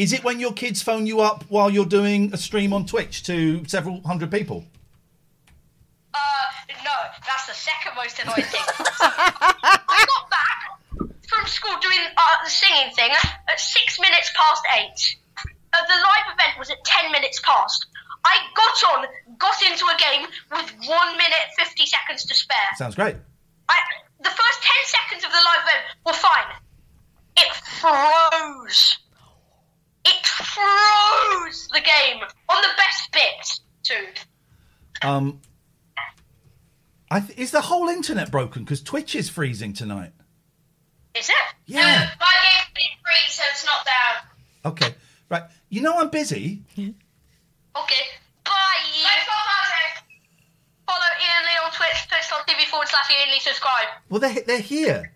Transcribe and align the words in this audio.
Is 0.00 0.14
it 0.14 0.24
when 0.24 0.40
your 0.40 0.54
kids 0.54 0.80
phone 0.80 1.06
you 1.06 1.20
up 1.20 1.44
while 1.50 1.68
you're 1.68 1.84
doing 1.84 2.32
a 2.32 2.38
stream 2.38 2.72
on 2.72 2.86
Twitch 2.86 3.22
to 3.24 3.62
several 3.66 4.00
hundred 4.00 4.30
people? 4.30 4.64
Uh, 6.14 6.18
no, 6.82 6.96
that's 7.28 7.46
the 7.46 7.52
second 7.52 7.92
most 7.94 8.18
annoying 8.18 8.48
thing. 8.48 8.64
I 8.96 10.04
got 10.08 10.30
back 10.30 10.80
from 11.28 11.46
school 11.46 11.76
doing 11.82 12.00
uh, 12.16 12.22
the 12.42 12.48
singing 12.48 12.94
thing 12.94 13.10
at 13.12 13.60
six 13.60 14.00
minutes 14.00 14.32
past 14.34 14.62
eight. 14.80 15.16
Uh, 15.36 15.84
the 15.86 16.00
live 16.00 16.32
event 16.32 16.58
was 16.58 16.70
at 16.70 16.82
ten 16.82 17.12
minutes 17.12 17.38
past. 17.44 17.84
I 18.24 18.38
got 18.56 18.96
on, 18.96 19.06
got 19.36 19.60
into 19.68 19.84
a 19.84 19.96
game 20.00 20.26
with 20.50 20.88
one 20.88 21.12
minute 21.18 21.44
fifty 21.58 21.84
seconds 21.84 22.24
to 22.24 22.34
spare. 22.34 22.72
Sounds 22.76 22.94
great. 22.94 23.16
I, 23.68 23.76
the 24.18 24.30
first 24.30 24.62
10 24.62 24.72
seconds 24.86 25.24
of 25.24 25.30
the 25.30 25.44
live 25.44 25.60
event 25.60 25.84
were 26.06 26.12
fine. 26.14 26.56
It 27.36 27.54
froze. 27.54 28.98
It 30.04 30.26
froze 30.26 31.68
the 31.68 31.80
game 31.80 32.22
on 32.48 32.62
the 32.62 32.68
best 32.76 33.12
bit, 33.12 33.60
too. 33.82 34.06
Um, 35.20 35.40
I 37.10 37.20
th- 37.20 37.38
is 37.38 37.50
the 37.50 37.60
whole 37.60 37.88
internet 37.88 38.30
broken? 38.30 38.64
Because 38.64 38.82
Twitch 38.82 39.14
is 39.14 39.28
freezing 39.28 39.72
tonight. 39.74 40.12
Is 41.14 41.28
it? 41.28 41.34
Yeah. 41.66 41.80
No, 41.80 41.86
my 42.20 42.34
game's 42.42 42.70
been 42.74 42.96
free, 43.02 43.28
so 43.28 43.42
it's 43.50 43.64
not 43.64 43.84
down. 43.84 44.72
Okay, 44.72 44.94
right. 45.28 45.42
You 45.68 45.82
know 45.82 45.98
I'm 45.98 46.08
busy. 46.08 46.62
Okay. 46.78 46.94
Bye. 48.44 48.52
Watching. 49.04 50.04
Follow 50.86 51.00
Ian 51.20 51.44
Lee 51.44 51.58
on 51.64 51.70
Twitch, 51.72 52.08
twitch.tv 52.08 52.70
forward 52.70 52.88
slash 52.88 53.10
Ian 53.10 53.30
Lee, 53.32 53.40
subscribe. 53.40 53.88
Well, 54.08 54.20
they're 54.20 54.42
they're 54.46 54.60
here. 54.60 55.12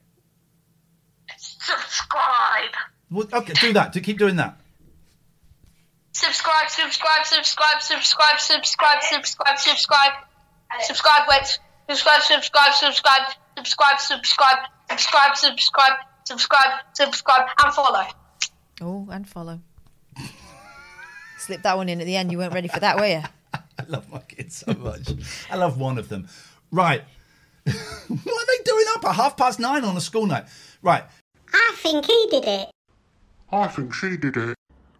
Subscribe. 1.38 2.74
Well, 3.10 3.28
okay, 3.32 3.52
do 3.54 3.72
that. 3.72 3.92
Do 3.92 4.00
keep 4.00 4.18
doing 4.18 4.36
that. 4.36 4.58
Subscribe, 6.14 6.70
subscribe, 6.70 7.26
subscribe, 7.26 7.82
subscribe, 7.82 8.38
subscribe, 8.38 9.02
subscribe, 9.02 9.58
subscribe. 9.58 10.12
Subscribe, 10.80 11.22
wait. 11.28 11.58
Subscribe, 11.88 12.22
subscribe, 12.22 12.72
subscribe, 12.72 13.22
subscribe, 13.56 13.98
subscribe, 14.00 14.56
subscribe, 14.78 15.36
subscribe, 15.36 15.92
subscribe, 16.24 16.70
subscribe, 16.94 17.48
and 17.64 17.74
follow. 17.74 18.06
Oh, 18.80 19.08
and 19.10 19.28
follow. 19.28 19.60
Slip 21.38 21.62
that 21.62 21.76
one 21.76 21.88
in 21.88 22.00
at 22.00 22.06
the 22.06 22.16
end. 22.16 22.30
You 22.30 22.38
weren't 22.38 22.54
ready 22.54 22.68
for 22.68 22.80
that, 22.80 22.96
were 22.96 23.06
you? 23.06 23.22
I 23.52 23.84
love 23.88 24.08
my 24.08 24.20
kids 24.20 24.64
so 24.64 24.72
much. 24.72 25.10
I 25.50 25.56
love 25.56 25.78
one 25.78 25.98
of 25.98 26.08
them. 26.08 26.28
Right. 26.70 27.02
what 27.64 27.74
are 27.74 28.46
they 28.46 28.62
doing 28.64 28.84
up 28.94 29.04
at 29.04 29.16
half 29.16 29.36
past 29.36 29.58
nine 29.58 29.84
on 29.84 29.96
a 29.96 30.00
school 30.00 30.26
night? 30.26 30.44
Right. 30.80 31.02
I 31.52 31.72
think 31.76 32.06
he 32.06 32.28
did 32.30 32.44
it. 32.44 32.70
I 33.50 33.66
think 33.66 33.92
she 33.92 34.16
did 34.16 34.36
it. 34.36 34.56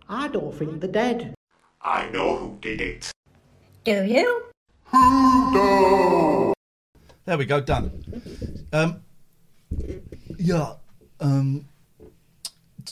I 0.08 0.28
don't 0.28 0.54
think 0.54 0.80
they're 0.80 0.90
dead. 0.90 1.34
I 1.80 2.08
know 2.10 2.36
who 2.36 2.58
did 2.60 2.80
it. 2.80 3.10
Do 3.84 4.04
you? 4.04 4.44
Who 4.86 6.54
There 7.24 7.38
we 7.38 7.44
go. 7.44 7.60
Done. 7.60 8.02
Um. 8.72 9.02
Yeah. 10.38 10.74
Um. 11.20 11.66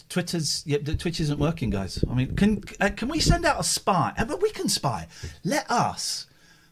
Twitter's 0.08 0.62
yeah, 0.66 0.78
the 0.80 0.94
Twitch 0.94 1.20
isn't 1.20 1.38
working, 1.38 1.68
guys. 1.70 2.02
I 2.10 2.14
mean, 2.14 2.34
can 2.34 2.62
uh, 2.80 2.90
can 2.96 3.08
we 3.08 3.20
send 3.20 3.44
out 3.44 3.60
a 3.60 3.64
spy? 3.64 4.12
Uh, 4.16 4.24
but 4.24 4.40
we 4.40 4.50
can 4.50 4.68
spy. 4.68 5.06
Let 5.44 5.70
us 5.70 6.26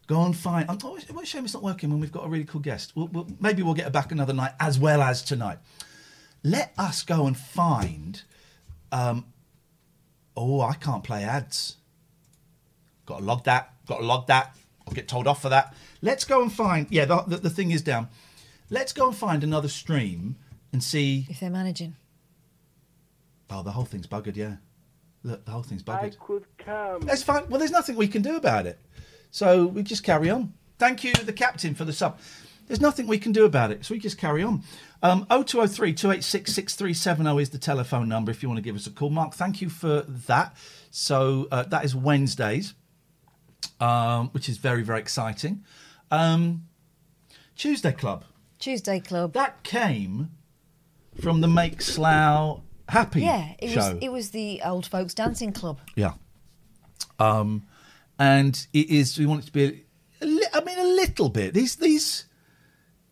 go 0.07 0.22
and 0.25 0.37
find. 0.37 0.71
I'm 0.71 0.78
always, 0.83 1.09
what 1.11 1.25
a 1.25 1.27
shame 1.27 1.45
it's 1.45 1.55
not 1.55 1.62
working 1.62 1.91
when 1.91 2.01
we've 2.01 2.12
got 2.12 2.25
a 2.25 2.28
really 2.28 2.45
cool 2.45 2.61
guest. 2.61 2.93
We'll, 2.95 3.09
we'll, 3.09 3.28
maybe 3.39 3.62
we'll 3.62 3.75
get 3.75 3.84
her 3.84 3.91
back 3.91 4.11
another 4.11 4.33
night 4.33 4.53
as 4.59 4.78
well 4.78 5.03
as 5.03 5.22
tonight. 5.22 5.59
Let 6.43 6.72
us 6.78 7.03
go 7.03 7.27
and 7.27 7.37
find. 7.37 8.22
Um. 8.91 9.27
Oh, 10.43 10.62
I 10.62 10.73
can't 10.73 11.05
play 11.05 11.23
ads. 11.23 11.77
Got 13.05 13.19
to 13.19 13.25
log 13.25 13.45
that. 13.45 13.75
Got 13.87 13.99
to 13.99 14.06
log 14.06 14.27
that. 14.28 14.56
I'll 14.89 14.95
get 14.95 15.06
told 15.06 15.27
off 15.27 15.43
for 15.43 15.51
that. 15.51 15.75
Let's 16.01 16.25
go 16.25 16.41
and 16.41 16.51
find. 16.51 16.87
Yeah, 16.89 17.05
the, 17.05 17.21
the, 17.27 17.37
the 17.37 17.51
thing 17.51 17.73
is 17.73 17.83
down. 17.83 18.09
Let's 18.71 18.95
go 18.95 19.09
and 19.09 19.15
find 19.15 19.45
another 19.45 19.69
stream 19.69 20.37
and 20.73 20.83
see. 20.83 21.27
If 21.28 21.41
they're 21.41 21.51
managing. 21.51 21.95
Oh, 23.51 23.62
the 23.62 23.73
whole 23.73 23.84
thing's 23.84 24.06
buggered. 24.06 24.34
Yeah, 24.34 24.56
look, 25.25 25.45
the 25.45 25.51
whole 25.51 25.62
thing's 25.62 25.83
buggered. 25.83 26.05
I 26.05 26.11
could 26.19 26.47
come. 26.57 27.03
That's 27.03 27.22
fine. 27.22 27.47
Well, 27.51 27.59
there's 27.59 27.71
nothing 27.71 27.97
we 27.97 28.09
can 28.09 28.22
do 28.22 28.37
about 28.37 28.65
it. 28.65 28.78
So 29.31 29.67
we 29.67 29.83
just 29.83 30.05
carry 30.05 30.31
on. 30.31 30.55
Thank 30.78 31.05
you, 31.05 31.12
the 31.12 31.34
captain, 31.34 31.75
for 31.75 31.84
the 31.84 31.93
sub. 31.93 32.19
There's 32.67 32.81
nothing 32.81 33.07
we 33.07 33.19
can 33.19 33.33
do 33.33 33.45
about 33.45 33.72
it. 33.72 33.84
So 33.84 33.93
we 33.93 34.01
just 34.01 34.17
carry 34.17 34.43
on. 34.43 34.62
Um, 35.03 35.21
0203 35.31 35.94
286 35.94 36.53
6370 36.53 37.43
is 37.43 37.50
the 37.50 37.59
telephone 37.59 38.09
number 38.09 38.31
if 38.31 38.43
you 38.43 38.49
want 38.50 38.59
to 38.59 38.62
give 38.62 38.77
us 38.77 38.87
a 38.87 38.91
call. 38.91 39.09
Mark, 39.11 39.33
thank 39.34 39.62
you 39.62 39.71
for 39.71 40.03
that. 40.03 40.55
So 40.91 41.49
uh, 41.50 41.62
that 41.65 41.84
is 41.84 41.94
Wednesdays, 41.97 42.75
um, 43.81 44.28
which 44.31 44.49
is 44.49 44.59
very, 44.59 44.83
very 44.83 44.99
exciting. 45.00 45.65
Um, 46.10 46.66
Tuesday 47.56 47.93
Club. 47.93 48.25
Tuesday 48.59 49.00
Club. 49.00 49.33
That 49.33 49.63
came 49.63 50.30
from 51.21 51.41
the 51.41 51.48
Make 51.48 51.80
Slough 51.80 52.60
Happy 52.89 53.22
Yeah, 53.22 53.54
it 53.59 53.71
show. 53.71 53.95
was. 53.95 54.03
It 54.03 54.09
was 54.13 54.30
the 54.30 54.60
old 54.65 54.84
folks 54.86 55.15
dancing 55.15 55.53
club. 55.53 55.78
Yeah. 55.95 56.13
Um, 57.19 57.66
and 58.19 58.66
it 58.72 58.91
is. 58.91 59.16
We 59.19 59.25
want 59.27 59.45
it 59.45 59.47
to 59.47 59.53
be. 59.53 59.84
A, 60.21 60.27
li- 60.27 60.47
I 60.53 60.63
mean, 60.65 60.78
a 60.78 60.84
little 60.84 61.28
bit. 61.28 61.54
These 61.54 61.77
these 61.77 62.27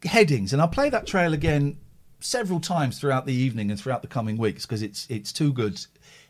headings, 0.04 0.52
and 0.52 0.62
I'll 0.62 0.68
play 0.68 0.90
that 0.90 1.06
trail 1.06 1.32
again 1.32 1.78
several 2.20 2.60
times 2.60 2.98
throughout 2.98 3.26
the 3.26 3.34
evening 3.34 3.70
and 3.70 3.80
throughout 3.80 4.02
the 4.02 4.08
coming 4.08 4.36
weeks 4.36 4.66
because 4.66 4.82
it's 4.82 5.06
it's 5.08 5.32
too 5.32 5.52
good. 5.52 5.84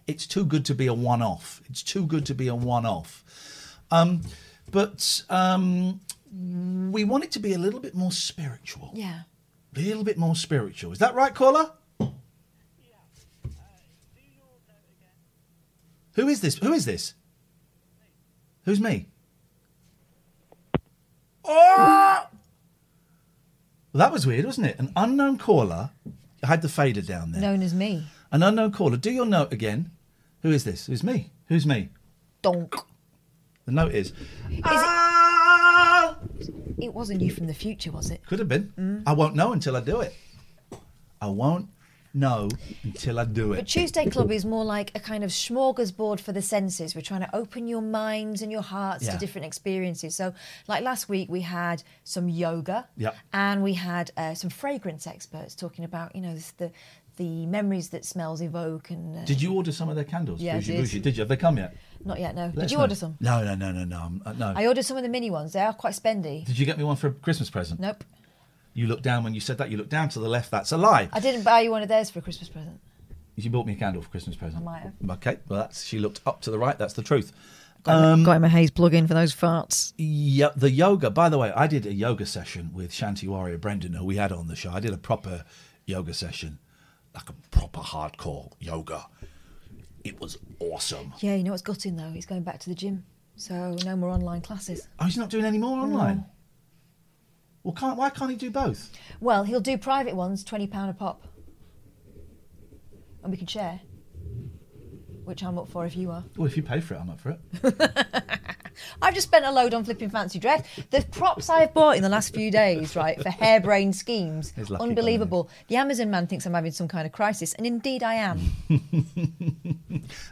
It's 0.07 0.27
too 0.27 0.45
good 0.45 0.65
to 0.67 0.75
be 0.75 0.87
a 0.87 0.95
one-off. 0.95 1.61
It's 1.69 1.83
too 1.83 2.07
good 2.07 2.25
to 2.27 2.35
be 2.35 2.49
a 2.49 2.55
one-off. 2.55 3.25
Um, 3.91 4.23
but 4.71 5.23
um, 5.29 6.01
we 6.91 7.05
want 7.05 7.25
it 7.25 7.31
to 7.33 7.39
be 7.39 7.53
a 7.53 7.59
little 7.59 7.81
bit 7.81 7.95
more 7.95 8.13
spiritual. 8.13 8.91
Yeah. 8.95 9.21
A 9.77 9.81
little 9.81 10.05
bit 10.05 10.17
more 10.17 10.35
spiritual. 10.35 10.93
Is 10.93 10.99
that 10.99 11.15
right, 11.15 11.35
caller? 11.35 11.73
Who 16.15 16.27
is 16.27 16.41
this? 16.41 16.57
Who 16.57 16.73
is 16.73 16.85
this? 16.85 17.15
Who's 18.65 18.81
me? 18.81 19.07
Oh! 21.45 22.27
Well, 23.93 24.01
that 24.01 24.13
was 24.13 24.27
weird, 24.27 24.45
wasn't 24.45 24.67
it? 24.67 24.79
An 24.79 24.93
unknown 24.97 25.39
caller. 25.39 25.91
I 26.43 26.47
had 26.47 26.63
the 26.63 26.69
fader 26.69 27.01
down 27.01 27.33
there. 27.33 27.41
Known 27.41 27.63
as 27.63 27.75
me. 27.75 28.07
An 28.31 28.43
unknown 28.43 28.73
caller. 28.73 28.97
Do 28.97 29.11
your 29.11 29.27
note 29.27 29.53
again. 29.53 29.91
Who 30.43 30.51
is 30.51 30.65
this? 30.65 30.87
Who's 30.87 31.03
me? 31.03 31.31
Who's 31.47 31.67
me? 31.67 31.89
Donk. 32.43 32.75
The 33.65 33.73
note 33.73 33.93
is. 33.95 34.13
It 36.81 36.95
wasn't 36.95 37.23
you 37.23 37.31
from 37.31 37.47
the 37.47 37.55
future, 37.55 37.91
was 37.91 38.11
it? 38.11 38.25
Could 38.27 38.39
have 38.39 38.49
been. 38.49 38.73
Mm. 38.79 39.03
I 39.07 39.13
won't 39.15 39.35
know 39.35 39.53
until 39.53 39.77
I 39.77 39.81
do 39.81 40.01
it. 40.01 40.15
I 41.21 41.27
won't 41.27 41.69
know 42.15 42.49
until 42.83 43.19
I 43.19 43.25
do 43.25 43.53
it. 43.53 43.57
But. 43.57 43.67
Tuesday 43.69 44.07
Club 44.09 44.31
is 44.33 44.45
more 44.45 44.65
like 44.65 44.91
a 44.95 45.01
kind 45.01 45.23
of 45.25 45.31
smorgasbord 45.31 46.21
for 46.21 46.33
the 46.33 46.43
senses. 46.43 46.95
We're 46.95 47.03
trying 47.03 47.21
to 47.21 47.37
open 47.37 47.69
your 47.69 47.83
minds 47.83 48.43
and 48.43 48.51
your 48.51 48.63
hearts 48.63 49.05
Yeah. 49.05 49.13
to 49.13 49.19
different 49.19 49.47
experiences. 49.47 50.15
So, 50.17 50.33
like 50.67 50.83
last 50.83 51.09
week, 51.09 51.29
we 51.29 51.43
had 51.43 51.83
some 52.05 52.29
yoga, 52.29 52.89
Yep. 52.97 53.17
and 53.33 53.63
we 53.63 53.75
had 53.75 54.11
uh, 54.17 54.35
some 54.35 54.51
fragrance 54.51 55.07
experts 55.07 55.55
talking 55.55 55.85
about, 55.85 56.15
you 56.15 56.23
know, 56.23 56.35
the 56.59 56.71
the 57.17 57.47
memories 57.47 57.89
that 57.89 58.05
smells 58.05 58.41
evoke. 58.41 58.91
And 58.91 59.19
uh, 59.19 59.25
Did 59.25 59.43
you 59.43 59.53
order 59.53 59.73
some 59.73 59.89
of 59.89 59.97
their 59.97 60.05
candles? 60.05 60.41
Yeah, 60.41 60.55
Bougie 60.55 60.73
did. 60.73 60.79
Bougie? 60.83 61.01
Did 61.01 61.17
you? 61.17 61.21
Have 61.23 61.29
they 61.29 61.37
come 61.37 61.57
yet? 61.57 61.75
Not 62.05 62.21
yet. 62.21 62.37
No. 62.37 62.45
Let 62.45 62.55
Did 62.55 62.71
you 62.71 62.77
know. 62.77 62.83
order 62.85 62.95
some? 62.95 63.17
No, 63.19 63.43
no, 63.45 63.57
no, 63.57 63.73
no, 63.73 63.85
no. 63.85 64.21
Uh, 64.25 64.33
no. 64.35 64.53
I 64.55 64.69
ordered 64.69 64.85
some 64.85 64.97
of 64.97 65.03
the 65.03 65.09
mini 65.09 65.29
ones. 65.29 65.53
They 65.53 65.61
are 65.61 65.73
quite 65.73 65.95
spendy. 65.95 66.45
Did 66.45 66.57
you 66.61 66.65
get 66.65 66.79
me 66.79 66.85
one 66.85 66.95
for 66.95 67.09
a 67.09 67.13
Christmas 67.13 67.51
present? 67.51 67.81
Nope. 67.81 68.05
You 68.79 68.87
looked 68.87 69.03
down 69.03 69.25
when 69.25 69.35
you 69.35 69.41
said 69.41 69.59
that. 69.59 69.73
You 69.73 69.77
looked 69.77 69.91
down 69.91 70.09
to 70.11 70.21
the 70.21 70.29
left. 70.29 70.53
That's 70.53 70.71
a 70.71 70.77
lie. 70.77 71.09
I 71.13 71.19
didn't 71.19 71.43
buy 71.43 71.63
you 71.63 71.73
one 71.73 71.83
of 71.83 71.89
theirs 71.89 72.11
for 72.11 72.21
a 72.21 72.23
Christmas 72.23 72.49
present. 72.49 72.79
You 73.35 73.51
bought 73.51 73.67
me 73.67 73.73
a 73.73 73.77
candle 73.77 74.03
for 74.03 74.09
Christmas 74.09 74.37
present. 74.37 74.63
I 74.63 74.65
might 74.65 74.83
have. 74.83 74.93
Okay, 75.11 75.39
well, 75.49 75.59
that's 75.59 75.85
she 75.85 75.99
looked 75.99 76.21
up 76.25 76.41
to 76.43 76.53
the 76.53 76.61
right. 76.61 76.79
That's 76.79 76.95
the 76.95 77.03
truth. 77.03 77.33
Got, 77.83 78.05
um, 78.05 78.23
got 78.23 78.37
him 78.37 78.45
a 78.45 78.49
haze 78.49 78.71
plug 78.71 78.95
in 78.95 79.09
for 79.09 79.15
those 79.15 79.35
farts. 79.35 79.95
Yeah, 79.97 80.51
the 80.55 80.71
yoga. 80.71 81.11
By 81.11 81.29
the 81.29 81.39
way, 81.39 81.51
I 81.57 81.67
did 81.67 81.87
a 81.87 81.93
yoga 81.93 82.25
session 82.25 82.71
with 82.73 82.93
Shanti 82.93 83.27
Warrior 83.27 83.59
Brendan, 83.59 83.95
who 83.95 84.05
we 84.05 84.15
had 84.15 84.31
on 84.31 84.47
the 84.47 84.55
show. 84.55 84.71
I 84.71 84.79
did 84.79 84.93
a 84.93 84.97
proper 84.97 85.45
yoga 85.85 86.15
session, 86.15 86.61
like 87.17 87.29
a 87.29 87.35
proper 87.51 87.81
hardcore 87.81 88.53
yoga. 88.61 89.09
It 90.05 90.21
was 90.21 90.39
awesome. 90.61 91.15
Yeah, 91.19 91.35
you 91.35 91.43
know 91.43 91.51
what's 91.51 91.63
gutting 91.63 91.97
though? 91.97 92.11
He's 92.11 92.27
going 92.27 92.45
back 92.45 92.61
to 92.61 92.69
the 92.69 92.77
gym. 92.77 93.05
So 93.35 93.77
no 93.85 93.97
more 93.97 94.11
online 94.11 94.41
classes. 94.41 94.87
Oh, 95.01 95.07
he's 95.07 95.17
not 95.17 95.31
doing 95.31 95.45
any 95.45 95.59
more 95.59 95.81
online. 95.81 96.27
Well, 97.69 97.75
can't 97.75 97.99
why 97.99 98.09
can't 98.09 98.31
he 98.31 98.37
do 98.39 98.51
both? 98.51 98.91
Well, 99.21 99.45
he'll 99.45 99.61
do 99.61 99.77
private 99.77 100.17
ones, 100.17 100.43
twenty 100.43 100.67
pound 100.67 100.89
a 100.89 100.95
pop, 100.95 101.23
and 103.23 103.31
we 103.31 103.37
can 103.37 103.47
share. 103.47 103.81
Which 105.25 105.45
I'm 105.45 105.59
up 105.59 105.69
for 105.69 105.85
if 105.85 105.95
you 105.95 106.11
are. 106.11 106.25
Well, 106.39 106.47
if 106.47 106.57
you 106.57 106.63
pay 106.63 106.81
for 106.81 106.95
it, 106.95 107.01
I'm 107.01 107.11
up 107.11 107.21
for 107.21 107.33
it. 107.33 107.91
I've 109.03 109.13
just 109.13 109.27
spent 109.27 109.45
a 109.45 109.51
load 109.53 109.75
on 109.75 109.85
flipping 109.85 110.09
fancy 110.09 110.39
dress. 110.39 110.67
The 110.89 111.03
props 111.11 111.51
I've 111.51 111.75
bought 111.75 111.97
in 111.99 112.03
the 112.03 112.09
last 112.09 112.35
few 112.35 112.51
days, 112.51 112.97
right, 112.97 113.21
for 113.21 113.29
harebrained 113.29 113.95
schemes, 113.95 114.55
lucky, 114.57 114.83
unbelievable. 114.83 115.51
The 115.67 115.77
Amazon 115.77 116.11
man 116.11 116.27
thinks 116.27 116.47
I'm 116.47 116.55
having 116.55 116.73
some 116.73 116.89
kind 116.89 117.05
of 117.05 117.13
crisis, 117.13 117.53
and 117.53 117.67
indeed 117.67 118.03
I 118.03 118.15
am. 118.15 118.39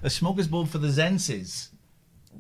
A 0.03 0.09
smorgasbord 0.09 0.69
for 0.69 0.79
the 0.79 0.89
Zenses. 0.89 1.69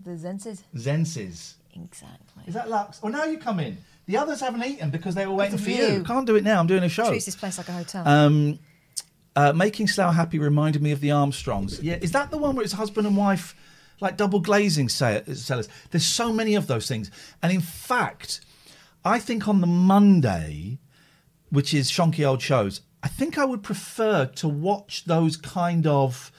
The 0.06 0.16
senses. 0.16 0.64
Zenses. 0.75 1.56
Exactly. 1.75 2.44
Is 2.46 2.54
that 2.54 2.70
Lux? 2.70 2.99
Oh, 3.02 3.08
now 3.08 3.25
you 3.25 3.37
come 3.37 3.60
in. 3.60 3.76
The 4.06 4.17
others 4.17 4.41
haven't 4.41 4.64
eaten 4.64 4.91
because 4.91 5.14
they 5.14 5.26
were 5.26 5.35
waiting 5.35 5.58
for 5.58 5.70
you. 5.70 5.87
you. 5.87 6.05
Can't 6.05 6.26
do 6.26 6.37
it 6.37 6.44
now. 6.44 6.61
I'm 6.61 6.67
doing 6.67 6.85
a 6.85 6.88
show. 6.88 7.08
Treats 7.08 7.26
this 7.26 7.37
place 7.37 7.58
like 7.58 7.69
a 7.69 7.73
hotel. 7.73 8.06
Um, 8.06 8.58
uh, 9.35 9.53
Making 9.53 9.88
Slough 9.88 10.14
Happy 10.14 10.38
reminded 10.38 10.81
me 10.81 10.93
of 10.93 11.00
the 11.00 11.11
Armstrongs. 11.11 11.82
Yeah, 11.82 11.99
is 12.00 12.12
that 12.12 12.31
the 12.31 12.38
one 12.38 12.55
where 12.55 12.64
it's 12.64 12.73
husband 12.73 13.06
and 13.06 13.17
wife, 13.17 13.55
like 14.00 14.17
double 14.17 14.41
glazing 14.41 14.88
say- 14.88 15.23
sellers? 15.35 15.69
There's 15.91 16.06
so 16.06 16.32
many 16.32 16.55
of 16.55 16.69
those 16.69 16.87
things. 16.87 17.11
And 17.43 17.53
in 17.53 17.61
fact, 17.61 18.41
I 19.05 19.19
think 19.19 19.47
on 19.49 19.61
the 19.61 19.67
Monday, 19.67 20.79
which 21.50 21.75
is 21.75 21.91
shonky 21.91 22.26
old 22.26 22.41
shows, 22.41 22.82
I 23.02 23.09
think 23.09 23.38
I 23.38 23.44
would 23.44 23.62
prefer 23.62 24.26
to 24.26 24.49
watch 24.49 25.05
those 25.05 25.37
kind 25.37 25.87
of 25.87 26.32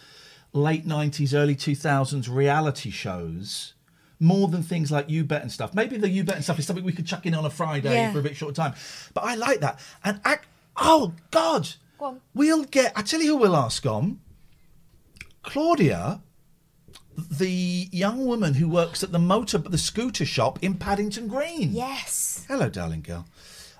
late 0.53 0.85
90s, 0.87 1.33
early 1.33 1.55
2000s 1.55 2.27
reality 2.33 2.89
shows. 2.89 3.73
More 4.19 4.47
than 4.47 4.63
things 4.63 4.91
like 4.91 5.09
You 5.09 5.23
Bet 5.23 5.41
and 5.43 5.51
stuff. 5.51 5.73
Maybe 5.75 5.97
the 5.97 6.09
You 6.09 6.23
Bet 6.23 6.35
and 6.35 6.43
stuff 6.43 6.57
is 6.59 6.65
something 6.65 6.83
we 6.83 6.91
could 6.93 7.05
chuck 7.05 7.25
in 7.25 7.33
on 7.35 7.45
a 7.45 7.49
Friday 7.49 7.93
Yeah. 7.93 8.11
for 8.11 8.19
a 8.19 8.23
bit 8.23 8.35
short 8.35 8.55
time. 8.55 8.73
But 9.13 9.23
I 9.25 9.35
like 9.35 9.59
that. 9.59 9.79
And 10.03 10.19
act. 10.25 10.47
Oh 10.75 11.13
God! 11.31 11.69
Go. 11.99 12.17
We'll 12.33 12.63
get. 12.63 12.93
I 12.95 13.01
tell 13.03 13.21
you 13.21 13.29
who 13.31 13.37
we'll 13.37 13.55
ask 13.55 13.85
on. 13.85 14.19
Claudia, 15.43 16.21
the 17.17 17.87
young 17.91 18.25
woman 18.25 18.55
who 18.55 18.67
works 18.67 19.03
at 19.03 19.11
the 19.11 19.19
motor, 19.19 19.57
the 19.57 19.77
scooter 19.77 20.25
shop 20.25 20.59
in 20.63 20.75
Paddington 20.75 21.27
Green. 21.27 21.71
yes. 21.71 22.45
Hello, 22.47 22.69
darling 22.69 23.01
girl. 23.01 23.25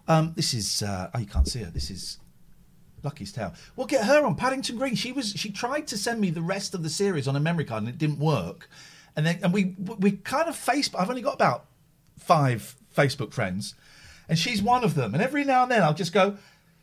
Um, 0.08 0.34
this 0.36 0.54
is. 0.54 0.82
Uh, 0.84 1.10
oh, 1.14 1.20
you 1.20 1.26
can't 1.26 1.48
see 1.48 1.60
her. 1.64 1.70
This 1.72 1.90
is. 1.92 2.18
Lucky's 3.04 3.32
Tale. 3.32 3.54
We'll 3.76 3.86
get 3.88 4.06
her 4.06 4.26
on 4.26 4.36
Paddington 4.36 4.78
Green. 4.78 4.96
She 4.96 5.12
was. 5.12 5.34
She 5.34 5.52
tried 5.52 5.88
to 5.88 5.98
send 5.98 6.20
me 6.20 6.30
the 6.32 6.42
rest 6.42 6.74
of 6.74 6.82
the 6.84 6.90
series 6.90 7.28
on 7.28 7.36
a 7.36 7.40
memory 7.40 7.66
card, 7.66 7.84
and 7.84 7.90
it 7.90 7.98
didn't 7.98 8.20
work. 8.20 8.70
And 9.18 9.26
then, 9.26 9.40
and 9.44 9.52
we 9.52 9.76
we 9.80 10.12
kind 10.12 10.48
of 10.48 10.56
Facebook. 10.56 11.00
I've 11.00 11.10
only 11.10 11.24
got 11.24 11.34
about 11.34 11.66
five 12.20 12.76
Facebook 12.96 13.34
friends, 13.34 13.74
and 14.30 14.38
she's 14.38 14.62
one 14.62 14.84
of 14.84 14.94
them. 14.94 15.14
And 15.16 15.24
every 15.24 15.44
now 15.44 15.64
and 15.64 15.72
then, 15.72 15.82
I'll 15.82 15.96
just 15.96 16.14
go, 16.14 16.38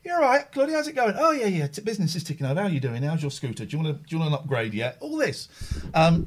"You're 0.04 0.16
all 0.16 0.22
right, 0.22 0.50
Claudia. 0.50 0.74
How's 0.74 0.88
it 0.88 0.96
going? 0.96 1.14
Oh 1.16 1.30
yeah, 1.30 1.46
yeah. 1.46 1.68
Business 1.84 2.16
is 2.16 2.24
ticking 2.24 2.44
over. 2.44 2.60
How 2.60 2.66
are 2.66 2.70
you 2.70 2.80
doing? 2.80 3.04
How's 3.04 3.22
your 3.22 3.30
scooter? 3.30 3.64
Do 3.64 3.76
you 3.76 3.82
want 3.82 3.96
to 3.96 4.02
do 4.08 4.16
you 4.16 4.18
want 4.18 4.34
an 4.34 4.38
upgrade 4.40 4.74
yet? 4.74 4.96
All 4.98 5.16
this, 5.16 5.48
um, 5.94 6.26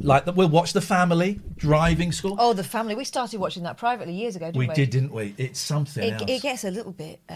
like 0.00 0.24
that. 0.24 0.34
We'll 0.34 0.48
watch 0.48 0.72
the 0.72 0.80
family 0.80 1.40
driving 1.56 2.12
school. 2.12 2.36
Oh, 2.38 2.52
the 2.52 2.64
family. 2.64 2.94
We 2.94 3.04
started 3.04 3.40
watching 3.40 3.62
that 3.64 3.76
privately 3.76 4.14
years 4.14 4.36
ago, 4.36 4.46
didn't 4.46 4.58
we? 4.58 4.68
we 4.68 4.74
did, 4.74 4.90
didn't 4.90 5.12
we? 5.12 5.34
It's 5.38 5.60
something 5.60 6.12
else. 6.12 6.22
It, 6.22 6.30
it 6.30 6.42
gets 6.42 6.64
a 6.64 6.70
little 6.70 6.92
bit 6.92 7.20
uh, 7.28 7.34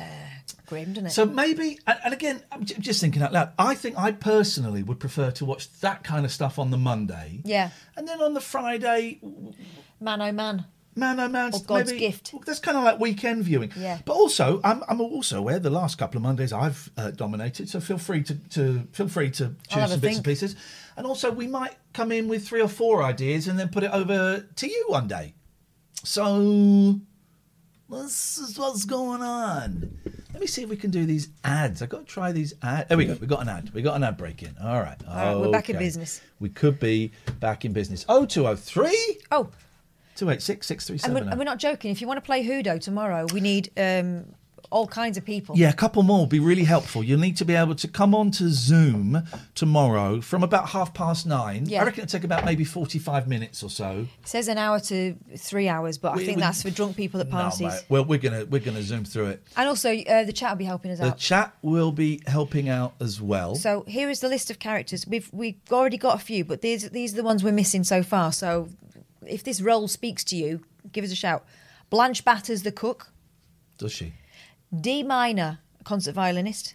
grim, 0.67 0.93
doesn't 0.93 1.07
it? 1.07 1.11
So 1.11 1.27
maybe, 1.27 1.79
and, 1.87 1.99
and 2.05 2.15
again, 2.15 2.43
I'm 2.53 2.65
j- 2.65 2.77
just 2.79 3.01
thinking 3.01 3.23
out 3.23 3.33
loud. 3.33 3.53
I 3.59 3.75
think 3.75 3.99
I 3.99 4.13
personally 4.13 4.83
would 4.83 5.01
prefer 5.01 5.31
to 5.33 5.45
watch 5.45 5.71
that 5.81 6.05
kind 6.05 6.25
of 6.25 6.33
stuff 6.33 6.59
on 6.59 6.71
the 6.71 6.79
Monday, 6.79 7.41
yeah. 7.45 7.71
and 7.97 8.07
then 8.07 8.21
on 8.21 8.35
the 8.35 8.41
Friday, 8.41 9.21
Man, 10.01 10.21
oh 10.21 10.33
man. 10.33 10.67
Man 10.97 11.21
oh 11.21 11.29
man, 11.29 11.53
Or 11.55 11.61
God's 11.61 11.91
maybe, 11.91 12.01
gift. 12.01 12.35
That's 12.45 12.59
kind 12.59 12.77
of 12.77 12.85
like 12.85 12.99
weekend 12.99 13.45
viewing. 13.45 13.73
Yeah. 13.77 13.99
But 14.05 14.15
also, 14.15 14.61
I'm, 14.65 14.83
I'm 14.89 15.01
also 15.01 15.39
aware 15.39 15.59
the 15.59 15.71
last 15.71 15.99
couple 15.99 16.17
of 16.17 16.23
Mondays 16.23 16.53
I've 16.53 16.91
uh, 16.97 17.11
dominated, 17.11 17.69
so 17.69 17.81
feel 17.81 17.99
free 17.99 18.23
to, 18.25 18.35
to 18.35 18.89
feel 18.93 19.09
free 19.09 19.31
to 19.33 19.55
choose 19.69 19.91
some 19.91 20.01
bits 20.01 20.17
and 20.17 20.25
pieces. 20.25 20.57
And 20.97 21.07
also, 21.07 21.31
we 21.31 21.47
might 21.47 21.77
come 21.93 22.11
in 22.11 22.29
with 22.29 22.49
three 22.49 22.63
or 22.63 22.69
four 22.69 23.03
ideas 23.03 23.49
and 23.49 23.59
then 23.59 23.69
put 23.69 23.85
it 23.85 23.91
over 23.93 24.47
to 24.57 24.67
you 24.67 24.85
one 24.89 25.07
day. 25.07 25.35
So 26.03 27.01
this 27.91 28.39
is 28.39 28.59
what's 28.59 28.85
going 28.85 29.23
on. 29.23 29.99
Let 30.33 30.41
me 30.41 30.47
see 30.47 30.63
if 30.63 30.69
we 30.69 30.77
can 30.77 30.91
do 30.91 31.07
these 31.07 31.29
ads. 31.45 31.81
I've 31.81 31.89
got 31.89 32.01
to 32.01 32.05
try 32.05 32.31
these 32.31 32.53
ads. 32.63 32.89
There 32.89 32.99
we 32.99 33.07
go. 33.07 33.17
We 33.21 33.27
got 33.27 33.41
an 33.43 33.49
ad. 33.49 33.71
We 33.73 33.81
got 33.81 33.97
an 33.97 34.05
ad 34.05 34.17
break 34.17 34.43
in. 34.43 34.55
All 34.63 34.81
right. 34.81 34.97
All 35.09 35.15
right, 35.15 35.37
we're 35.37 35.51
back 35.51 35.71
in 35.71 35.79
business. 35.79 36.21
We 36.41 36.51
could 36.51 36.79
be 36.79 37.13
back 37.41 37.65
in 37.65 37.73
business. 37.73 38.05
Oh 38.09 38.27
two 38.27 38.47
oh 38.47 38.57
three 40.17 40.27
Oh, 40.27 40.31
two 40.31 40.35
eight 40.35 40.43
six 40.43 40.67
six 40.67 40.87
three 40.87 40.99
and 41.05 41.15
we're, 41.15 41.23
and 41.23 41.39
we're 41.39 41.45
not 41.45 41.59
joking. 41.59 41.91
If 41.91 42.01
you 42.01 42.07
want 42.07 42.19
to 42.19 42.27
play 42.27 42.45
Hudo 42.45 42.81
tomorrow, 42.81 43.27
we 43.33 43.41
need 43.41 43.71
um, 43.77 44.25
all 44.71 44.89
kinds 44.89 45.17
of 45.17 45.25
people. 45.25 45.57
Yeah, 45.57 45.71
a 45.71 45.73
couple 45.75 46.03
more 46.03 46.19
will 46.19 46.27
be 46.27 46.41
really 46.41 46.65
helpful. 46.65 47.05
You'll 47.05 47.21
need 47.21 47.37
to 47.37 47.45
be 47.45 47.55
able 47.55 47.77
to 47.77 47.87
come 47.87 48.15
on 48.17 48.33
to 48.33 48.49
Zoom 48.49 49.23
tomorrow 49.55 50.21
from 50.21 50.43
about 50.43 50.71
half 50.71 50.93
past 50.93 51.25
nine. 51.27 51.67
Yeah. 51.67 51.83
I 51.83 51.85
reckon 51.85 52.03
it'll 52.05 52.19
take 52.19 52.25
about 52.25 52.45
maybe 52.45 52.65
45 52.65 53.29
minutes 53.29 53.63
or 53.63 53.71
so. 53.71 54.07
It 54.23 54.29
says 54.29 54.49
an 54.49 54.59
hour 54.59 54.81
to 54.81 55.15
three 55.37 55.69
hours, 55.69 55.99
but 55.99 56.13
I 56.13 56.17
think 56.17 56.37
we- 56.37 56.43
that's 56.43 56.63
for 56.63 56.71
drunk 56.71 56.97
people 56.97 57.21
at 57.21 57.29
No, 57.29 57.33
parties. 57.33 57.61
mate. 57.61 57.85
Well, 57.89 58.05
we're 58.05 58.19
gonna 58.19 58.45
we're 58.47 58.61
gonna 58.61 58.83
zoom 58.83 59.05
through 59.05 59.27
it. 59.27 59.43
and 59.57 59.69
also, 59.69 59.95
uh, 59.97 60.25
the 60.25 60.33
chat 60.33 60.51
will 60.51 60.57
be 60.59 60.65
helping 60.65 60.91
us 60.91 60.99
The 60.99 61.07
out. 61.07 61.17
The 61.17 61.21
chat 61.23 61.55
will 61.63 61.93
be 61.93 62.21
helping 62.27 62.69
out 62.69 62.95
as 63.01 63.21
well. 63.21 63.55
So 63.55 63.85
here 63.87 64.11
is 64.11 64.19
the 64.21 64.29
list 64.29 64.51
of 64.51 64.59
characters. 64.59 65.07
We've 65.07 65.29
we've 65.33 65.57
already 65.71 65.99
got 65.99 66.17
a 66.17 66.25
few, 66.25 66.45
but 66.45 66.61
these 66.63 66.91
these 66.91 67.13
are 67.13 67.17
the 67.17 67.23
ones 67.25 67.45
we're 67.45 67.53
missing 67.53 67.85
so 67.85 68.03
far. 68.03 68.33
So 68.33 68.69
if 69.29 69.45
this 69.45 69.61
role 69.61 69.89
speaks 69.89 70.25
to 70.25 70.37
you, 70.37 70.63
give 70.93 71.05
us 71.05 71.13
a 71.13 71.17
shout. 71.17 71.45
Blanche 71.91 72.25
Batters, 72.25 72.63
the 72.63 72.73
cook. 72.73 73.11
Does 73.79 73.93
she? 73.93 74.15
D 74.79 75.03
Minor, 75.03 75.59
concert 75.85 76.15
violinist. 76.15 76.75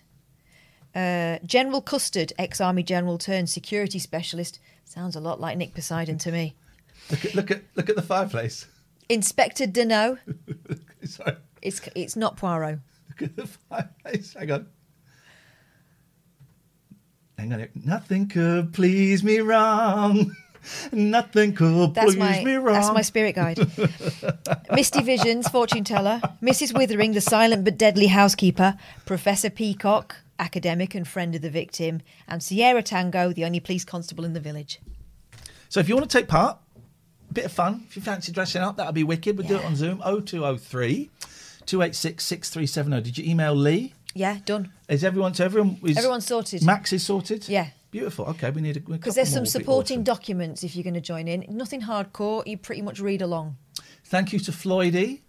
Uh, 0.93 1.39
General 1.45 1.81
Custard, 1.81 2.33
ex-army 2.37 2.83
general 2.83 3.17
turned 3.17 3.49
security 3.49 3.99
specialist. 3.99 4.59
Sounds 4.85 5.15
a 5.15 5.21
lot 5.21 5.39
like 5.39 5.57
Nick 5.57 5.73
Poseidon 5.73 6.17
to 6.19 6.31
me. 6.31 6.55
Look 7.09 7.25
at 7.25 7.35
look 7.35 7.51
at 7.51 7.61
look 7.75 7.89
at 7.89 7.95
the 7.95 8.01
fireplace. 8.01 8.67
Inspector 9.09 9.65
Deneau. 9.67 10.17
Sorry. 11.05 11.35
It's 11.61 11.81
it's 11.95 12.15
not 12.15 12.37
Poirot. 12.37 12.79
Look 13.09 13.21
at 13.21 13.35
the 13.35 13.47
fireplace. 13.47 14.33
Hang 14.33 14.51
on. 14.51 14.67
Hang 17.37 17.53
on. 17.53 17.67
Nothing 17.73 18.27
could 18.27 18.73
please 18.73 19.23
me 19.23 19.39
wrong. 19.39 20.35
Nothing 20.91 21.53
could 21.53 21.93
That's 21.93 22.15
please 22.15 22.17
my 22.17 22.43
me 22.43 22.55
wrong. 22.55 22.75
that's 22.75 22.93
my 22.93 23.01
spirit 23.01 23.35
guide. 23.35 23.59
Misty 24.71 25.01
Visions, 25.01 25.47
fortune 25.47 25.83
teller. 25.83 26.21
Mrs. 26.41 26.77
Withering, 26.77 27.13
the 27.13 27.21
silent 27.21 27.63
but 27.65 27.77
deadly 27.77 28.07
housekeeper. 28.07 28.77
Professor 29.05 29.49
Peacock, 29.49 30.17
academic 30.39 30.95
and 30.95 31.07
friend 31.07 31.35
of 31.35 31.41
the 31.41 31.49
victim, 31.49 32.01
and 32.27 32.41
Sierra 32.43 32.83
Tango, 32.83 33.33
the 33.33 33.45
only 33.45 33.59
police 33.59 33.85
constable 33.85 34.25
in 34.25 34.33
the 34.33 34.39
village. 34.39 34.79
So 35.69 35.79
if 35.79 35.87
you 35.89 35.95
want 35.95 36.09
to 36.09 36.17
take 36.17 36.27
part, 36.27 36.57
a 37.29 37.33
bit 37.33 37.45
of 37.45 37.51
fun. 37.51 37.85
If 37.87 37.95
you 37.95 38.01
fancy 38.01 38.31
dressing 38.31 38.61
up, 38.61 38.77
that'd 38.77 38.93
be 38.93 39.03
wicked. 39.03 39.37
We'll 39.37 39.47
do 39.47 39.55
it 39.57 39.65
on 39.65 39.75
Zoom. 39.75 39.99
0203 39.99 41.09
Two 41.65 41.81
eight 41.83 41.95
six 41.95 42.25
six 42.25 42.49
three 42.49 42.65
seven 42.65 42.91
zero. 42.91 43.01
Did 43.01 43.17
you 43.17 43.29
email 43.31 43.53
Lee? 43.55 43.93
Yeah, 44.13 44.39
done. 44.45 44.73
Is 44.89 45.03
everyone? 45.03 45.33
So 45.33 45.45
everyone 45.45 45.79
is. 45.85 45.95
Everyone's 45.97 46.25
sorted. 46.25 46.63
Max 46.65 46.91
is 46.91 47.05
sorted. 47.05 47.47
Yeah. 47.47 47.67
Beautiful. 47.91 48.25
Okay, 48.25 48.49
we 48.49 48.61
need 48.61 48.77
a 48.77 48.79
Because 48.79 49.15
there's 49.15 49.31
some 49.31 49.45
supporting 49.45 50.01
documents 50.03 50.63
if 50.63 50.75
you're 50.75 50.83
going 50.83 50.93
to 50.93 51.01
join 51.01 51.27
in. 51.27 51.45
Nothing 51.49 51.81
hardcore. 51.81 52.47
You 52.47 52.57
pretty 52.57 52.81
much 52.81 53.01
read 53.01 53.21
along. 53.21 53.57
Thank 54.05 54.31
you 54.31 54.39
to 54.39 54.51
Floydie 54.51 55.19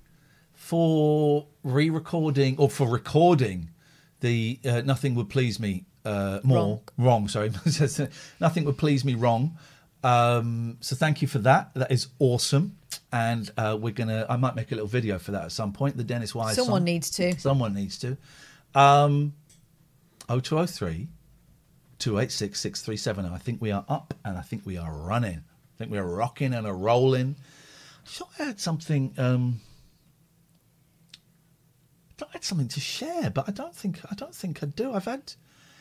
for 0.54 1.46
re-recording 1.64 2.56
or 2.58 2.70
for 2.70 2.88
recording 2.88 3.70
the 4.20 4.60
uh, 4.64 4.82
"Nothing 4.82 5.16
Would 5.16 5.28
Please 5.28 5.58
Me" 5.58 5.86
uh, 6.04 6.38
more 6.44 6.80
wrong. 6.96 7.26
sorry, 7.26 7.50
"Nothing 8.40 8.64
Would 8.64 8.78
Please 8.78 9.04
Me" 9.04 9.16
wrong. 9.16 9.58
Um, 10.04 10.78
so 10.80 10.94
thank 10.94 11.20
you 11.20 11.28
for 11.28 11.38
that. 11.40 11.74
That 11.74 11.90
is 11.90 12.08
awesome. 12.20 12.76
And 13.12 13.50
uh, 13.56 13.76
we're 13.80 13.92
gonna. 13.92 14.24
I 14.28 14.36
might 14.36 14.54
make 14.54 14.70
a 14.70 14.76
little 14.76 14.88
video 14.88 15.18
for 15.18 15.32
that 15.32 15.44
at 15.44 15.52
some 15.52 15.72
point. 15.72 15.96
The 15.96 16.04
Dennis 16.04 16.32
Wise. 16.32 16.54
Someone 16.54 16.80
song. 16.80 16.84
needs 16.84 17.10
to. 17.10 17.38
Someone 17.40 17.74
needs 17.74 17.98
to. 17.98 18.16
Um, 18.74 19.34
0203 20.28 21.08
286 22.02 22.58
6370. 22.60 23.32
I 23.34 23.38
think 23.38 23.62
we 23.62 23.70
are 23.70 23.84
up 23.88 24.12
and 24.24 24.36
I 24.36 24.40
think 24.42 24.66
we 24.66 24.76
are 24.76 24.92
running. 24.92 25.38
I 25.38 25.78
think 25.78 25.90
we 25.92 25.98
are 25.98 26.06
rocking 26.06 26.52
and 26.52 26.66
a 26.66 26.72
rolling. 26.72 27.36
So 28.04 28.28
I 28.38 28.44
had 28.44 28.60
something. 28.60 29.14
Um, 29.16 29.60
I 32.20 32.26
had 32.32 32.44
something 32.44 32.68
to 32.68 32.80
share, 32.80 33.30
but 33.30 33.48
I 33.48 33.52
don't 33.52 33.74
think 33.74 34.00
I 34.10 34.14
don't 34.14 34.34
think 34.34 34.62
I 34.62 34.66
do. 34.66 34.92
I've 34.92 35.04
had 35.06 35.34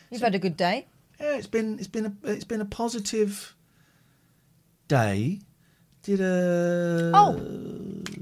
You've 0.09 0.21
had 0.21 0.35
a 0.35 0.39
good 0.39 0.57
day. 0.57 0.87
yeah, 1.19 1.35
it's 1.35 1.47
been 1.47 1.77
it's 1.79 1.87
been 1.87 2.05
a 2.05 2.13
it's 2.23 2.43
been 2.45 2.61
a 2.61 2.65
positive 2.65 3.55
day. 4.87 5.39
Did 6.03 6.19
a 6.19 7.11
Oh, 7.13 7.33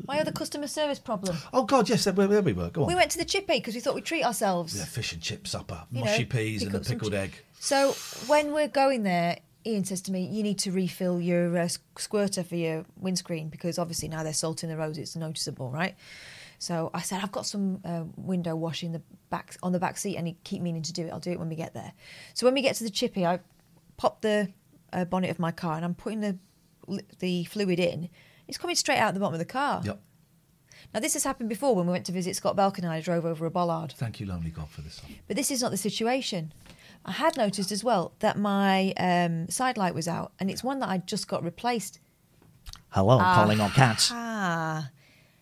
my 0.05 0.19
other 0.19 0.33
customer 0.33 0.67
service 0.67 0.99
problem. 0.99 1.37
oh 1.53 1.63
god 1.63 1.87
yes 1.87 2.03
there, 2.03 2.13
there 2.13 2.41
we 2.41 2.51
were. 2.53 2.69
Go 2.69 2.81
on. 2.83 2.87
We 2.87 2.95
went 2.95 3.11
to 3.11 3.17
the 3.17 3.23
chippy 3.25 3.59
because 3.59 3.73
we 3.75 3.79
thought 3.79 3.95
we'd 3.95 4.03
treat 4.05 4.23
ourselves. 4.25 4.77
yeah, 4.77 4.83
fish 4.85 5.13
and 5.13 5.21
chip 5.21 5.47
supper, 5.47 5.83
You 5.91 5.99
know, 5.99 6.05
mushy 6.05 6.25
peas 6.25 6.63
and 6.63 6.75
a 6.75 6.79
pickled 6.81 7.13
egg. 7.13 7.31
So 7.59 7.91
when 8.27 8.53
we're 8.53 8.69
going 8.69 9.03
there, 9.03 9.39
Ian 9.65 9.83
says 9.83 10.01
to 10.03 10.11
me, 10.11 10.25
"You 10.25 10.41
need 10.43 10.57
to 10.59 10.71
refill 10.71 11.19
your 11.19 11.57
uh, 11.57 11.67
squirter 11.97 12.43
for 12.43 12.55
your 12.55 12.85
windscreen 12.97 13.49
because 13.49 13.77
obviously 13.77 14.07
now 14.07 14.23
they're 14.23 14.33
salting 14.33 14.69
the 14.69 14.77
roads. 14.77 14.97
It's 14.97 15.15
noticeable, 15.15 15.69
right?" 15.69 15.95
So 16.57 16.89
I 16.93 17.01
said, 17.01 17.21
"I've 17.21 17.31
got 17.31 17.45
some 17.45 17.81
uh, 17.83 18.03
window 18.15 18.55
washing 18.55 18.93
the 18.93 19.01
back 19.29 19.57
on 19.61 19.73
the 19.73 19.79
back 19.79 19.97
seat, 19.97 20.15
and 20.15 20.25
he 20.25 20.37
keep 20.45 20.61
meaning 20.61 20.81
to 20.83 20.93
do 20.93 21.05
it. 21.05 21.09
I'll 21.09 21.19
do 21.19 21.31
it 21.31 21.39
when 21.39 21.49
we 21.49 21.55
get 21.55 21.73
there." 21.73 21.91
So 22.33 22.47
when 22.47 22.53
we 22.53 22.61
get 22.61 22.75
to 22.77 22.83
the 22.85 22.89
chippy, 22.89 23.25
I 23.25 23.39
pop 23.97 24.21
the 24.21 24.53
uh, 24.93 25.05
bonnet 25.05 25.29
of 25.29 25.39
my 25.39 25.51
car 25.51 25.75
and 25.75 25.85
I'm 25.85 25.95
putting 25.95 26.21
the 26.21 26.37
the 27.19 27.43
fluid 27.45 27.79
in. 27.79 28.09
It's 28.47 28.57
coming 28.57 28.75
straight 28.75 28.97
out 28.97 29.13
the 29.13 29.19
bottom 29.19 29.35
of 29.35 29.39
the 29.39 29.45
car. 29.45 29.81
Yep. 29.83 30.01
Now 30.93 30.99
this 31.01 31.13
has 31.13 31.23
happened 31.23 31.49
before 31.49 31.75
when 31.75 31.85
we 31.85 31.91
went 31.91 32.05
to 32.07 32.11
visit 32.11 32.35
Scott 32.35 32.55
Belkin 32.55 32.79
and 32.79 32.87
I 32.87 33.01
drove 33.01 33.25
over 33.25 33.45
a 33.45 33.51
bollard. 33.51 33.91
Thank 33.91 34.19
you, 34.19 34.25
lonely 34.25 34.49
God, 34.49 34.69
for 34.69 34.81
this. 34.81 35.01
But 35.27 35.35
this 35.35 35.51
is 35.51 35.61
not 35.61 35.71
the 35.71 35.77
situation. 35.77 36.53
I 37.05 37.11
had 37.13 37.37
noticed 37.37 37.71
as 37.71 37.83
well 37.83 38.11
that 38.19 38.37
my 38.37 38.91
um, 38.97 39.49
side 39.49 39.77
light 39.77 39.95
was 39.95 40.07
out, 40.07 40.31
and 40.39 40.49
it's 40.51 40.63
one 40.63 40.79
that 40.79 40.89
I 40.89 40.99
just 40.99 41.27
got 41.27 41.43
replaced. 41.43 41.99
Hello, 42.89 43.17
calling 43.19 43.59
on 43.61 43.69
cats. 43.71 44.11
Ah, 44.13 44.89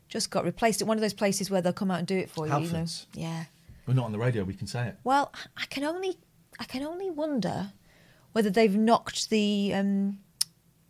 just 0.09 0.29
got 0.31 0.45
replaced 0.45 0.81
at 0.81 0.87
one 0.87 0.97
of 0.97 1.01
those 1.01 1.13
places 1.13 1.49
where 1.49 1.61
they'll 1.61 1.73
come 1.73 1.91
out 1.91 1.99
and 1.99 2.07
do 2.07 2.17
it 2.17 2.29
for 2.29 2.47
you. 2.47 2.57
You 2.57 2.71
know, 2.71 2.85
yeah. 3.13 3.45
We're 3.85 3.93
not 3.93 4.05
on 4.05 4.11
the 4.11 4.17
radio. 4.19 4.43
We 4.43 4.53
can 4.53 4.67
say 4.67 4.87
it. 4.87 4.95
Well, 5.03 5.31
I 5.57 5.65
can 5.65 5.83
only, 5.83 6.17
I 6.59 6.65
can 6.65 6.83
only 6.83 7.09
wonder 7.09 7.71
whether 8.33 8.49
they've 8.49 8.75
knocked 8.75 9.29
the, 9.29 9.73
um, 9.73 10.19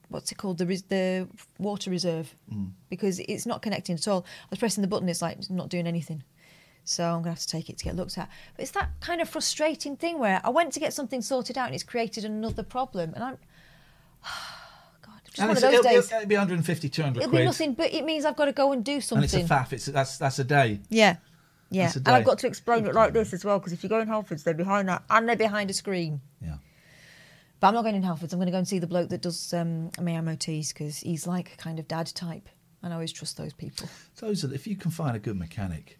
what's 0.09 0.31
it 0.31 0.35
called, 0.35 0.57
the 0.57 0.65
res- 0.65 0.83
the 0.83 1.27
water 1.59 1.89
reserve, 1.89 2.33
Mm. 2.53 2.71
because 2.89 3.19
it's 3.19 3.45
not 3.45 3.61
connecting 3.61 3.95
at 3.95 4.07
all. 4.07 4.25
I 4.43 4.47
was 4.51 4.59
pressing 4.59 4.81
the 4.81 4.87
button, 4.87 5.07
it's 5.09 5.21
like 5.21 5.37
it's 5.37 5.49
not 5.49 5.69
doing 5.69 5.87
anything. 5.87 6.23
So 6.87 7.03
I'm 7.03 7.19
gonna 7.19 7.31
have 7.31 7.39
to 7.39 7.47
take 7.47 7.69
it 7.69 7.77
to 7.79 7.83
get 7.85 7.95
looked 7.95 8.17
at. 8.17 8.29
But 8.55 8.63
it's 8.63 8.71
that 8.71 8.91
kind 9.01 9.19
of 9.21 9.27
frustrating 9.27 9.97
thing 9.97 10.19
where 10.19 10.39
I 10.43 10.49
went 10.49 10.71
to 10.73 10.79
get 10.79 10.93
something 10.93 11.21
sorted 11.21 11.57
out 11.57 11.65
and 11.65 11.75
it's 11.75 11.83
created 11.83 12.23
another 12.23 12.63
problem, 12.63 13.13
and 13.13 13.23
I'm. 13.23 13.37
God, 15.01 15.19
just 15.25 15.39
And 15.39 15.49
one 15.49 15.57
of 15.57 15.61
those 15.61 15.73
it'll, 15.73 15.83
days. 15.83 16.05
It'll, 16.05 16.17
it'll 16.17 16.29
be 16.29 16.35
150, 16.35 16.89
200 16.89 17.19
It'll 17.19 17.29
quid. 17.29 17.39
be 17.39 17.45
nothing, 17.45 17.73
but 17.73 17.93
it 17.93 18.05
means 18.05 18.23
I've 18.25 18.37
got 18.37 18.45
to 18.45 18.53
go 18.53 18.71
and 18.71 18.83
do 18.83 19.01
something. 19.01 19.23
And 19.23 19.43
it's 19.43 19.51
a 19.51 19.53
faff. 19.53 19.73
It's 19.73 19.85
that's 19.87 20.17
that's 20.17 20.39
a 20.39 20.43
day. 20.43 20.79
Yeah. 20.89 21.17
Yeah. 21.69 21.91
And 21.93 22.07
I've 22.07 22.23
got 22.23 22.39
to 22.39 22.47
explain 22.47 22.85
it 22.85 22.93
like 22.93 23.13
this 23.13 23.33
as 23.33 23.43
well, 23.43 23.59
because 23.59 23.73
if 23.73 23.83
you 23.83 23.89
go 23.89 23.99
in 23.99 24.07
Halfords, 24.07 24.43
they're 24.43 24.53
behind 24.53 24.87
that 24.87 25.03
and 25.09 25.27
they're 25.27 25.35
behind 25.35 25.69
a 25.69 25.73
screen. 25.73 26.21
Yeah. 26.41 26.55
But 27.59 27.67
I'm 27.67 27.73
not 27.73 27.81
going 27.81 27.95
in 27.95 28.03
Halfords. 28.03 28.31
I'm 28.31 28.39
going 28.39 28.47
to 28.47 28.51
go 28.51 28.59
and 28.59 28.67
see 28.67 28.79
the 28.79 28.87
bloke 28.87 29.09
that 29.09 29.21
does 29.21 29.53
um, 29.53 29.91
my 30.01 30.19
MOTs 30.21 30.71
because 30.71 30.99
he's 30.99 31.27
like 31.27 31.57
kind 31.57 31.79
of 31.79 31.87
dad 31.87 32.07
type. 32.15 32.47
And 32.83 32.93
I 32.93 32.95
always 32.95 33.11
trust 33.11 33.37
those 33.37 33.53
people. 33.53 33.89
Those 34.19 34.45
are 34.45 34.53
if 34.53 34.67
you 34.67 34.75
can 34.75 34.91
find 34.91 35.15
a 35.15 35.19
good 35.19 35.37
mechanic. 35.37 35.99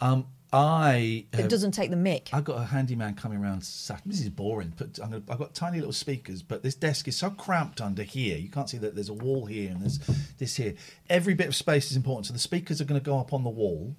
Um, 0.00 0.26
I 0.50 1.26
It 1.32 1.40
have- 1.40 1.48
doesn't 1.48 1.72
take 1.72 1.90
the 1.90 1.96
mic. 1.96 2.30
I've 2.32 2.44
got 2.44 2.56
a 2.58 2.64
handyman 2.64 3.14
coming 3.14 3.38
around. 3.38 3.60
This 3.60 4.20
is 4.20 4.30
boring, 4.30 4.72
but 4.78 4.98
I'm 5.02 5.10
gonna, 5.10 5.22
I've 5.28 5.38
got 5.38 5.54
tiny 5.54 5.78
little 5.78 5.92
speakers. 5.92 6.42
But 6.42 6.62
this 6.62 6.74
desk 6.74 7.06
is 7.06 7.16
so 7.16 7.28
cramped 7.30 7.80
under 7.82 8.02
here. 8.02 8.38
You 8.38 8.48
can't 8.48 8.68
see 8.68 8.78
that 8.78 8.94
there's 8.94 9.10
a 9.10 9.14
wall 9.14 9.44
here 9.44 9.70
and 9.70 9.82
there's 9.82 9.98
this 10.38 10.56
here. 10.56 10.74
Every 11.10 11.34
bit 11.34 11.48
of 11.48 11.54
space 11.54 11.90
is 11.90 11.96
important. 11.98 12.26
So 12.26 12.32
the 12.32 12.38
speakers 12.38 12.80
are 12.80 12.84
going 12.86 12.98
to 13.00 13.04
go 13.04 13.18
up 13.18 13.34
on 13.34 13.44
the 13.44 13.50
wall 13.50 13.94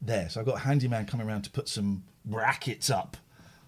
there. 0.00 0.28
So 0.28 0.38
I've 0.38 0.46
got 0.46 0.56
a 0.56 0.60
handyman 0.60 1.06
coming 1.06 1.26
around 1.26 1.42
to 1.42 1.50
put 1.50 1.68
some 1.68 2.04
brackets 2.24 2.88
up 2.88 3.16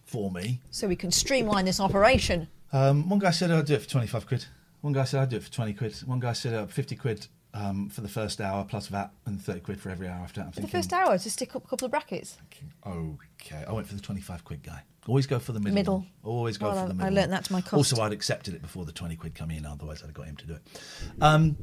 for 0.04 0.30
me. 0.30 0.60
So 0.70 0.86
we 0.86 0.96
can 0.96 1.10
streamline 1.10 1.64
this 1.64 1.80
operation. 1.80 2.46
Um, 2.72 3.08
one 3.08 3.18
guy 3.18 3.32
said 3.32 3.50
I'd 3.50 3.66
do 3.66 3.74
it 3.74 3.82
for 3.82 3.88
25 3.88 4.26
quid. 4.28 4.46
One 4.80 4.92
guy 4.92 5.04
said 5.04 5.22
I'd 5.22 5.28
do 5.30 5.36
it 5.36 5.42
for 5.42 5.50
20 5.52 5.72
quid. 5.74 5.96
One 6.06 6.20
guy 6.20 6.32
said 6.34 6.54
uh, 6.54 6.66
50 6.66 6.94
quid 6.96 7.26
um, 7.54 7.88
for 7.88 8.00
the 8.00 8.08
first 8.08 8.40
hour 8.40 8.64
plus 8.64 8.86
VAT 8.88 9.10
and 9.26 9.40
30 9.40 9.60
quid 9.60 9.80
for 9.80 9.90
every 9.90 10.08
hour 10.08 10.20
after 10.22 10.40
that. 10.40 10.46
I'm 10.46 10.52
For 10.52 10.60
the 10.60 10.68
first 10.68 10.92
hour 10.92 11.18
to 11.18 11.30
stick 11.30 11.54
up 11.54 11.64
a 11.64 11.68
couple 11.68 11.84
of 11.86 11.90
brackets. 11.90 12.38
Okay, 12.86 13.64
I 13.66 13.72
went 13.72 13.86
for 13.86 13.94
the 13.94 14.00
25 14.00 14.44
quid 14.44 14.62
guy. 14.62 14.82
Always 15.06 15.26
go 15.26 15.38
for 15.38 15.52
the 15.52 15.58
middle. 15.60 15.74
Middle. 15.74 16.06
Always 16.22 16.58
go 16.58 16.66
Well, 16.66 16.74
for 16.74 16.80
I- 16.80 16.86
the 16.86 16.90
I 16.92 16.96
middle. 16.96 17.14
learnt 17.14 17.26
one. 17.26 17.30
that 17.30 17.44
to 17.46 17.52
my 17.52 17.60
cost. 17.60 17.74
Also, 17.74 18.00
I'd 18.02 18.12
accepted 18.12 18.54
it 18.54 18.62
before 18.62 18.84
the 18.84 18.92
20 18.92 19.16
quid 19.16 19.34
come 19.34 19.50
in, 19.50 19.66
otherwise 19.66 20.02
I'd 20.02 20.06
have 20.06 20.14
got 20.14 20.26
him 20.26 20.36
to 20.36 20.46
do 20.46 20.54
it. 20.54 20.62
Um, 21.20 21.56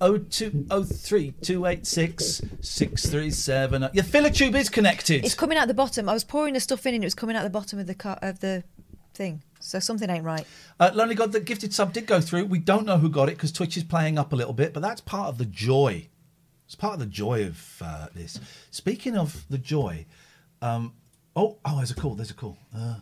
0203 0.00 1.32
286 1.42 2.42
637. 2.60 3.88
Your 3.92 4.04
filler 4.04 4.30
tube 4.30 4.54
is 4.54 4.68
connected. 4.68 5.24
It's 5.24 5.34
coming 5.34 5.58
out 5.58 5.68
the 5.68 5.74
bottom. 5.74 6.08
I 6.08 6.12
was 6.14 6.24
pouring 6.24 6.54
the 6.54 6.60
stuff 6.60 6.86
in 6.86 6.94
and 6.94 7.02
it 7.04 7.06
was 7.06 7.14
coming 7.14 7.36
out 7.36 7.42
the 7.44 7.50
bottom 7.50 7.78
of 7.78 7.86
the 7.86 7.94
car, 7.94 8.18
of 8.22 8.40
the 8.40 8.62
thing. 9.14 9.42
So 9.68 9.78
something 9.78 10.08
ain't 10.08 10.24
right. 10.24 10.46
Uh, 10.80 10.90
Lonely 10.94 11.14
God, 11.14 11.32
the 11.32 11.40
gifted 11.40 11.74
sub 11.74 11.92
did 11.92 12.06
go 12.06 12.22
through. 12.22 12.46
We 12.46 12.58
don't 12.58 12.86
know 12.86 12.96
who 12.96 13.10
got 13.10 13.28
it 13.28 13.36
because 13.36 13.52
Twitch 13.52 13.76
is 13.76 13.84
playing 13.84 14.18
up 14.18 14.32
a 14.32 14.36
little 14.36 14.54
bit, 14.54 14.72
but 14.72 14.80
that's 14.80 15.02
part 15.02 15.28
of 15.28 15.36
the 15.36 15.44
joy. 15.44 16.08
It's 16.64 16.74
part 16.74 16.94
of 16.94 17.00
the 17.00 17.06
joy 17.06 17.44
of 17.46 17.82
uh, 17.84 18.06
this. 18.14 18.40
Speaking 18.70 19.14
of 19.16 19.44
the 19.50 19.58
joy, 19.58 20.06
um, 20.62 20.94
oh, 21.36 21.58
oh, 21.66 21.76
there's 21.76 21.90
a 21.90 21.94
call. 21.94 22.14
There's 22.14 22.30
a 22.30 22.34
call. 22.34 22.56
Uh, 22.74 22.94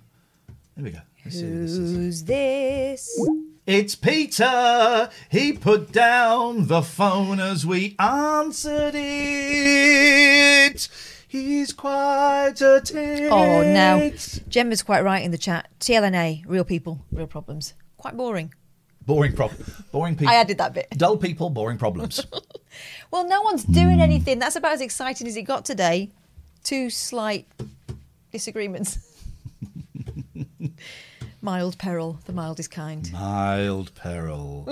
there 0.76 0.85
we 0.85 0.90
go. 0.90 0.99
Let's 1.25 1.37
see 1.38 1.44
who 1.44 1.62
this 1.62 1.70
is. 1.73 1.96
Who's 1.96 2.25
this? 2.25 3.16
It's 3.64 3.94
Peter. 3.94 5.08
He 5.30 5.52
put 5.52 5.92
down 5.92 6.66
the 6.66 6.82
phone 6.82 7.38
as 7.38 7.64
we 7.64 7.94
answered 8.00 8.94
it. 8.96 10.88
He's 11.36 11.72
quite 11.72 12.60
a 12.62 12.66
oh, 12.66 12.80
tit. 12.80 13.30
Oh, 13.30 13.62
now 13.62 14.10
Gemma's 14.48 14.82
quite 14.82 15.04
right 15.04 15.22
in 15.22 15.32
the 15.32 15.38
chat. 15.38 15.68
TLNA, 15.80 16.44
real 16.46 16.64
people, 16.64 17.04
real 17.12 17.26
problems. 17.26 17.74
Quite 17.98 18.16
boring. 18.16 18.54
Boring 19.04 19.34
problem. 19.34 19.70
Boring 19.92 20.16
people. 20.16 20.28
I 20.32 20.36
added 20.36 20.58
that 20.58 20.72
bit. 20.72 20.88
Dull 20.90 21.18
people, 21.18 21.50
boring 21.50 21.78
problems. 21.78 22.26
Well, 23.10 23.26
no 23.26 23.40
one's 23.40 23.64
doing 23.64 24.02
anything. 24.02 24.38
That's 24.38 24.56
about 24.56 24.72
as 24.72 24.82
exciting 24.82 25.26
as 25.26 25.34
it 25.34 25.44
got 25.44 25.64
today. 25.64 26.10
Two 26.62 26.90
slight 26.90 27.46
disagreements. 28.30 28.98
mild 31.40 31.78
peril. 31.78 32.18
The 32.26 32.34
mildest 32.34 32.70
kind. 32.70 33.10
Mild 33.12 33.94
peril. 33.94 34.68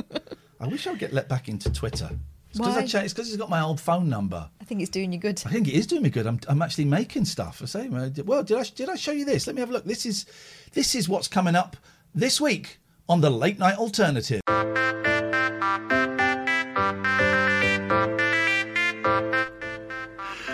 I 0.60 0.66
wish 0.66 0.86
I 0.86 0.90
would 0.90 0.98
get 0.98 1.14
let 1.14 1.30
back 1.30 1.48
into 1.48 1.72
Twitter. 1.72 2.10
It's 2.54 2.60
because 2.60 2.76
Why? 2.76 2.86
cha- 2.86 3.00
it's 3.00 3.12
'cause 3.12 3.26
it's 3.26 3.36
got 3.36 3.50
my 3.50 3.60
old 3.60 3.80
phone 3.80 4.08
number. 4.08 4.48
I 4.60 4.64
think 4.64 4.80
it's 4.80 4.88
doing 4.88 5.12
you 5.12 5.18
good. 5.18 5.42
I 5.44 5.50
think 5.50 5.66
it 5.66 5.74
is 5.74 5.88
doing 5.88 6.02
me 6.02 6.08
good. 6.10 6.24
I'm, 6.24 6.38
I'm 6.46 6.62
actually 6.62 6.84
making 6.84 7.24
stuff. 7.24 7.60
I 7.60 7.64
say, 7.64 7.88
well, 7.88 8.44
did 8.44 8.56
I 8.56 8.62
did 8.62 8.88
I 8.88 8.94
show 8.94 9.10
you 9.10 9.24
this? 9.24 9.48
Let 9.48 9.56
me 9.56 9.60
have 9.60 9.70
a 9.70 9.72
look. 9.72 9.84
This 9.84 10.06
is 10.06 10.24
this 10.72 10.94
is 10.94 11.08
what's 11.08 11.26
coming 11.26 11.56
up 11.56 11.76
this 12.14 12.40
week 12.40 12.78
on 13.08 13.22
the 13.22 13.30
late 13.30 13.58
night 13.58 13.76
alternative. 13.76 14.40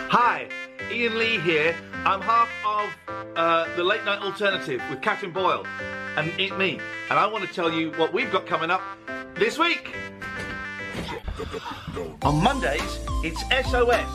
Hi, 0.09 0.49
Ian 0.91 1.19
Lee 1.19 1.39
here. 1.41 1.77
I'm 2.07 2.23
half 2.23 2.49
of 2.65 2.89
uh, 3.37 3.77
the 3.77 3.85
Late 3.85 4.07
Night 4.07 4.23
Alternative 4.23 4.81
with 4.89 5.03
Catherine 5.03 5.33
Boyle 5.33 5.67
and 6.17 6.29
it 6.41 6.57
me, 6.57 6.81
and 7.11 7.19
I 7.19 7.27
want 7.27 7.47
to 7.47 7.53
tell 7.53 7.71
you 7.71 7.91
what 7.93 8.15
we've 8.15 8.33
got 8.33 8.47
coming 8.47 8.71
up 8.71 8.81
this 9.35 9.59
week. 9.59 9.95
On 12.23 12.43
Mondays, 12.43 12.99
it's 13.25 13.41
SOS, 13.71 14.11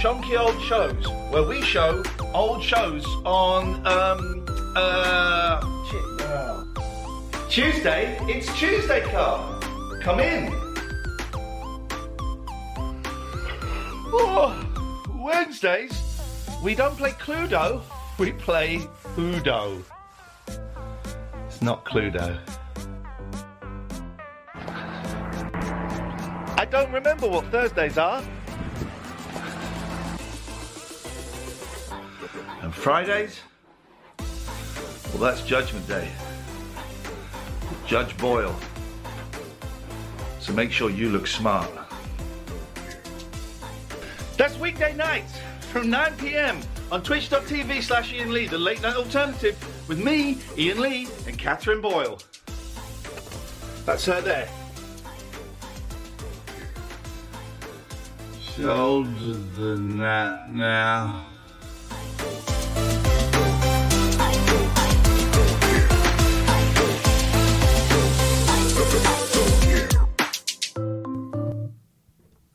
Shonky 0.00 0.38
Old 0.38 0.60
Shows, 0.62 1.06
where 1.30 1.42
we 1.42 1.60
show 1.62 2.02
old 2.32 2.62
shows 2.62 3.04
on 3.24 3.86
um 3.86 4.46
uh, 4.76 5.60
uh, 6.22 6.64
Tuesday. 7.50 8.16
It's 8.22 8.46
Tuesday 8.58 9.02
Car. 9.10 9.60
Come 10.02 10.20
in. 10.20 10.50
Oh, 14.12 14.54
Wednesdays, 15.18 15.92
we 16.62 16.74
don't 16.74 16.96
play 16.96 17.10
Cluedo, 17.10 17.82
we 18.18 18.32
play 18.32 18.80
Udo. 19.18 19.82
It's 21.46 21.60
not 21.60 21.84
Cluedo. 21.84 22.38
Don't 26.70 26.92
remember 26.92 27.28
what 27.28 27.44
Thursdays 27.46 27.98
are. 27.98 28.22
And 32.62 32.72
Fridays? 32.72 33.40
Well, 34.18 35.18
that's 35.18 35.42
Judgment 35.42 35.86
Day. 35.88 36.08
Judge 37.86 38.16
Boyle. 38.18 38.54
So 40.38 40.52
make 40.52 40.70
sure 40.70 40.90
you 40.90 41.08
look 41.08 41.26
smart. 41.26 41.68
That's 44.36 44.56
weekday 44.58 44.94
nights 44.94 45.38
from 45.72 45.90
9 45.90 46.16
pm 46.18 46.60
on 46.92 47.02
twitch.tv 47.02 47.82
slash 47.82 48.12
Ian 48.12 48.32
Lee, 48.32 48.46
the 48.46 48.58
late 48.58 48.80
night 48.80 48.96
alternative, 48.96 49.56
with 49.88 50.02
me, 50.02 50.38
Ian 50.56 50.80
Lee, 50.80 51.08
and 51.26 51.36
Catherine 51.36 51.80
Boyle. 51.80 52.20
That's 53.84 54.04
her 54.06 54.20
there. 54.20 54.48
Shoulder 58.56 59.34
than 59.56 59.98
that 59.98 60.52
now. 60.52 61.24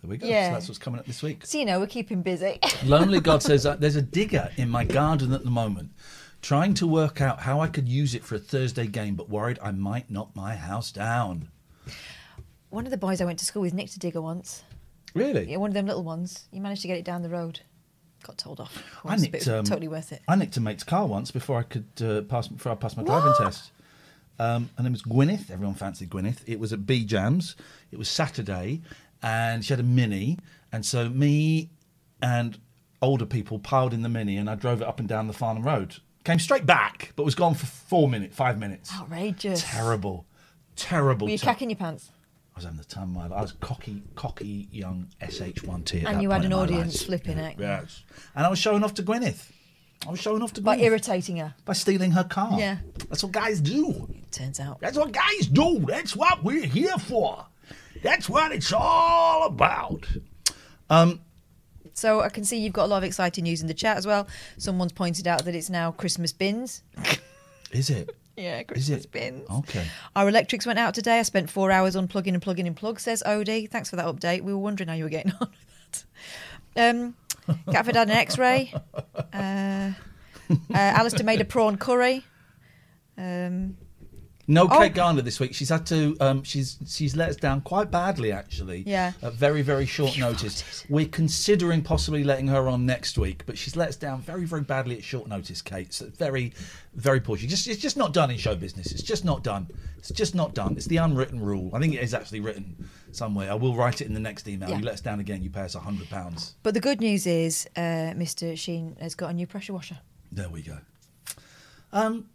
There 0.01 0.09
we 0.09 0.17
go. 0.17 0.27
Yeah. 0.27 0.49
So 0.49 0.53
that's 0.53 0.67
what's 0.67 0.77
coming 0.77 0.99
up 0.99 1.05
this 1.05 1.23
week. 1.23 1.45
So, 1.45 1.57
you 1.57 1.65
know, 1.65 1.79
we're 1.79 1.87
keeping 1.87 2.21
busy. 2.21 2.59
Lonely 2.83 3.19
God 3.19 3.41
says 3.41 3.65
uh, 3.65 3.75
there's 3.75 3.95
a 3.95 4.01
digger 4.01 4.51
in 4.57 4.69
my 4.69 4.83
garden 4.83 5.33
at 5.33 5.43
the 5.43 5.49
moment, 5.49 5.91
trying 6.41 6.73
to 6.75 6.85
work 6.85 7.21
out 7.21 7.39
how 7.39 7.61
I 7.61 7.67
could 7.67 7.87
use 7.87 8.13
it 8.13 8.23
for 8.23 8.35
a 8.35 8.39
Thursday 8.39 8.85
game, 8.85 9.15
but 9.15 9.29
worried 9.29 9.59
I 9.63 9.71
might 9.71 10.11
knock 10.11 10.35
my 10.35 10.55
house 10.55 10.91
down. 10.91 11.49
One 12.69 12.85
of 12.85 12.91
the 12.91 12.97
boys 12.97 13.21
I 13.21 13.25
went 13.25 13.39
to 13.39 13.45
school 13.45 13.61
with 13.61 13.73
nicked 13.73 13.95
a 13.95 13.99
digger 13.99 14.21
once. 14.21 14.63
Really? 15.15 15.49
Yeah, 15.49 15.57
one 15.57 15.69
of 15.71 15.73
them 15.73 15.87
little 15.87 16.03
ones. 16.03 16.45
You 16.51 16.61
managed 16.61 16.83
to 16.83 16.87
get 16.87 16.97
it 16.97 17.05
down 17.05 17.23
the 17.23 17.29
road. 17.29 17.61
Got 18.23 18.37
told 18.37 18.59
off. 18.59 18.83
I 19.03 19.07
once, 19.09 19.21
but 19.25 19.33
nicked. 19.33 19.47
it 19.47 19.49
was 19.51 19.59
Um, 19.59 19.65
totally 19.65 19.87
worth 19.87 20.11
it. 20.11 20.21
I 20.27 20.35
nicked 20.35 20.57
a 20.57 20.61
mate's 20.61 20.83
car 20.83 21.05
once 21.07 21.31
before 21.31 21.57
I 21.57 21.63
could 21.63 21.87
uh, 22.01 22.21
pass 22.23 22.47
before 22.47 22.71
I 22.71 22.75
passed 22.75 22.97
my 22.97 23.03
driving 23.03 23.33
test. 23.39 23.71
Um, 24.37 24.69
and 24.77 24.85
it 24.85 24.89
was 24.91 25.01
Gwyneth. 25.03 25.49
Everyone 25.49 25.75
fancied 25.75 26.09
Gwyneth. 26.09 26.39
It 26.45 26.59
was 26.59 26.73
at 26.73 26.85
B 26.85 27.05
Jams. 27.05 27.55
It 27.91 27.97
was 27.97 28.09
Saturday, 28.09 28.81
and 29.23 29.63
she 29.63 29.71
had 29.73 29.79
a 29.79 29.83
mini. 29.83 30.37
And 30.73 30.85
so 30.85 31.07
me 31.09 31.69
and 32.21 32.57
older 33.01 33.25
people 33.25 33.59
piled 33.59 33.93
in 33.93 34.01
the 34.01 34.09
mini, 34.09 34.35
and 34.37 34.49
I 34.49 34.55
drove 34.55 34.81
it 34.81 34.87
up 34.87 34.99
and 34.99 35.07
down 35.07 35.27
the 35.27 35.33
Farnham 35.33 35.63
Road. 35.63 35.97
Came 36.25 36.39
straight 36.39 36.65
back, 36.65 37.13
but 37.15 37.23
was 37.23 37.35
gone 37.35 37.53
for 37.53 37.67
four 37.67 38.09
minutes, 38.09 38.35
five 38.35 38.57
minutes. 38.59 38.91
Outrageous. 38.93 39.61
Terrible, 39.63 40.25
terrible. 40.75 41.27
Were 41.27 41.31
you 41.31 41.37
ter- 41.37 41.45
cacking 41.45 41.69
your 41.69 41.77
pants? 41.77 42.09
I 42.55 42.59
was 42.59 42.63
having 42.63 42.77
the 42.77 42.85
time 42.85 43.03
of 43.03 43.09
my 43.09 43.23
life. 43.27 43.37
I 43.37 43.41
was 43.41 43.51
cocky, 43.51 44.01
cocky 44.15 44.69
young 44.71 45.07
SH1T. 45.21 46.03
At 46.03 46.07
And 46.07 46.17
that 46.17 46.21
you 46.21 46.29
had 46.31 46.45
an 46.45 46.53
audience 46.53 47.01
life. 47.01 47.05
flipping 47.07 47.37
it. 47.37 47.57
Yes. 47.59 48.03
And 48.33 48.45
I 48.45 48.49
was 48.49 48.59
showing 48.59 48.81
off 48.81 48.93
to 48.93 49.03
Gwyneth. 49.03 49.51
I 50.07 50.11
was 50.11 50.21
showing 50.21 50.41
off 50.41 50.53
to 50.53 50.61
By 50.61 50.77
Gwyneth. 50.77 50.81
irritating 50.83 51.37
her. 51.37 51.53
By 51.65 51.73
stealing 51.73 52.11
her 52.11 52.23
car. 52.23 52.57
Yeah. 52.57 52.77
That's 53.09 53.23
what 53.23 53.33
guys 53.33 53.59
do. 53.59 54.07
It 54.09 54.31
Turns 54.31 54.61
out. 54.61 54.79
That's 54.79 54.97
what 54.97 55.11
guys 55.11 55.47
do. 55.47 55.83
That's 55.85 56.15
what 56.15 56.43
we're 56.45 56.65
here 56.65 56.97
for. 56.97 57.45
That's 58.01 58.29
what 58.29 58.53
it's 58.53 58.71
all 58.71 59.47
about. 59.47 60.07
Um, 60.89 61.19
So 61.93 62.21
I 62.21 62.29
can 62.29 62.45
see 62.45 62.57
you've 62.59 62.71
got 62.73 62.85
a 62.85 62.87
lot 62.87 62.97
of 62.99 63.03
exciting 63.03 63.43
news 63.43 63.61
in 63.61 63.67
the 63.67 63.73
chat 63.73 63.97
as 63.97 64.07
well. 64.07 64.27
Someone's 64.57 64.93
pointed 64.93 65.27
out 65.27 65.43
that 65.43 65.55
it's 65.55 65.69
now 65.69 65.91
Christmas 65.91 66.31
bins. 66.31 66.83
is 67.71 67.89
it? 67.89 68.15
Yeah, 68.37 68.59
Is 68.59 68.65
Christmas 68.67 69.05
bins. 69.05 69.49
Okay. 69.49 69.85
Our 70.15 70.27
electrics 70.27 70.65
went 70.65 70.79
out 70.79 70.93
today. 70.93 71.19
I 71.19 71.23
spent 71.23 71.49
four 71.49 71.71
hours 71.71 71.95
unplugging 71.95 72.33
and 72.33 72.41
plugging 72.41 72.67
in 72.67 72.73
plug, 72.73 72.99
says 72.99 73.23
Odie. 73.25 73.69
Thanks 73.69 73.89
for 73.89 73.95
that 73.95 74.05
update. 74.05 74.41
We 74.41 74.53
were 74.53 74.59
wondering 74.59 74.89
how 74.89 74.95
you 74.95 75.05
were 75.05 75.09
getting 75.09 75.31
on 75.41 75.47
with 75.49 76.05
that. 76.75 76.89
Um, 76.89 77.15
Catford 77.71 77.95
had 77.95 78.09
an 78.09 78.15
x 78.17 78.37
ray. 78.37 78.73
Uh, 79.33 79.91
uh, 80.51 80.73
Alistair 80.73 81.25
made 81.25 81.39
a 81.41 81.45
prawn 81.45 81.77
curry. 81.77 82.23
Um, 83.17 83.77
No 84.47 84.67
Oh. 84.69 84.77
Kate 84.79 84.93
Garner 84.93 85.23
this 85.23 85.39
week. 85.39 85.55
She's 85.55 85.69
had 85.69 85.87
to. 85.87 86.15
Um, 86.19 86.43
she's 86.43 86.77
she's 86.87 87.15
let 87.15 87.29
us 87.29 87.35
down 87.35 87.61
quite 87.61 87.89
badly 87.89 88.31
actually. 88.31 88.83
Yeah. 88.85 89.13
At 89.23 89.33
very 89.33 89.63
very 89.63 89.85
short 89.87 90.17
notice. 90.19 90.85
We're 90.87 91.07
considering 91.07 91.81
possibly 91.81 92.23
letting 92.23 92.47
her 92.49 92.67
on 92.67 92.85
next 92.85 93.17
week, 93.17 93.43
but 93.47 93.57
she's 93.57 93.75
let 93.75 93.89
us 93.89 93.95
down 93.95 94.21
very 94.21 94.45
very 94.45 94.61
badly 94.61 94.97
at 94.97 95.03
short 95.03 95.27
notice. 95.27 95.61
Kate, 95.63 95.91
so 95.93 96.05
very 96.17 96.53
very 96.93 97.19
poor. 97.19 97.37
She 97.37 97.47
just 97.47 97.67
it's 97.67 97.81
just 97.81 97.97
not 97.97 98.13
done 98.13 98.29
in 98.29 98.37
show 98.37 98.55
business. 98.55 98.91
It's 98.91 99.01
just 99.01 99.25
not 99.25 99.43
done. 99.43 99.67
It's 99.97 100.11
just 100.11 100.35
not 100.35 100.53
done. 100.53 100.73
It's 100.77 100.85
the 100.85 100.97
unwritten 100.97 101.39
rule. 101.39 101.71
I 101.73 101.79
think 101.79 101.95
it 101.95 102.03
is 102.03 102.13
actually 102.13 102.41
written 102.41 102.87
somewhere. 103.13 103.49
I 103.49 103.55
will 103.55 103.73
write 103.75 104.01
it 104.01 104.05
in 104.05 104.13
the 104.13 104.19
next 104.19 104.47
email. 104.47 104.69
Yeah. 104.69 104.77
You 104.77 104.83
let 104.83 104.93
us 104.93 105.01
down 105.01 105.19
again, 105.19 105.41
you 105.41 105.49
pay 105.49 105.61
us 105.61 105.73
a 105.73 105.79
hundred 105.79 106.07
pounds. 106.09 106.53
but 106.61 106.75
the 106.75 106.79
good 106.79 106.99
news 107.01 107.25
is 107.25 107.67
uh, 107.75 108.13
Mr. 108.13 108.55
Sheen 108.55 108.95
has 109.01 109.15
got 109.15 109.31
a 109.31 109.33
new 109.33 109.47
pressure 109.47 109.73
washer. 109.73 109.97
There 110.31 110.49
we 110.49 110.61
go. 110.61 110.77
Um, 111.93 112.29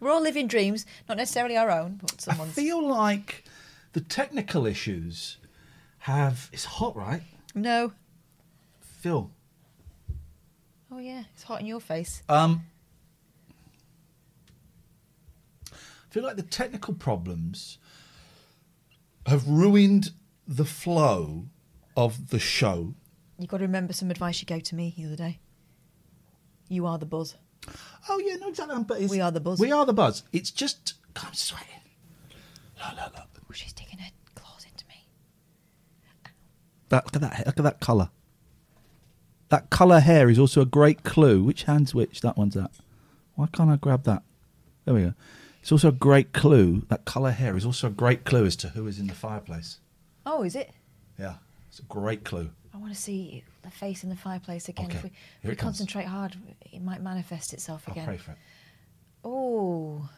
We're 0.00 0.10
all 0.10 0.20
living 0.20 0.46
dreams, 0.46 0.84
not 1.08 1.16
necessarily 1.16 1.56
our 1.56 1.70
own, 1.70 2.00
but 2.02 2.26
I 2.28 2.34
feel 2.34 2.86
like 2.86 3.44
the 3.92 4.00
technical 4.00 4.66
issues 4.66 5.38
have. 6.00 6.50
It's 6.52 6.64
hot, 6.64 6.94
right? 6.96 7.22
No. 7.54 7.92
Phil. 8.80 9.30
Oh, 10.92 10.98
yeah, 10.98 11.24
it's 11.34 11.44
hot 11.44 11.60
in 11.60 11.66
your 11.66 11.80
face. 11.80 12.22
Um, 12.28 12.66
I 15.72 15.76
feel 16.10 16.22
like 16.22 16.36
the 16.36 16.42
technical 16.42 16.94
problems 16.94 17.78
have 19.26 19.46
ruined 19.48 20.10
the 20.46 20.64
flow 20.64 21.46
of 21.96 22.28
the 22.28 22.38
show. 22.38 22.94
You've 23.38 23.48
got 23.48 23.58
to 23.58 23.64
remember 23.64 23.92
some 23.92 24.10
advice 24.10 24.40
you 24.40 24.46
gave 24.46 24.62
to 24.64 24.74
me 24.74 24.94
the 24.96 25.06
other 25.06 25.16
day. 25.16 25.38
You 26.68 26.86
are 26.86 26.98
the 26.98 27.06
buzz. 27.06 27.36
Oh 28.08 28.18
yeah, 28.18 28.36
no, 28.36 28.48
exactly. 28.48 28.84
But 28.84 29.00
it's, 29.00 29.10
We 29.10 29.20
are 29.20 29.30
the 29.30 29.40
buzz. 29.40 29.60
We 29.60 29.72
are 29.72 29.84
the 29.84 29.92
buzz. 29.92 30.22
It's 30.32 30.50
just 30.50 30.94
God, 31.14 31.26
I'm 31.28 31.34
sweating. 31.34 31.68
Look, 32.78 32.96
look, 32.96 33.14
look. 33.16 33.26
Oh, 33.48 33.52
she's 33.52 33.70
sticking 33.70 33.98
her 33.98 34.10
claws 34.34 34.64
into 34.70 34.84
me. 34.86 35.06
That, 36.90 37.04
look 37.06 37.16
at 37.16 37.22
that. 37.22 37.46
Look 37.46 37.58
at 37.58 37.64
that 37.64 37.80
colour. 37.80 38.10
That 39.48 39.70
colour 39.70 40.00
hair 40.00 40.28
is 40.28 40.38
also 40.38 40.60
a 40.60 40.66
great 40.66 41.04
clue. 41.04 41.42
Which 41.42 41.64
hand's 41.64 41.94
which? 41.94 42.20
That 42.20 42.36
one's 42.36 42.54
that. 42.54 42.72
Why 43.34 43.46
can't 43.52 43.70
I 43.70 43.76
grab 43.76 44.04
that? 44.04 44.22
There 44.84 44.94
we 44.94 45.02
go. 45.02 45.14
It's 45.62 45.72
also 45.72 45.88
a 45.88 45.92
great 45.92 46.32
clue. 46.32 46.82
That 46.88 47.04
colour 47.04 47.32
hair 47.32 47.56
is 47.56 47.64
also 47.64 47.88
a 47.88 47.90
great 47.90 48.24
clue 48.24 48.46
as 48.46 48.56
to 48.56 48.68
who 48.68 48.86
is 48.86 48.98
in 48.98 49.08
the 49.08 49.14
fireplace. 49.14 49.78
Oh, 50.24 50.42
is 50.42 50.54
it? 50.54 50.70
Yeah, 51.18 51.34
it's 51.68 51.80
a 51.80 51.82
great 51.82 52.24
clue. 52.24 52.50
I 52.76 52.78
want 52.78 52.92
to 52.94 53.00
see 53.00 53.42
the 53.62 53.70
face 53.70 54.04
in 54.04 54.10
the 54.10 54.16
fireplace 54.16 54.68
again. 54.68 54.86
Okay, 54.86 54.96
If 54.98 55.02
we, 55.04 55.10
if 55.42 55.50
we 55.50 55.56
concentrate 55.56 56.04
hard, 56.04 56.36
it 56.60 56.82
might 56.82 57.02
manifest 57.02 57.54
itself 57.54 57.84
I'll 57.86 57.94
again. 57.94 58.04
pray 58.06 58.16
for 58.18 58.32
it. 58.32 58.38
Oh, 59.24 60.08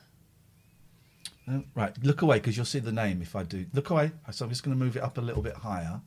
right, 1.77 1.95
look 2.03 2.23
away 2.23 2.39
because 2.39 2.57
you'll 2.57 2.67
see 2.67 2.81
the 2.81 2.91
name 2.93 3.23
if 3.23 3.37
I 3.37 3.45
do. 3.45 3.65
Look 3.73 3.91
away. 3.91 4.11
So 4.33 4.45
I'm 4.45 4.51
just 4.51 4.65
going 4.65 4.77
to 4.77 4.85
move 4.85 4.97
it 4.97 5.03
up 5.05 5.19
a 5.19 5.21
little 5.21 5.41
bit 5.43 5.55
higher. 5.55 6.01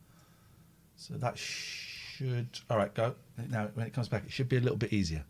So 0.97 1.13
that 1.15 1.37
should. 1.37 2.49
All 2.69 2.77
right, 2.77 2.93
go. 2.93 3.15
Now, 3.49 3.69
when 3.73 3.87
it 3.87 3.93
comes 3.93 4.09
back, 4.09 4.25
it 4.25 4.31
should 4.31 4.49
be 4.49 4.57
a 4.57 4.61
little 4.61 4.77
bit 4.77 4.91
easier. 4.91 5.23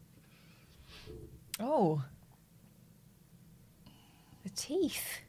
oh, 1.59 2.01
the 4.43 4.49
teeth. 4.49 5.19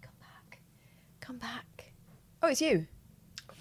Come 0.00 0.12
back, 0.20 0.58
come 1.22 1.38
back. 1.38 1.92
Oh, 2.42 2.48
it's 2.48 2.60
you. 2.60 2.86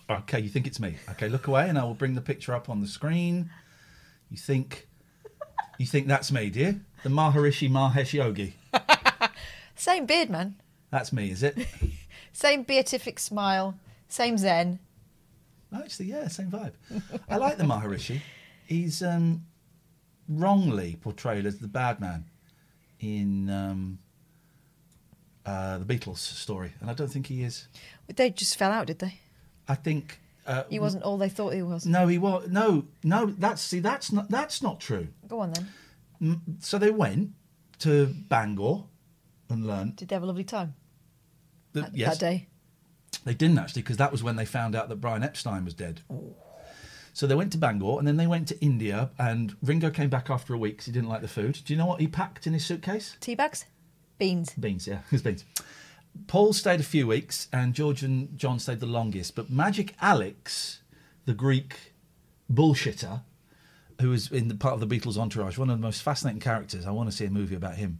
Okay, 0.09 0.39
you 0.39 0.49
think 0.49 0.67
it's 0.67 0.79
me. 0.79 0.95
Okay, 1.11 1.29
look 1.29 1.47
away, 1.47 1.69
and 1.69 1.77
I 1.77 1.83
will 1.83 1.93
bring 1.93 2.15
the 2.15 2.21
picture 2.21 2.53
up 2.53 2.69
on 2.69 2.81
the 2.81 2.87
screen. 2.87 3.49
You 4.29 4.37
think, 4.37 4.87
you 5.77 5.85
think 5.85 6.07
that's 6.07 6.31
me, 6.31 6.49
dear? 6.49 6.81
The 7.03 7.09
Maharishi 7.09 7.69
Mahesh 7.69 8.11
Yogi. 8.13 8.55
Same 9.75 10.05
beard, 10.05 10.29
man. 10.29 10.55
That's 10.89 11.13
me, 11.13 11.31
is 11.31 11.43
it? 11.43 11.57
Same 12.33 12.63
beatific 12.63 13.19
smile. 13.19 13.75
Same 14.07 14.37
zen. 14.37 14.79
Actually, 15.73 16.07
yeah, 16.07 16.27
same 16.27 16.51
vibe. 16.51 16.73
I 17.29 17.37
like 17.37 17.57
the 17.57 17.63
Maharishi. 17.63 18.19
He's 18.67 19.01
um, 19.01 19.45
wrongly 20.27 20.97
portrayed 20.99 21.45
as 21.45 21.59
the 21.59 21.67
bad 21.67 22.01
man 22.01 22.25
in 22.99 23.49
um, 23.49 23.99
uh, 25.51 25.77
the 25.79 25.85
Beatles 25.85 26.17
story, 26.17 26.71
and 26.79 26.89
I 26.89 26.93
don't 26.93 27.09
think 27.09 27.27
he 27.27 27.43
is. 27.43 27.67
They 28.15 28.29
just 28.29 28.57
fell 28.57 28.71
out, 28.71 28.87
did 28.87 28.99
they? 28.99 29.19
I 29.67 29.75
think 29.75 30.19
uh, 30.47 30.63
He 30.69 30.79
wasn't 30.79 31.03
all 31.03 31.17
they 31.17 31.29
thought 31.29 31.53
he 31.53 31.61
was. 31.61 31.85
No, 31.85 32.07
he 32.07 32.17
was. 32.17 32.47
No, 32.49 32.85
no. 33.03 33.25
That's 33.25 33.61
see. 33.61 33.79
That's 33.79 34.11
not. 34.11 34.29
That's 34.29 34.61
not 34.61 34.79
true. 34.79 35.07
Go 35.27 35.39
on 35.39 35.53
then. 35.53 36.41
So 36.59 36.77
they 36.77 36.91
went 36.91 37.31
to 37.79 38.07
Bangor 38.29 38.83
and 39.49 39.67
learned. 39.67 39.95
Did 39.97 40.09
they 40.09 40.15
have 40.15 40.23
a 40.23 40.27
lovely 40.27 40.43
time 40.43 40.75
That, 41.73 41.81
that, 41.81 41.97
yes, 41.97 42.17
that 42.17 42.19
day? 42.19 42.47
They 43.25 43.33
didn't 43.33 43.59
actually, 43.59 43.81
because 43.81 43.97
that 43.97 44.11
was 44.11 44.23
when 44.23 44.35
they 44.35 44.45
found 44.45 44.75
out 44.75 44.89
that 44.89 44.97
Brian 44.97 45.23
Epstein 45.23 45.65
was 45.65 45.73
dead. 45.73 46.01
So 47.13 47.27
they 47.27 47.35
went 47.35 47.51
to 47.51 47.57
Bangor 47.57 47.99
and 47.99 48.07
then 48.07 48.17
they 48.17 48.27
went 48.27 48.47
to 48.49 48.59
India. 48.61 49.09
And 49.19 49.55
Ringo 49.61 49.89
came 49.89 50.09
back 50.09 50.29
after 50.29 50.53
a 50.53 50.57
week 50.57 50.73
because 50.73 50.85
he 50.85 50.91
didn't 50.91 51.09
like 51.09 51.21
the 51.21 51.27
food. 51.27 51.59
Do 51.65 51.73
you 51.73 51.77
know 51.77 51.85
what 51.85 51.99
he 51.99 52.07
packed 52.07 52.47
in 52.47 52.53
his 52.53 52.65
suitcase? 52.65 53.17
Tea 53.19 53.35
bags? 53.35 53.65
Beans. 54.21 54.53
Beans, 54.53 54.87
yeah, 54.87 54.99
his 55.09 55.21
beans. 55.21 55.43
Paul 56.27 56.53
stayed 56.53 56.79
a 56.79 56.83
few 56.83 57.07
weeks, 57.07 57.47
and 57.51 57.73
George 57.73 58.03
and 58.03 58.37
John 58.37 58.59
stayed 58.59 58.79
the 58.79 58.85
longest. 58.85 59.35
But 59.35 59.49
Magic 59.49 59.95
Alex, 60.01 60.81
the 61.25 61.33
Greek 61.33 61.93
bullshitter, 62.51 63.21
who 63.99 64.09
was 64.09 64.31
in 64.31 64.47
the 64.47 64.55
part 64.55 64.73
of 64.73 64.79
the 64.87 64.87
Beatles 64.99 65.17
entourage, 65.17 65.57
one 65.57 65.69
of 65.69 65.77
the 65.77 65.81
most 65.81 66.01
fascinating 66.03 66.39
characters. 66.41 66.85
I 66.85 66.91
want 66.91 67.09
to 67.09 67.15
see 67.15 67.25
a 67.25 67.29
movie 67.29 67.55
about 67.55 67.75
him. 67.75 67.99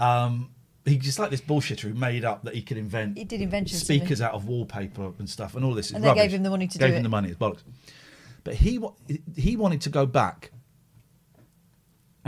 Um, 0.00 0.50
he's 0.84 0.98
just 0.98 1.18
like 1.18 1.30
this 1.30 1.40
bullshitter 1.40 1.80
who 1.80 1.94
made 1.94 2.24
up 2.24 2.44
that 2.44 2.54
he 2.54 2.62
could 2.62 2.76
invent 2.76 3.16
He 3.18 3.24
did 3.24 3.40
inventions. 3.40 3.82
speakers 3.82 4.20
out 4.20 4.34
of 4.34 4.46
wallpaper 4.46 5.12
and 5.18 5.28
stuff, 5.28 5.54
and 5.54 5.64
all 5.64 5.74
this. 5.74 5.86
is 5.86 5.92
And 5.92 6.04
they 6.04 6.08
rubbish. 6.08 6.22
gave 6.24 6.32
him 6.34 6.42
the 6.42 6.50
money 6.50 6.66
to 6.68 6.78
gave 6.78 6.88
do 6.88 6.92
him 6.94 7.00
it. 7.00 7.02
the 7.04 7.08
money. 7.08 7.28
It's 7.30 7.38
bollocks. 7.38 7.62
But 8.44 8.54
he 8.54 8.78
wa- 8.78 8.94
he 9.36 9.56
wanted 9.56 9.80
to 9.82 9.90
go 9.90 10.06
back, 10.06 10.50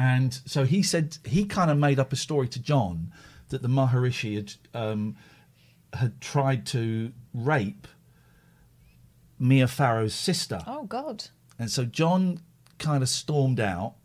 and 0.00 0.40
so 0.46 0.64
he 0.64 0.82
said 0.82 1.18
he 1.26 1.44
kind 1.44 1.70
of 1.70 1.76
made 1.76 1.98
up 1.98 2.10
a 2.10 2.16
story 2.16 2.48
to 2.48 2.58
John 2.58 3.12
that 3.50 3.60
the 3.60 3.68
Maharishi 3.68 4.34
had 4.34 4.52
um, 4.72 5.14
had 5.92 6.22
tried 6.22 6.64
to 6.68 7.12
rape 7.34 7.86
Mia 9.38 9.66
Farrow's 9.66 10.14
sister. 10.14 10.60
Oh, 10.66 10.84
God. 10.84 11.24
And 11.58 11.70
so 11.70 11.84
John 11.84 12.40
kind 12.78 13.02
of 13.02 13.10
stormed 13.10 13.60
out. 13.60 13.96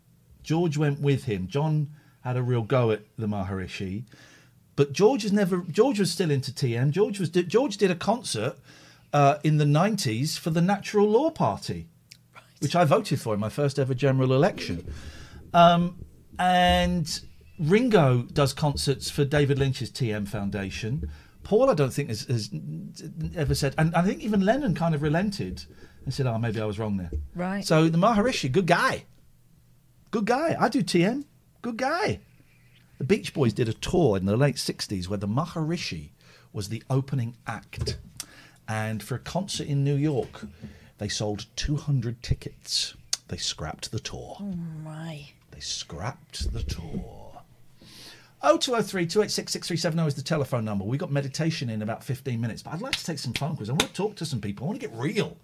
George 0.42 0.76
went 0.76 1.00
with 1.00 1.24
him. 1.24 1.48
John 1.48 1.88
had 2.20 2.36
a 2.36 2.42
real 2.42 2.62
go 2.62 2.90
at 2.90 3.00
the 3.16 3.26
Maharishi, 3.26 4.04
but 4.74 4.92
George 4.92 5.22
has 5.22 5.32
never. 5.32 5.64
George 5.70 5.98
was 5.98 6.10
still 6.10 6.30
into 6.30 6.52
TM. 6.52 6.90
George 6.90 7.18
was. 7.18 7.30
George 7.30 7.78
did 7.78 7.90
a 7.90 7.94
concert 7.94 8.56
uh, 9.14 9.38
in 9.42 9.56
the 9.56 9.64
'90s 9.64 10.38
for 10.38 10.50
the 10.50 10.60
Natural 10.60 11.08
Law 11.08 11.30
Party, 11.30 11.88
which 12.60 12.76
I 12.76 12.84
voted 12.84 13.18
for 13.18 13.32
in 13.32 13.40
my 13.40 13.48
first 13.48 13.78
ever 13.78 13.94
general 13.94 14.34
election. 14.34 14.92
Um, 15.56 16.04
and 16.38 17.20
Ringo 17.58 18.22
does 18.24 18.52
concerts 18.52 19.08
for 19.08 19.24
David 19.24 19.58
Lynch's 19.58 19.90
TM 19.90 20.28
Foundation. 20.28 21.08
Paul, 21.44 21.70
I 21.70 21.74
don't 21.74 21.92
think 21.92 22.10
has, 22.10 22.22
has 22.24 22.50
ever 23.34 23.54
said, 23.54 23.74
and 23.78 23.94
I 23.94 24.02
think 24.02 24.20
even 24.20 24.42
Lennon 24.42 24.74
kind 24.74 24.94
of 24.94 25.00
relented 25.00 25.64
and 26.04 26.12
said, 26.12 26.26
"Oh, 26.26 26.36
maybe 26.36 26.60
I 26.60 26.66
was 26.66 26.78
wrong 26.78 26.98
there." 26.98 27.10
Right. 27.34 27.64
So 27.64 27.88
the 27.88 27.96
Maharishi, 27.96 28.52
good 28.52 28.66
guy, 28.66 29.04
good 30.10 30.26
guy. 30.26 30.56
I 30.60 30.68
do 30.68 30.82
TM, 30.82 31.24
good 31.62 31.78
guy. 31.78 32.20
The 32.98 33.04
Beach 33.04 33.32
Boys 33.32 33.54
did 33.54 33.68
a 33.68 33.72
tour 33.72 34.18
in 34.18 34.26
the 34.26 34.36
late 34.36 34.56
'60s 34.56 35.08
where 35.08 35.18
the 35.18 35.28
Maharishi 35.28 36.10
was 36.52 36.68
the 36.68 36.82
opening 36.90 37.36
act, 37.46 37.96
and 38.68 39.02
for 39.02 39.14
a 39.14 39.20
concert 39.20 39.68
in 39.68 39.84
New 39.84 39.96
York, 39.96 40.46
they 40.98 41.08
sold 41.08 41.46
200 41.56 42.22
tickets. 42.22 42.94
They 43.28 43.38
scrapped 43.38 43.90
the 43.90 44.00
tour. 44.00 44.36
Oh, 44.40 44.54
my. 44.84 45.28
They 45.56 45.62
scrapped 45.62 46.52
the 46.52 46.62
tour. 46.62 47.40
0203 48.42 49.06
286 49.06 49.50
6370 49.52 50.06
is 50.06 50.14
the 50.14 50.22
telephone 50.22 50.66
number. 50.66 50.84
We 50.84 50.98
got 50.98 51.10
meditation 51.10 51.70
in 51.70 51.80
about 51.80 52.04
15 52.04 52.38
minutes, 52.38 52.62
but 52.62 52.74
I'd 52.74 52.82
like 52.82 52.94
to 52.96 53.04
take 53.04 53.18
some 53.18 53.32
phone 53.32 53.56
calls. 53.56 53.70
I 53.70 53.72
want 53.72 53.88
to 53.88 53.92
talk 53.94 54.16
to 54.16 54.26
some 54.26 54.42
people. 54.42 54.66
I 54.66 54.68
want 54.68 54.80
to 54.82 54.86
get 54.86 54.94
real. 54.94 55.38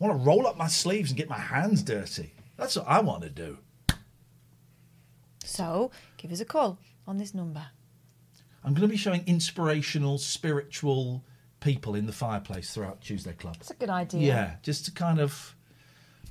I 0.00 0.06
want 0.06 0.18
to 0.18 0.26
roll 0.26 0.46
up 0.46 0.56
my 0.56 0.68
sleeves 0.68 1.10
and 1.10 1.18
get 1.18 1.28
my 1.28 1.38
hands 1.38 1.82
dirty. 1.82 2.32
That's 2.56 2.76
what 2.76 2.88
I 2.88 3.00
want 3.00 3.24
to 3.24 3.28
do. 3.28 3.58
So, 5.44 5.90
give 6.16 6.32
us 6.32 6.40
a 6.40 6.46
call 6.46 6.78
on 7.06 7.18
this 7.18 7.34
number. 7.34 7.66
I'm 8.64 8.72
going 8.72 8.88
to 8.88 8.90
be 8.90 8.96
showing 8.96 9.22
inspirational, 9.26 10.16
spiritual 10.16 11.22
people 11.60 11.94
in 11.94 12.06
the 12.06 12.12
fireplace 12.12 12.72
throughout 12.72 13.02
Tuesday 13.02 13.34
Club. 13.34 13.56
That's 13.56 13.70
a 13.70 13.74
good 13.74 13.90
idea. 13.90 14.20
Yeah, 14.20 14.54
just 14.62 14.86
to 14.86 14.92
kind 14.92 15.20
of, 15.20 15.54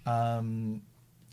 um, 0.07 0.81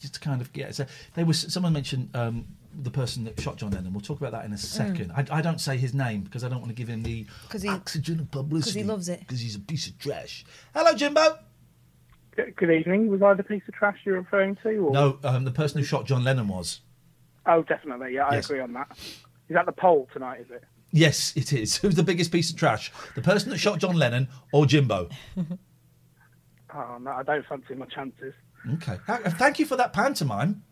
just 0.04 0.14
to 0.14 0.20
kind 0.20 0.40
of 0.42 0.52
get. 0.52 0.74
So 0.74 0.84
they 1.14 1.24
was 1.24 1.52
someone 1.52 1.72
mentioned 1.72 2.10
um, 2.14 2.44
the 2.82 2.90
person 2.90 3.24
that 3.24 3.40
shot 3.40 3.56
John 3.56 3.70
Lennon. 3.70 3.92
We'll 3.94 4.02
talk 4.02 4.18
about 4.20 4.32
that 4.32 4.44
in 4.44 4.52
a 4.52 4.58
second. 4.58 5.10
I, 5.16 5.24
I 5.30 5.40
don't 5.40 5.60
say 5.60 5.78
his 5.78 5.94
name 5.94 6.20
because 6.20 6.44
I 6.44 6.48
don't 6.50 6.58
want 6.60 6.68
to 6.68 6.74
give 6.74 6.88
him 6.88 7.02
the 7.02 7.26
he- 7.52 7.68
oxygen 7.68 8.20
of 8.20 8.30
publicity. 8.30 8.80
'cause 8.80 8.84
he 8.84 8.84
loves 8.84 9.08
it. 9.08 9.20
Because 9.20 9.40
he's 9.40 9.56
a 9.56 9.60
piece 9.60 9.86
of 9.86 9.98
trash. 9.98 10.44
Hello, 10.74 10.92
Jimbo. 10.94 11.38
Good 12.36 12.54
good 12.56 12.70
evening. 12.70 13.08
Was 13.08 13.22
I 13.22 13.32
the 13.34 13.42
piece 13.44 13.62
of 13.66 13.74
trash 13.74 13.98
you're 14.04 14.16
referring 14.20 14.56
to? 14.56 14.68
Or? 14.76 14.92
No, 14.92 15.18
um, 15.24 15.44
the 15.44 15.50
person 15.50 15.78
who 15.78 15.84
shot 15.84 16.04
John 16.04 16.22
Lennon 16.22 16.48
was. 16.48 16.80
Oh, 17.46 17.62
definitely. 17.62 18.14
Yeah, 18.14 18.26
I 18.26 18.34
Yes. 18.36 18.44
agree 18.50 18.60
on 18.60 18.72
that. 18.74 18.90
Is 18.98 19.54
that 19.54 19.64
the 19.66 19.72
poll 19.72 20.08
tonight? 20.12 20.40
Is 20.40 20.50
it? 20.50 20.64
Yes, 20.90 21.32
it 21.36 21.52
is. 21.52 21.76
Who's 21.82 21.94
the 21.96 22.02
biggest 22.02 22.30
piece 22.30 22.50
of 22.50 22.56
trash? 22.56 22.92
The 23.14 23.20
person 23.22 23.50
that 23.50 23.58
shot 23.58 23.78
John 23.80 23.96
Lennon 23.96 24.28
or 24.52 24.64
Jimbo? 24.66 25.08
Oh 26.74 26.98
no, 27.00 27.10
I 27.10 27.22
don't 27.22 27.44
fancy 27.46 27.74
my 27.74 27.86
chances. 27.86 28.34
Okay. 28.74 28.98
Uh, 29.06 29.18
Thank 29.30 29.58
you 29.58 29.66
for 29.66 29.76
that 29.76 29.92
pantomime. 29.92 30.62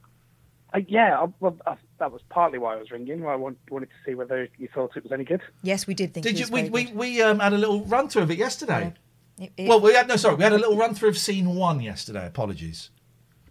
Uh, 0.74 0.80
yeah, 0.88 1.18
I, 1.20 1.26
well, 1.40 1.56
I, 1.66 1.76
that 1.98 2.10
was 2.10 2.22
partly 2.30 2.58
why 2.58 2.74
I 2.74 2.78
was 2.78 2.90
ringing. 2.90 3.26
I 3.26 3.36
want, 3.36 3.58
wanted 3.70 3.90
to 3.90 3.94
see 4.10 4.14
whether 4.14 4.48
you 4.56 4.68
thought 4.74 4.96
it 4.96 5.02
was 5.02 5.12
any 5.12 5.24
good. 5.24 5.42
Yes, 5.62 5.86
we 5.86 5.92
did 5.92 6.14
think 6.14 6.24
Did 6.24 6.36
it 6.36 6.38
you? 6.38 6.44
was 6.44 6.50
We, 6.50 6.68
very 6.68 6.86
we, 6.86 6.92
we 7.18 7.22
um, 7.22 7.40
had 7.40 7.52
a 7.52 7.58
little 7.58 7.84
run 7.84 8.08
through 8.08 8.22
of 8.22 8.30
it 8.30 8.38
yesterday. 8.38 8.94
It- 9.38 9.52
it- 9.56 9.68
Well, 9.68 9.80
we 9.80 9.92
had 9.94 10.08
no, 10.08 10.16
sorry, 10.16 10.36
we 10.36 10.44
had 10.44 10.52
a 10.52 10.58
little 10.58 10.76
run 10.76 10.94
through 10.94 11.10
of 11.10 11.18
scene 11.18 11.54
one 11.54 11.80
yesterday. 11.80 12.26
Apologies. 12.26 12.90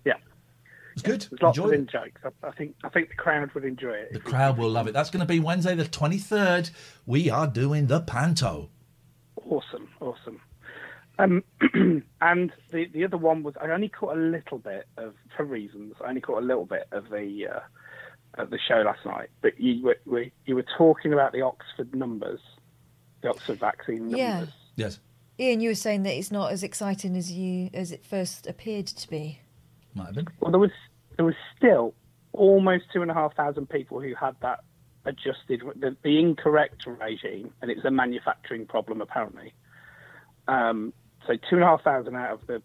Yeah, 0.06 0.13
It 0.15 0.19
was 0.95 1.04
good. 1.04 1.21
there's 1.30 1.41
lots 1.41 1.58
Enjoyed 1.58 1.73
of 1.73 1.80
in 1.82 1.88
jokes. 1.88 2.21
I, 2.23 2.47
I 2.47 2.51
think 2.51 2.75
I 2.84 2.89
think 2.89 3.10
the 3.10 3.15
crowd 3.15 3.51
would 3.54 3.65
enjoy 3.65 3.93
it. 3.93 4.13
The 4.13 4.19
crowd 4.19 4.58
will 4.58 4.69
love 4.69 4.88
it. 4.88 4.93
That's 4.93 5.10
going 5.12 5.19
to 5.21 5.25
be 5.25 5.39
Wednesday, 5.39 5.75
the 5.75 5.86
twenty 5.88 6.17
third. 6.17 6.69
We 7.06 7.30
are 7.30 7.45
doing 7.45 7.88
the 7.88 7.99
panto. 8.01 8.69
Awesome, 9.45 9.89
awesome. 9.99 10.39
Um, 11.19 11.43
and 12.21 12.52
the 12.71 12.86
the 12.93 13.04
other 13.04 13.17
one 13.17 13.43
was 13.43 13.56
I 13.62 13.69
only 13.69 13.89
caught 13.89 14.17
a 14.17 14.19
little 14.19 14.58
bit 14.58 14.88
of 14.97 15.13
for 15.36 15.43
reasons. 15.43 15.95
I 16.04 16.10
only 16.10 16.21
caught 16.21 16.41
a 16.41 16.45
little 16.45 16.65
bit 16.65 16.88
of 16.91 17.10
the 17.10 17.47
uh, 17.54 18.41
of 18.41 18.50
the 18.50 18.60
show 18.60 18.82
last 18.86 19.06
night. 19.06 19.30
But 19.41 19.60
you 19.60 19.84
were 19.84 19.97
we, 20.06 20.32
you 20.45 20.56
were 20.56 20.65
talking 20.78 21.13
about 21.13 21.34
the 21.34 21.41
Oxford 21.41 21.93
numbers, 21.93 22.39
the 23.21 23.30
Oxford 23.30 23.60
vaccine 23.60 24.10
numbers. 24.10 24.17
Yeah. 24.17 24.45
Yes, 24.78 25.00
Ian, 25.39 25.60
you 25.60 25.69
were 25.69 25.76
saying 25.76 26.04
that 26.04 26.13
it's 26.13 26.32
not 26.32 26.52
as 26.52 26.63
exciting 26.63 27.15
as 27.15 27.32
you 27.32 27.69
as 27.74 27.91
it 27.91 28.06
first 28.06 28.47
appeared 28.47 28.88
to 28.88 29.10
be. 29.10 29.39
might 29.93 30.08
have 30.08 30.15
been. 30.15 30.28
Well, 30.39 30.52
there 30.52 30.60
was 30.60 30.71
there 31.17 31.26
was 31.26 31.36
still 31.58 31.93
almost 32.34 32.86
two 32.93 33.02
and 33.02 33.12
a 33.12 33.13
half 33.13 33.36
thousand 33.36 33.69
people 33.69 34.00
who 34.00 34.15
had 34.15 34.36
that 34.41 34.60
adjusted 35.06 35.62
the, 35.76 35.95
the 36.04 36.19
incorrect 36.19 36.86
regime, 36.86 37.54
and 37.62 37.71
it's 37.71 37.84
a 37.84 37.91
manufacturing 37.91 38.65
problem 38.65 39.02
apparently. 39.02 39.54
Um, 40.47 40.93
so 41.27 41.34
two 41.49 41.55
and 41.55 41.63
a 41.63 41.67
half 41.67 41.84
thousand 41.84 42.15
out 42.15 42.31
of 42.31 42.47
the 42.47 42.62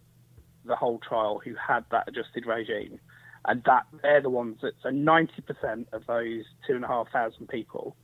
the 0.65 0.77
whole 0.77 0.99
trial 0.99 1.41
who 1.45 1.55
had 1.55 1.85
that 1.91 2.09
adjusted 2.09 2.45
regime, 2.47 2.99
and 3.45 3.63
that 3.65 3.87
they're 4.03 4.21
the 4.21 4.31
ones 4.31 4.59
that 4.63 4.75
so 4.83 4.91
ninety 4.91 5.43
percent 5.43 5.89
of 5.93 6.07
those 6.07 6.45
two 6.67 6.75
and 6.75 6.85
a 6.85 6.89
half 6.89 7.11
thousand 7.13 7.49
people 7.49 7.97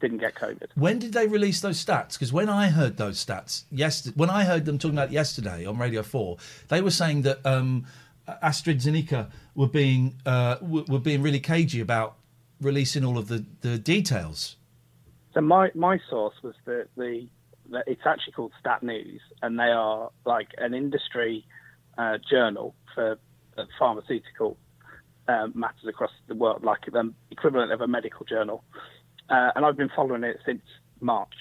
didn't 0.00 0.18
get 0.18 0.34
COVID. 0.34 0.66
When 0.74 0.98
did 0.98 1.12
they 1.12 1.26
release 1.26 1.60
those 1.60 1.82
stats? 1.82 2.14
Because 2.14 2.32
when 2.32 2.48
I 2.48 2.68
heard 2.68 2.96
those 2.96 3.24
stats 3.24 3.64
yesterday, 3.70 4.14
when 4.16 4.30
I 4.30 4.44
heard 4.44 4.64
them 4.64 4.78
talking 4.78 4.98
about 4.98 5.12
yesterday 5.12 5.64
on 5.64 5.78
Radio 5.78 6.02
Four, 6.02 6.38
they 6.68 6.80
were 6.80 6.90
saying 6.90 7.22
that 7.22 7.44
um, 7.46 7.86
AstraZeneca 8.28 9.30
were 9.54 9.68
being 9.68 10.16
uh, 10.26 10.56
were 10.60 10.98
being 10.98 11.22
really 11.22 11.40
cagey 11.40 11.80
about 11.80 12.16
releasing 12.60 13.04
all 13.04 13.18
of 13.18 13.28
the, 13.28 13.44
the 13.62 13.78
details. 13.78 14.56
So 15.34 15.40
my 15.40 15.70
my 15.74 15.98
source 16.10 16.34
was 16.42 16.54
the 16.64 16.86
the 16.96 17.26
that 17.26 17.41
it's 17.86 18.02
actually 18.06 18.32
called 18.32 18.52
Stat 18.60 18.82
News, 18.82 19.20
and 19.40 19.58
they 19.58 19.70
are 19.70 20.10
like 20.24 20.48
an 20.58 20.74
industry 20.74 21.44
uh, 21.98 22.18
journal 22.30 22.74
for 22.94 23.18
uh, 23.56 23.64
pharmaceutical 23.78 24.56
um, 25.28 25.52
matters 25.54 25.86
across 25.88 26.10
the 26.26 26.34
world, 26.34 26.64
like 26.64 26.80
the 26.90 27.12
equivalent 27.30 27.72
of 27.72 27.80
a 27.80 27.86
medical 27.86 28.26
journal. 28.26 28.64
Uh, 29.28 29.50
and 29.54 29.64
I've 29.64 29.76
been 29.76 29.90
following 29.94 30.24
it 30.24 30.38
since 30.44 30.62
March, 31.00 31.34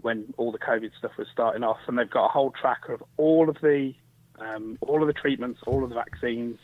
when 0.00 0.32
all 0.36 0.52
the 0.52 0.58
COVID 0.58 0.90
stuff 0.98 1.12
was 1.18 1.26
starting 1.32 1.62
off, 1.62 1.78
and 1.86 1.98
they've 1.98 2.10
got 2.10 2.26
a 2.26 2.28
whole 2.28 2.52
tracker 2.52 2.94
of 2.94 3.02
all 3.16 3.48
of 3.48 3.56
the 3.60 3.94
um, 4.38 4.78
all 4.80 5.02
of 5.02 5.08
the 5.08 5.12
treatments, 5.12 5.60
all 5.66 5.82
of 5.82 5.88
the 5.88 5.96
vaccines, 5.96 6.58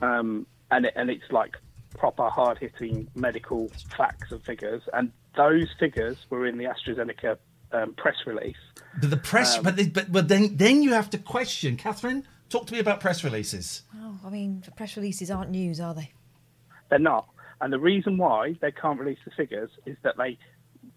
um, 0.00 0.46
and 0.70 0.86
it, 0.86 0.92
and 0.94 1.10
it's 1.10 1.30
like 1.30 1.56
proper 1.98 2.28
hard 2.28 2.58
hitting 2.58 3.08
medical 3.16 3.68
facts 3.96 4.30
and 4.30 4.42
figures, 4.44 4.82
and 4.92 5.12
those 5.36 5.68
figures 5.78 6.18
were 6.30 6.46
in 6.46 6.56
the 6.56 6.64
AstraZeneca 6.64 7.36
um, 7.72 7.94
press 7.94 8.16
release. 8.26 8.56
But 9.00 9.10
the 9.10 9.16
press, 9.16 9.56
Um, 9.56 9.64
but, 9.64 9.76
they, 9.76 9.86
but 9.86 10.10
but 10.10 10.28
then 10.28 10.56
then 10.56 10.82
you 10.82 10.92
have 10.92 11.10
to 11.10 11.18
question, 11.18 11.76
Catherine. 11.76 12.26
Talk 12.48 12.66
to 12.66 12.72
me 12.72 12.80
about 12.80 13.00
press 13.00 13.22
releases. 13.22 13.82
Oh, 13.96 14.18
I 14.26 14.30
mean, 14.30 14.62
the 14.64 14.72
press 14.72 14.96
releases 14.96 15.30
aren't 15.30 15.50
news, 15.50 15.78
are 15.78 15.94
they? 15.94 16.12
They're 16.88 16.98
not. 16.98 17.28
And 17.60 17.72
the 17.72 17.78
reason 17.78 18.18
why 18.18 18.56
they 18.60 18.72
can't 18.72 18.98
release 18.98 19.18
the 19.24 19.30
figures 19.30 19.70
is 19.86 19.96
that 20.02 20.16
they, 20.16 20.36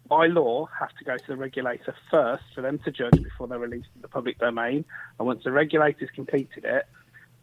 by 0.08 0.26
law, 0.28 0.68
have 0.80 0.90
to 0.98 1.04
go 1.04 1.16
to 1.18 1.28
the 1.28 1.36
regulator 1.36 1.94
first 2.10 2.44
for 2.56 2.62
them 2.62 2.80
to 2.80 2.92
judge 2.92 3.22
before 3.22 3.48
they're 3.48 3.60
released 3.60 3.90
in 3.96 4.02
the 4.02 4.08
public 4.08 4.40
domain. 4.40 4.84
And 5.20 5.28
once 5.28 5.44
the 5.44 5.52
regulator's 5.52 6.10
completed 6.16 6.66
it, 6.66 6.88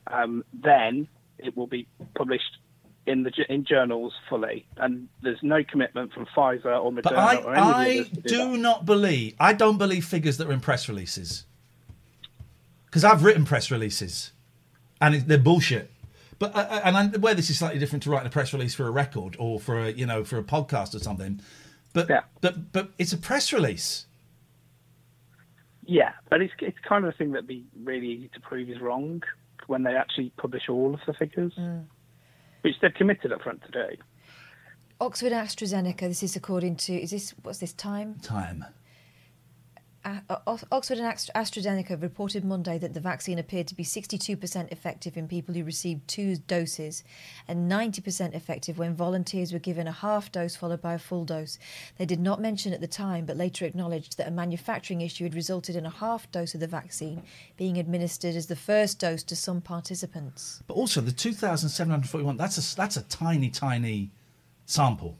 um, 0.08 0.44
then 0.52 1.06
it 1.38 1.56
will 1.56 1.68
be 1.68 1.86
published 2.16 2.56
in 3.10 3.24
the 3.24 3.32
in 3.48 3.64
journals 3.64 4.12
fully, 4.28 4.66
and 4.76 5.08
there's 5.22 5.42
no 5.42 5.62
commitment 5.64 6.12
from 6.12 6.26
Pfizer 6.26 6.66
or 6.66 6.92
Moderna 6.92 7.02
But 7.02 7.14
I, 7.16 7.36
or 7.36 7.54
any 7.54 7.98
of 7.98 8.10
the 8.10 8.18
I 8.18 8.22
do 8.22 8.28
do 8.28 8.56
not 8.56 8.86
believe. 8.86 9.34
I 9.40 9.52
don't 9.52 9.78
believe 9.78 10.04
figures 10.04 10.36
that 10.38 10.46
are 10.46 10.52
in 10.52 10.60
press 10.60 10.88
releases 10.88 11.44
because 12.86 13.04
I've 13.04 13.24
written 13.24 13.44
press 13.44 13.70
releases, 13.70 14.32
and 15.00 15.16
it, 15.16 15.28
they're 15.28 15.38
bullshit. 15.38 15.90
But 16.38 16.54
uh, 16.54 16.58
uh, 16.58 16.80
and 16.84 16.96
I, 16.96 17.06
where 17.18 17.34
this 17.34 17.50
is 17.50 17.58
slightly 17.58 17.78
different 17.78 18.02
to 18.04 18.10
writing 18.10 18.26
a 18.26 18.30
press 18.30 18.52
release 18.52 18.74
for 18.74 18.86
a 18.86 18.90
record 18.90 19.36
or 19.38 19.60
for 19.60 19.78
a 19.78 19.90
you 19.90 20.06
know 20.06 20.24
for 20.24 20.38
a 20.38 20.42
podcast 20.42 20.94
or 20.94 21.00
something. 21.00 21.40
But 21.92 22.08
yeah. 22.08 22.20
but 22.40 22.72
but 22.72 22.90
it's 22.98 23.12
a 23.12 23.18
press 23.18 23.52
release. 23.52 24.06
Yeah, 25.84 26.12
but 26.28 26.40
it's 26.40 26.52
it's 26.60 26.78
kind 26.88 27.04
of 27.04 27.12
a 27.12 27.16
thing 27.16 27.32
that'd 27.32 27.48
be 27.48 27.64
really 27.82 28.06
easy 28.06 28.30
to 28.34 28.40
prove 28.40 28.70
is 28.70 28.80
wrong 28.80 29.22
when 29.66 29.82
they 29.82 29.94
actually 29.94 30.32
publish 30.36 30.68
all 30.68 30.94
of 30.94 31.00
the 31.06 31.12
figures, 31.12 31.52
which 32.62 32.74
they've 32.80 32.94
committed 32.94 33.32
up 33.32 33.42
front 33.42 33.62
to 33.64 33.70
do. 33.70 33.96
Oxford 35.00 35.32
AstraZeneca, 35.32 36.00
this 36.00 36.22
is 36.22 36.36
according 36.36 36.76
to, 36.76 36.92
is 36.92 37.10
this, 37.10 37.34
what's 37.42 37.58
this 37.58 37.72
time? 37.72 38.16
Time. 38.22 38.64
Uh, 40.02 40.20
Oxford 40.72 40.98
and 40.98 41.06
AstraZeneca 41.06 42.00
reported 42.00 42.42
Monday 42.42 42.78
that 42.78 42.94
the 42.94 43.00
vaccine 43.00 43.38
appeared 43.38 43.68
to 43.68 43.74
be 43.74 43.84
62% 43.84 44.72
effective 44.72 45.14
in 45.14 45.28
people 45.28 45.54
who 45.54 45.62
received 45.62 46.08
two 46.08 46.36
doses 46.36 47.04
and 47.46 47.70
90% 47.70 48.34
effective 48.34 48.78
when 48.78 48.94
volunteers 48.94 49.52
were 49.52 49.58
given 49.58 49.86
a 49.86 49.92
half 49.92 50.32
dose 50.32 50.56
followed 50.56 50.80
by 50.80 50.94
a 50.94 50.98
full 50.98 51.26
dose. 51.26 51.58
They 51.98 52.06
did 52.06 52.18
not 52.18 52.40
mention 52.40 52.72
at 52.72 52.80
the 52.80 52.86
time, 52.86 53.26
but 53.26 53.36
later 53.36 53.66
acknowledged 53.66 54.16
that 54.16 54.28
a 54.28 54.30
manufacturing 54.30 55.02
issue 55.02 55.24
had 55.24 55.34
resulted 55.34 55.76
in 55.76 55.84
a 55.84 55.90
half 55.90 56.30
dose 56.32 56.54
of 56.54 56.60
the 56.60 56.66
vaccine 56.66 57.22
being 57.58 57.76
administered 57.76 58.34
as 58.34 58.46
the 58.46 58.56
first 58.56 58.98
dose 59.00 59.22
to 59.24 59.36
some 59.36 59.60
participants. 59.60 60.62
But 60.66 60.74
also 60.74 61.02
the 61.02 61.12
2,741. 61.12 62.38
That's 62.38 62.56
a 62.56 62.76
that's 62.76 62.96
a 62.96 63.02
tiny 63.02 63.50
tiny 63.50 64.12
sample. 64.64 65.18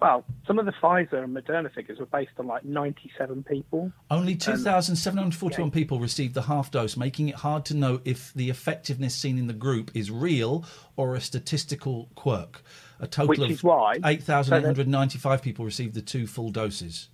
Well, 0.00 0.24
some 0.46 0.58
of 0.58 0.66
the 0.66 0.72
Pfizer 0.72 1.22
and 1.24 1.34
Moderna 1.34 1.72
figures 1.72 1.98
were 1.98 2.06
based 2.06 2.32
on 2.38 2.46
like 2.46 2.64
97 2.64 3.44
people. 3.44 3.92
Only 4.10 4.32
um, 4.32 4.32
And- 4.32 4.40
2,741 4.40 5.70
people 5.70 5.98
received 6.00 6.34
the 6.34 6.42
half 6.42 6.70
dose, 6.70 6.96
making 6.96 7.28
it 7.28 7.36
hard 7.36 7.64
to 7.66 7.74
know 7.76 8.00
if 8.04 8.32
the 8.34 8.50
effectiveness 8.50 9.14
seen 9.14 9.38
in 9.38 9.46
the 9.46 9.54
group 9.54 9.90
is 9.94 10.10
real 10.10 10.64
or 10.96 11.14
a 11.14 11.20
statistical 11.20 12.10
quirk. 12.16 12.62
A 13.00 13.06
total 13.06 13.28
Which 13.30 13.38
of 13.40 13.50
is 13.50 13.64
why- 13.64 13.94
8,895 14.04 15.42
people 15.42 15.64
received 15.64 15.94
the 15.94 16.02
two 16.02 16.26
full 16.26 16.50
doses. 16.50 17.08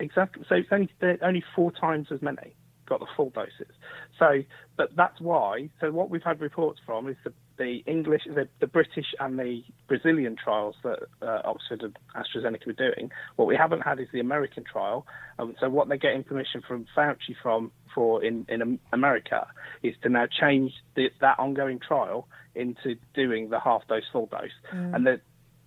Exactly. 0.00 0.44
So 0.48 0.56
it's 0.56 0.68
only 0.72 0.90
only 1.22 1.44
four 1.54 1.72
times 1.72 2.08
as 2.10 2.20
many 2.20 2.54
got 2.86 3.00
the 3.00 3.06
full 3.16 3.30
doses. 3.30 3.72
So, 4.18 4.42
but 4.76 4.94
that's 4.96 5.20
why. 5.20 5.70
So 5.80 5.90
what 5.90 6.10
we've 6.10 6.22
had 6.22 6.40
reports 6.40 6.80
from 6.84 7.08
is 7.08 7.16
the, 7.24 7.32
the 7.58 7.82
English, 7.86 8.22
the, 8.26 8.48
the 8.60 8.66
British, 8.66 9.06
and 9.20 9.38
the 9.38 9.62
Brazilian 9.88 10.36
trials 10.42 10.76
that 10.82 11.00
uh, 11.22 11.40
Oxford 11.44 11.82
and 11.82 11.96
AstraZeneca 12.14 12.66
were 12.66 12.72
doing. 12.72 13.10
What 13.36 13.46
we 13.46 13.56
haven't 13.56 13.80
had 13.82 13.98
is 14.00 14.08
the 14.12 14.20
American 14.20 14.64
trial. 14.64 15.06
Um, 15.38 15.54
so 15.60 15.68
what 15.68 15.88
they're 15.88 15.96
getting 15.96 16.24
permission 16.24 16.62
from 16.66 16.86
Fauci 16.96 17.34
from 17.42 17.72
for 17.94 18.22
in 18.22 18.44
in 18.48 18.78
America 18.92 19.46
is 19.82 19.94
to 20.02 20.08
now 20.08 20.26
change 20.26 20.72
the, 20.94 21.10
that 21.20 21.38
ongoing 21.38 21.78
trial 21.78 22.28
into 22.54 22.96
doing 23.14 23.50
the 23.50 23.60
half 23.60 23.86
dose, 23.88 24.04
full 24.12 24.26
dose, 24.26 24.50
Mm. 24.74 24.94
and 24.94 25.06
the 25.06 25.20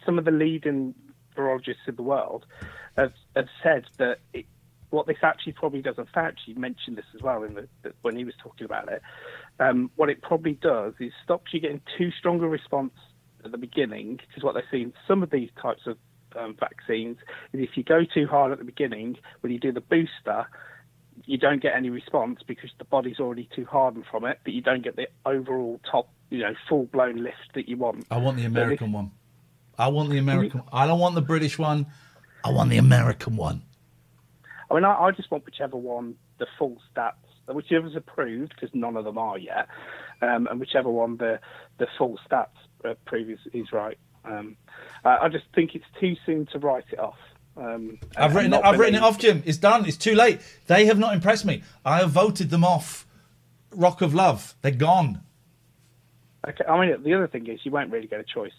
some 0.05 0.17
of 0.17 0.25
the 0.25 0.31
leading 0.31 0.93
virologists 1.35 1.87
in 1.87 1.95
the 1.95 2.03
world 2.03 2.45
have, 2.97 3.13
have 3.35 3.47
said 3.63 3.85
that 3.97 4.19
it, 4.33 4.45
what 4.89 5.07
this 5.07 5.17
actually 5.21 5.53
probably 5.53 5.81
does, 5.81 5.95
and 5.97 6.11
Fauci 6.11 6.57
mentioned 6.57 6.97
this 6.97 7.05
as 7.15 7.21
well 7.21 7.43
in 7.43 7.53
the, 7.53 7.67
the, 7.83 7.93
when 8.01 8.15
he 8.15 8.23
was 8.23 8.33
talking 8.41 8.65
about 8.65 8.91
it, 8.91 9.01
um, 9.59 9.91
what 9.95 10.09
it 10.09 10.21
probably 10.21 10.53
does 10.53 10.93
is 10.99 11.11
stops 11.23 11.53
you 11.53 11.59
getting 11.59 11.81
too 11.97 12.11
strong 12.11 12.41
a 12.41 12.47
response 12.47 12.93
at 13.45 13.51
the 13.51 13.57
beginning, 13.57 14.19
because 14.27 14.43
what 14.43 14.55
they've 14.55 14.63
seen 14.71 14.93
some 15.07 15.23
of 15.23 15.29
these 15.29 15.49
types 15.61 15.81
of 15.85 15.97
um, 16.35 16.55
vaccines 16.59 17.17
is 17.53 17.61
if 17.61 17.77
you 17.77 17.83
go 17.83 18.03
too 18.03 18.27
hard 18.27 18.51
at 18.51 18.57
the 18.57 18.65
beginning, 18.65 19.17
when 19.41 19.53
you 19.53 19.59
do 19.59 19.71
the 19.71 19.81
booster, 19.81 20.45
you 21.25 21.37
don't 21.37 21.61
get 21.61 21.75
any 21.75 21.89
response 21.89 22.39
because 22.47 22.69
the 22.79 22.85
body's 22.85 23.19
already 23.19 23.47
too 23.55 23.65
hardened 23.65 24.05
from 24.09 24.25
it, 24.25 24.39
but 24.43 24.53
you 24.53 24.61
don't 24.61 24.83
get 24.83 24.95
the 24.95 25.07
overall 25.25 25.79
top, 25.89 26.09
you 26.29 26.39
know, 26.39 26.53
full 26.67 26.85
blown 26.85 27.23
lift 27.23 27.53
that 27.55 27.67
you 27.69 27.77
want. 27.77 28.05
I 28.09 28.17
want 28.17 28.37
the 28.37 28.43
So 28.43 28.47
American 28.47 28.91
one. 28.91 29.11
I 29.77 29.87
want 29.89 30.09
the 30.09 30.17
American. 30.17 30.63
I 30.73 30.87
don't 30.87 30.99
want 30.99 31.15
the 31.15 31.21
British 31.21 31.57
one. 31.59 31.85
I 32.43 32.51
want 32.51 32.69
the 32.69 32.77
American 32.77 33.35
one. 33.35 33.61
I 34.69 34.75
mean, 34.75 34.83
I, 34.83 34.95
I 34.95 35.11
just 35.11 35.31
want 35.31 35.45
whichever 35.45 35.77
one, 35.77 36.15
the 36.37 36.47
full 36.57 36.77
stats, 36.95 37.13
whichever's 37.47 37.95
approved, 37.95 38.53
because 38.55 38.73
none 38.73 38.95
of 38.95 39.05
them 39.05 39.17
are 39.17 39.37
yet, 39.37 39.67
um, 40.21 40.47
and 40.47 40.59
whichever 40.59 40.89
one 40.89 41.17
the 41.17 41.39
the 41.77 41.87
full 41.97 42.19
stats 42.29 42.47
uh, 42.85 42.93
prove 43.05 43.29
is, 43.29 43.39
is 43.53 43.71
right. 43.71 43.97
Um, 44.25 44.57
uh, 45.03 45.17
I 45.21 45.29
just 45.29 45.45
think 45.55 45.75
it's 45.75 45.85
too 45.99 46.15
soon 46.25 46.45
to 46.47 46.59
write 46.59 46.85
it 46.91 46.99
off. 46.99 47.17
Um, 47.57 47.99
I've 48.15 48.35
written. 48.35 48.53
It, 48.53 48.61
I've 48.63 48.79
written 48.79 48.95
it 48.95 49.01
off, 49.01 49.17
Jim. 49.17 49.43
It's 49.45 49.57
done. 49.57 49.85
It's 49.85 49.97
too 49.97 50.15
late. 50.15 50.39
They 50.67 50.85
have 50.85 50.99
not 50.99 51.13
impressed 51.13 51.45
me. 51.45 51.63
I 51.83 51.99
have 51.99 52.11
voted 52.11 52.49
them 52.49 52.63
off. 52.63 53.05
Rock 53.71 54.01
of 54.01 54.13
Love. 54.13 54.55
They're 54.61 54.71
gone. 54.71 55.21
Okay, 56.47 56.63
I 56.65 56.79
mean, 56.79 57.03
the 57.03 57.13
other 57.13 57.27
thing 57.27 57.47
is 57.47 57.59
you 57.63 57.71
won't 57.71 57.91
really 57.91 58.07
get 58.07 58.19
a 58.19 58.23
choice. 58.23 58.53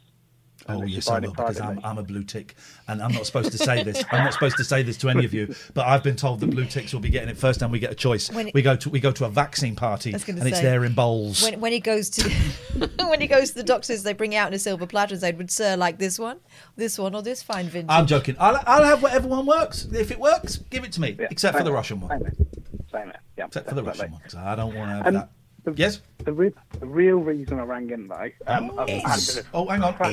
Oh 0.68 0.83
yes, 0.85 1.09
I 1.09 1.12
find 1.14 1.27
will 1.27 1.33
because 1.33 1.61
I'm. 1.61 1.81
I'm 1.83 1.99
a 1.99 2.03
blue 2.03 2.23
tick, 2.23 2.55
and 2.87 3.03
I'm 3.03 3.12
not 3.12 3.27
supposed 3.27 3.51
to 3.53 3.59
say 3.59 3.83
this. 3.83 4.05
I'm 4.12 4.25
not 4.25 4.33
supposed 4.35 4.57
to 4.59 4.64
say 4.64 4.83
this 4.83 4.96
to 4.99 5.09
any 5.09 5.25
of 5.25 5.33
you, 5.35 5.55
but 5.75 5.87
I've 5.87 6.03
been 6.03 6.16
told 6.16 6.40
that 6.40 6.51
blue 6.51 6.66
ticks 6.66 6.92
will 6.92 7.01
be 7.01 7.09
getting 7.09 7.29
it 7.29 7.37
first 7.38 7.61
time 7.61 7.70
we 7.70 7.79
get 7.79 7.90
a 7.90 7.94
choice. 7.94 8.31
When 8.31 8.49
it- 8.49 8.55
we 8.55 8.62
go 8.62 8.77
to 8.77 8.90
we 8.90 9.01
go 9.01 9.11
to 9.12 9.25
a 9.25 9.29
vaccine 9.31 9.75
party, 9.75 10.12
and 10.12 10.25
gonna 10.25 10.44
it's 10.44 10.61
there 10.61 10.85
in 10.85 10.92
bowls. 10.94 11.42
When, 11.42 11.61
when 11.61 11.73
he 11.73 11.81
goes 11.81 12.11
to 12.11 12.31
when 13.07 13.20
he 13.20 13.27
goes 13.27 13.51
to 13.51 13.55
the 13.57 13.62
doctors, 13.64 14.03
they 14.03 14.12
bring 14.12 14.33
it 14.35 14.37
out 14.37 14.49
in 14.49 14.55
a 14.55 14.59
silver 14.59 14.87
platter 14.87 15.14
and 15.14 15.20
say, 15.20 15.33
"Would 15.33 15.51
sir 15.51 15.77
like 15.77 15.99
this 15.99 16.18
one, 16.18 16.38
this 16.77 16.99
one, 16.99 17.14
or 17.14 17.23
this 17.23 17.42
fine 17.42 17.66
vintage?" 17.68 17.90
I'm 17.90 18.07
joking. 18.07 18.37
I'll, 18.38 18.62
I'll 18.66 18.85
have 18.85 19.03
whatever 19.03 19.29
one 19.29 19.46
works. 19.46 19.87
If 19.92 20.11
it 20.11 20.20
works, 20.20 20.59
give 20.70 20.85
it 20.85 20.92
to 20.92 21.01
me. 21.01 21.16
except 21.31 21.57
for 21.59 21.64
the 21.64 21.73
Russian 21.73 22.01
one. 22.01 22.11
Same 22.11 22.20
here. 22.20 22.46
Same 22.92 23.05
here. 23.05 23.20
Yeah, 23.38 23.46
Except 23.46 23.68
for 23.68 23.75
the 23.75 23.83
definitely. 23.83 24.01
Russian 24.01 24.12
one. 24.12 24.20
'cause 24.23 24.35
I 24.35 24.55
don't 24.57 24.75
want 24.75 24.90
to 24.90 24.94
have 24.96 25.07
Um, 25.07 25.14
that. 25.14 25.31
The, 25.64 25.73
yes. 25.77 26.01
The, 26.25 26.33
re- 26.33 26.53
the 26.79 26.87
real 26.87 27.18
reason 27.18 27.59
I 27.59 27.64
rang 27.64 27.90
in 27.90 28.09
though, 28.09 28.31
um, 28.46 28.73
I've, 28.79 28.88
had 28.88 29.18
a 29.18 29.27
bit 29.27 29.37
of 29.38 29.46
Oh, 29.55 29.68
hang 29.68 29.83
on. 29.83 29.94
crap- 29.94 30.12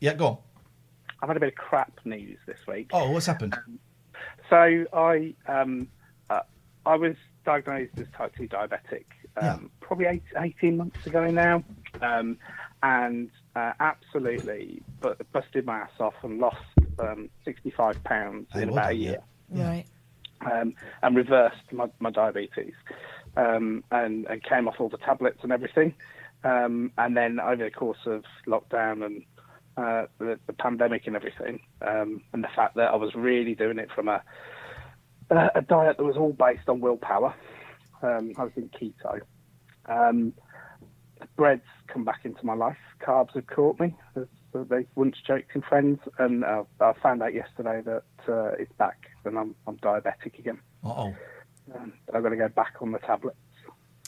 Yeah, 0.00 0.14
go 0.14 0.26
on. 0.26 0.38
I've 1.20 1.28
had 1.28 1.36
a 1.36 1.40
bit 1.40 1.48
of 1.50 1.54
crap 1.56 1.92
news 2.04 2.38
this 2.46 2.58
week. 2.66 2.90
Oh, 2.92 3.10
what's 3.10 3.26
happened? 3.26 3.56
So 4.48 4.84
I 4.92 5.34
um, 5.46 5.88
uh, 6.30 6.40
I 6.86 6.96
was 6.96 7.16
diagnosed 7.44 7.92
as 7.98 8.06
type 8.16 8.34
two 8.36 8.48
diabetic 8.48 9.04
um, 9.36 9.42
Yeah. 9.42 9.56
probably 9.80 10.06
eight, 10.06 10.22
18 10.36 10.76
months 10.76 11.06
ago 11.06 11.28
now, 11.30 11.64
um, 12.00 12.38
and 12.82 13.30
uh, 13.56 13.72
absolutely 13.80 14.80
bu- 15.00 15.14
busted 15.32 15.66
my 15.66 15.78
ass 15.80 15.90
off 16.00 16.14
and 16.22 16.38
lost 16.38 16.56
um, 17.00 17.28
65 17.44 18.02
pounds 18.04 18.48
in 18.54 18.68
about 18.70 18.90
a 18.90 18.94
done, 18.94 18.96
year. 19.00 19.18
Right. 19.50 19.84
um, 20.50 20.74
and 21.02 21.16
reversed 21.16 21.72
my, 21.72 21.88
my 22.00 22.10
diabetes 22.10 22.74
um, 23.36 23.84
and, 23.90 24.26
and 24.26 24.42
came 24.42 24.68
off 24.68 24.76
all 24.78 24.88
the 24.88 24.98
tablets 24.98 25.38
and 25.42 25.52
everything. 25.52 25.94
Um, 26.44 26.92
and 26.96 27.16
then 27.16 27.40
over 27.40 27.64
the 27.64 27.70
course 27.70 27.98
of 28.06 28.24
lockdown 28.46 29.04
and 29.04 29.24
uh, 29.76 30.06
the, 30.18 30.38
the 30.46 30.52
pandemic 30.52 31.06
and 31.06 31.16
everything, 31.16 31.60
um, 31.82 32.22
and 32.32 32.42
the 32.42 32.48
fact 32.54 32.76
that 32.76 32.90
I 32.90 32.96
was 32.96 33.14
really 33.14 33.54
doing 33.54 33.78
it 33.78 33.88
from 33.94 34.08
a, 34.08 34.22
a, 35.30 35.62
diet 35.62 35.98
that 35.98 36.04
was 36.04 36.16
all 36.16 36.32
based 36.32 36.68
on 36.68 36.80
willpower, 36.80 37.34
um, 38.02 38.32
I 38.36 38.44
was 38.44 38.52
in 38.56 38.70
keto. 38.70 39.20
Um, 39.86 40.32
bread's 41.36 41.62
come 41.86 42.04
back 42.04 42.20
into 42.24 42.44
my 42.44 42.54
life. 42.54 42.76
Carbs 43.00 43.34
have 43.34 43.46
caught 43.46 43.78
me, 43.80 43.96
as 44.16 44.26
they 44.52 44.86
once 44.94 45.16
joked 45.26 45.54
in 45.54 45.62
Friends, 45.62 46.00
and 46.18 46.44
uh, 46.44 46.64
I 46.80 46.92
found 47.02 47.22
out 47.22 47.34
yesterday 47.34 47.82
that 47.84 48.04
uh, 48.28 48.52
it's 48.58 48.72
back, 48.78 49.10
and 49.24 49.38
I'm 49.38 49.54
I'm 49.66 49.76
diabetic 49.76 50.38
again. 50.38 50.58
Oh. 50.84 51.14
Um, 51.74 51.92
I've 52.14 52.22
got 52.22 52.30
to 52.30 52.36
go 52.36 52.48
back 52.48 52.74
on 52.80 52.92
the 52.92 52.98
tablets. 52.98 53.36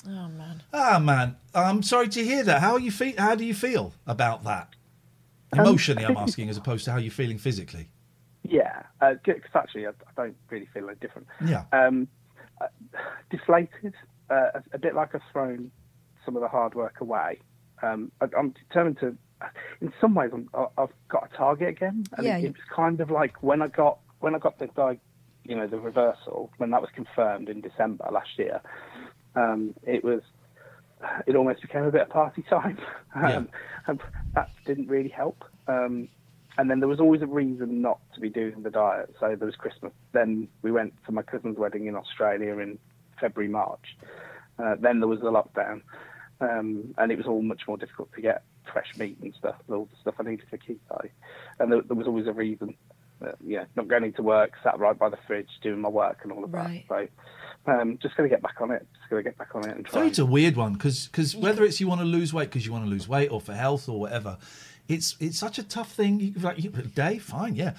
Oh 0.07 0.29
man. 0.29 0.62
Ah, 0.73 0.99
man. 0.99 1.37
I'm 1.55 1.83
sorry 1.83 2.09
to 2.09 2.25
hear 2.25 2.42
that. 2.44 2.61
How 2.62 2.73
are 2.75 2.81
you 2.81 2.90
feel? 2.90 3.14
How 3.18 3.35
do 3.35 3.44
you 3.44 3.55
feel 3.55 3.92
about 4.07 4.44
that? 4.44 4.68
Um, 5.53 5.61
Emotionally, 5.61 6.05
I 6.05 6.09
I'm 6.09 6.16
asking, 6.29 6.49
as 6.49 6.57
opposed 6.57 6.85
to 6.87 6.92
how 6.92 6.99
you're 6.99 7.11
feeling 7.11 7.38
physically. 7.38 7.88
Yeah, 8.42 8.83
because 9.25 9.51
actually 9.55 9.87
I, 9.87 9.90
I 9.90 10.12
don't 10.16 10.37
really 10.49 10.66
feel 10.73 10.88
any 10.88 10.96
different. 11.01 11.27
Yeah. 11.44 11.64
Um, 11.73 12.09
uh, 12.61 12.66
deflated, 13.31 13.94
uh, 14.31 14.51
a, 14.55 14.62
a 14.73 14.79
bit 14.79 14.94
like 14.94 15.14
I've 15.14 15.20
thrown 15.33 15.70
some 16.25 16.37
of 16.37 16.42
the 16.42 16.49
hard 16.49 16.75
work 16.75 17.01
away. 17.01 17.40
Um, 17.83 18.11
I, 18.20 18.27
I'm 18.38 18.51
determined 18.68 18.99
to. 19.01 19.16
In 19.81 19.90
some 20.01 20.14
ways, 20.14 20.31
I'm, 20.35 20.49
I- 20.55 20.66
I've 20.83 20.92
got 21.09 21.31
a 21.33 21.37
target 21.37 21.68
again, 21.68 22.05
and 22.16 22.27
Yeah, 22.27 22.37
it, 22.38 22.44
it 22.44 22.49
was 22.53 22.62
kind 22.75 23.01
of 23.01 23.11
like 23.11 23.42
when 23.42 23.62
I 23.62 23.68
got 23.68 23.99
when 24.20 24.35
I 24.35 24.38
got 24.38 24.59
the 24.59 24.66
di- 24.68 24.99
you 25.44 25.57
know, 25.57 25.66
the 25.66 25.79
reversal 25.79 26.50
when 26.59 26.70
that 26.70 26.81
was 26.81 26.90
confirmed 26.94 27.48
in 27.48 27.61
December 27.61 28.09
last 28.12 28.38
year. 28.38 28.61
Um, 29.35 29.74
it 29.85 30.05
was. 30.05 30.22
It 31.26 31.35
almost 31.35 31.62
became 31.62 31.85
a 31.85 31.90
bit 31.90 32.03
of 32.03 32.11
party 32.11 32.42
time, 32.42 32.76
um, 33.14 33.48
and 33.87 34.00
that 34.35 34.50
didn't 34.66 34.88
really 34.88 35.09
help. 35.09 35.44
Um, 35.66 36.09
and 36.59 36.70
then 36.70 36.81
there 36.81 36.88
was 36.88 37.00
always 37.00 37.22
a 37.22 37.26
reason 37.26 37.81
not 37.81 38.00
to 38.14 38.20
be 38.20 38.29
doing 38.29 38.62
the 38.62 38.70
diet. 38.70 39.14
So 39.18 39.35
there 39.35 39.46
was 39.46 39.57
Christmas. 39.57 39.92
Then 40.12 40.48
we 40.61 40.70
went 40.70 40.92
to 41.07 41.12
my 41.12 41.22
cousin's 41.22 41.57
wedding 41.57 41.87
in 41.87 41.96
Australia 41.96 42.59
in 42.59 42.79
February, 43.18 43.50
March. 43.50 43.96
Uh, 44.59 44.74
then 44.79 45.00
there 45.00 45.09
was 45.09 45.20
the 45.20 45.31
lockdown. 45.31 45.81
um, 46.40 46.94
and 46.98 47.12
it 47.12 47.18
was 47.18 47.26
all 47.26 47.42
much 47.42 47.62
more 47.68 47.76
difficult 47.76 48.12
to 48.14 48.20
get 48.20 48.42
fresh 48.72 48.88
meat 48.96 49.18
and 49.22 49.35
stuff, 49.38 49.57
all 49.70 49.87
the 49.87 49.96
stuff 50.00 50.14
I 50.18 50.22
needed 50.22 50.46
for 50.48 50.59
keto. 50.59 51.09
And 51.59 51.72
there, 51.72 51.83
there 51.83 51.96
was 51.96 52.07
always 52.07 52.26
a 52.26 52.33
reason. 52.33 52.74
Uh, 53.25 53.33
yeah, 53.47 53.65
not 53.77 53.87
going 53.89 54.05
into 54.05 54.23
work, 54.23 54.53
sat 54.65 54.79
right 54.79 54.99
by 54.99 55.09
the 55.11 55.19
fridge, 55.27 55.49
doing 55.63 55.81
my 55.81 55.89
work 55.89 56.21
and 56.23 56.33
all 56.33 56.43
of 56.43 56.53
Right. 56.53 56.85
that. 56.89 57.09
So, 57.67 57.73
um, 57.73 57.99
just 58.01 58.17
going 58.17 58.29
to 58.29 58.35
get 58.35 58.43
back 58.43 58.61
on 58.61 58.71
it. 58.71 58.87
Just 58.97 59.11
going 59.11 59.23
to 59.23 59.29
get 59.31 59.37
back 59.37 59.55
on 59.55 59.69
it 59.69 59.77
and 59.77 59.85
try. 59.85 60.03
Food's 60.03 60.19
a 60.19 60.25
weird 60.25 60.57
one 60.57 60.73
because 60.73 61.07
because 61.09 61.37
whether 61.37 61.63
it's 61.63 61.81
you 61.81 61.87
want 61.89 62.01
to 62.01 62.07
lose 62.07 62.33
weight 62.33 62.49
because 62.49 62.65
you 62.65 62.73
want 62.73 62.85
to 62.85 62.91
lose 62.91 63.07
weight 63.09 63.31
or 63.31 63.41
for 63.41 63.53
health 63.53 63.89
or 63.89 64.01
whatever, 64.01 64.39
it's 64.89 65.17
it's 65.21 65.39
such 65.39 65.59
a 65.59 65.63
tough 65.63 65.93
thing. 65.93 66.19
You, 66.21 66.33
like, 66.41 66.63
you, 66.65 66.71
a 66.75 66.83
day, 66.83 67.19
fine, 67.19 67.55
yeah. 67.57 67.75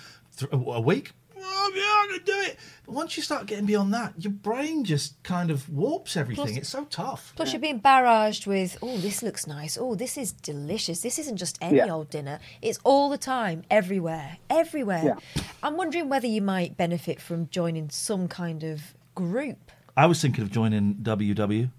A, 0.52 0.56
a 0.56 0.80
week, 0.82 1.12
oh, 1.44 1.72
yeah, 1.76 1.82
I 1.82 2.18
can 2.18 2.26
do 2.26 2.40
it. 2.52 2.58
But 2.86 2.96
once 2.96 3.18
you 3.18 3.24
start 3.24 3.46
getting 3.46 3.66
beyond 3.66 3.94
that, 3.94 4.14
your 4.18 4.32
brain 4.32 4.84
just 4.84 5.22
kind 5.24 5.52
of 5.52 5.70
warps 5.70 6.16
everything. 6.18 6.46
Plus- 6.46 6.58
it's 6.58 6.70
so 6.70 6.86
tough. 6.86 7.34
Plus, 7.36 7.52
you're 7.54 7.60
being 7.62 7.80
barraged 7.82 8.48
with, 8.48 8.78
oh, 8.82 8.98
this 8.98 9.22
looks 9.24 9.48
nice. 9.48 9.78
Oh, 9.80 9.96
this 9.96 10.18
is 10.18 10.32
delicious. 10.32 11.02
This 11.02 11.20
isn't 11.20 11.38
just 11.38 11.58
any 11.62 11.78
Yeah. 11.78 11.92
old 11.94 12.10
dinner. 12.10 12.40
It's 12.62 12.80
all 12.84 13.10
the 13.10 13.18
time, 13.18 13.64
everywhere, 13.70 14.38
everywhere. 14.50 15.18
I'm 15.64 15.78
wondering 15.78 16.10
whether 16.10 16.28
you 16.28 16.42
might 16.42 16.78
benefit 16.78 17.22
from 17.22 17.48
joining 17.50 17.90
some 17.90 18.28
kind 18.28 18.64
of 18.64 18.94
group. 19.16 19.72
I 19.98 20.06
was 20.06 20.22
thinking 20.22 20.44
of 20.44 20.52
joining 20.52 20.96
WW. 20.96 21.70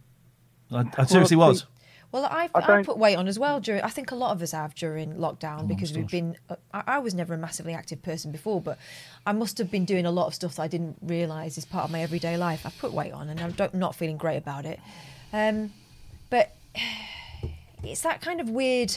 I, 0.70 0.84
I 0.98 1.04
seriously 1.06 1.36
was. 1.36 1.66
Well, 2.12 2.26
I, 2.26 2.50
I 2.54 2.58
I, 2.62 2.66
don't- 2.66 2.84
put 2.86 2.98
weight 2.98 3.16
on 3.16 3.26
as 3.26 3.38
well 3.38 3.58
during. 3.58 3.82
I 3.82 3.88
think 3.88 4.10
a 4.10 4.14
lot 4.14 4.32
of 4.32 4.42
us 4.42 4.52
have 4.52 4.74
during 4.74 5.14
lockdown 5.14 5.62
Oh, 5.62 5.66
because 5.66 5.92
we've 5.94 6.08
been. 6.08 6.36
uh, 6.50 6.56
I, 6.72 6.82
I 6.86 6.98
was 6.98 7.14
never 7.14 7.32
a 7.34 7.38
massively 7.38 7.72
active 7.72 8.02
person 8.02 8.30
before, 8.30 8.60
but 8.60 8.78
I 9.26 9.32
must 9.32 9.56
have 9.58 9.70
been 9.70 9.84
doing 9.86 10.04
a 10.06 10.10
lot 10.10 10.26
of 10.26 10.34
stuff 10.34 10.56
that 10.56 10.62
I 10.62 10.68
didn't 10.68 10.98
realise 11.02 11.56
is 11.58 11.64
part 11.64 11.84
of 11.86 11.90
my 11.90 12.02
everyday 12.02 12.36
life. 12.36 12.66
I've 12.66 12.76
put 12.78 12.92
weight 12.92 13.12
on, 13.12 13.28
and 13.30 13.40
I'm 13.40 13.52
don't, 13.52 13.72
not 13.74 13.94
feeling 13.94 14.18
great 14.18 14.36
about 14.36 14.66
it. 14.66 14.78
Um, 15.32 15.72
but 16.28 16.54
it's 17.82 18.02
that 18.02 18.20
kind 18.20 18.40
of 18.40 18.48
weird 18.50 18.96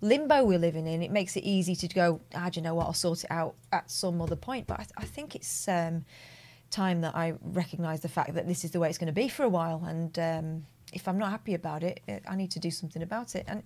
limbo 0.00 0.44
we're 0.44 0.58
living 0.58 0.86
in. 0.86 1.02
It 1.02 1.10
makes 1.10 1.36
it 1.36 1.44
easy 1.44 1.74
to 1.76 1.88
go. 1.88 2.20
Ah, 2.34 2.48
do 2.50 2.58
you 2.58 2.64
know 2.64 2.74
what? 2.74 2.86
I'll 2.86 2.92
sort 2.94 3.24
it 3.24 3.30
out 3.30 3.54
at 3.72 3.90
some 3.90 4.20
other 4.20 4.36
point. 4.36 4.66
But 4.66 4.80
I, 4.80 4.86
I 4.98 5.04
think 5.04 5.34
it's 5.34 5.68
um, 5.68 6.04
time 6.70 7.00
that 7.02 7.14
I 7.14 7.34
recognise 7.42 8.00
the 8.00 8.08
fact 8.08 8.34
that 8.34 8.46
this 8.48 8.64
is 8.64 8.72
the 8.72 8.80
way 8.80 8.88
it's 8.88 8.98
going 8.98 9.06
to 9.06 9.12
be 9.12 9.28
for 9.28 9.44
a 9.44 9.48
while. 9.48 9.84
And 9.86 10.18
um, 10.18 10.66
if 10.92 11.08
I'm 11.08 11.18
not 11.18 11.30
happy 11.30 11.54
about 11.54 11.82
it, 11.82 12.00
eh, 12.08 12.20
I 12.28 12.36
need 12.36 12.50
to 12.52 12.58
do 12.58 12.70
something 12.70 13.02
about 13.02 13.34
it. 13.34 13.44
And 13.48 13.62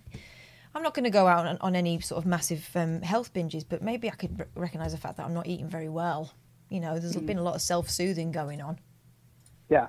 I'm 0.74 0.82
not 0.82 0.94
going 0.94 1.04
to 1.04 1.10
go 1.10 1.26
out 1.26 1.46
on, 1.46 1.58
on 1.60 1.76
any 1.76 2.00
sort 2.00 2.18
of 2.18 2.26
massive 2.26 2.68
um, 2.74 3.02
health 3.02 3.32
binges, 3.32 3.64
but 3.68 3.82
maybe 3.82 4.08
I 4.10 4.14
could 4.14 4.36
r- 4.40 4.46
recognise 4.56 4.92
the 4.92 4.98
fact 4.98 5.16
that 5.18 5.26
I'm 5.26 5.34
not 5.34 5.46
eating 5.46 5.68
very 5.68 5.88
well. 5.88 6.32
You 6.68 6.80
know, 6.80 6.98
there's 6.98 7.14
Mm. 7.16 7.26
been 7.26 7.38
a 7.38 7.42
lot 7.42 7.54
of 7.54 7.62
self-soothing 7.62 8.32
going 8.32 8.60
on. 8.60 8.78
Yeah, 9.68 9.88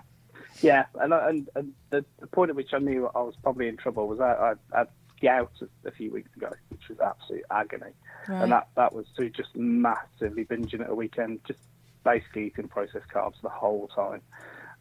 yeah, 0.62 0.86
and 0.96 1.14
and, 1.14 1.50
and 1.56 1.74
the, 1.90 2.06
the 2.20 2.28
point 2.28 2.50
at 2.50 2.56
which 2.56 2.74
I 2.74 2.78
knew 2.80 3.10
I 3.16 3.20
was 3.22 3.36
probably 3.42 3.68
in 3.68 3.78
trouble 3.78 4.08
was 4.08 4.20
I, 4.20 4.56
I 4.74 4.78
had 4.78 4.88
gout 5.22 5.52
a, 5.62 5.88
a 5.88 5.92
few 5.92 6.12
weeks 6.12 6.30
ago, 6.36 6.52
which 6.70 6.88
was 6.90 7.00
absolute 7.00 7.44
agony, 7.52 7.92
Right. 8.28 8.44
and 8.44 8.52
that 8.52 8.68
that 8.76 8.94
was 8.94 9.06
through 9.16 9.32
just 9.32 9.56
massively 9.56 10.46
binging 10.46 10.82
at 10.82 10.90
a 10.90 10.96
weekend, 10.96 11.40
just 11.46 11.60
basically 12.04 12.48
eating 12.48 12.68
processed 12.68 13.08
carbs 13.10 13.42
the 13.42 13.50
whole 13.50 13.88
time, 13.90 14.22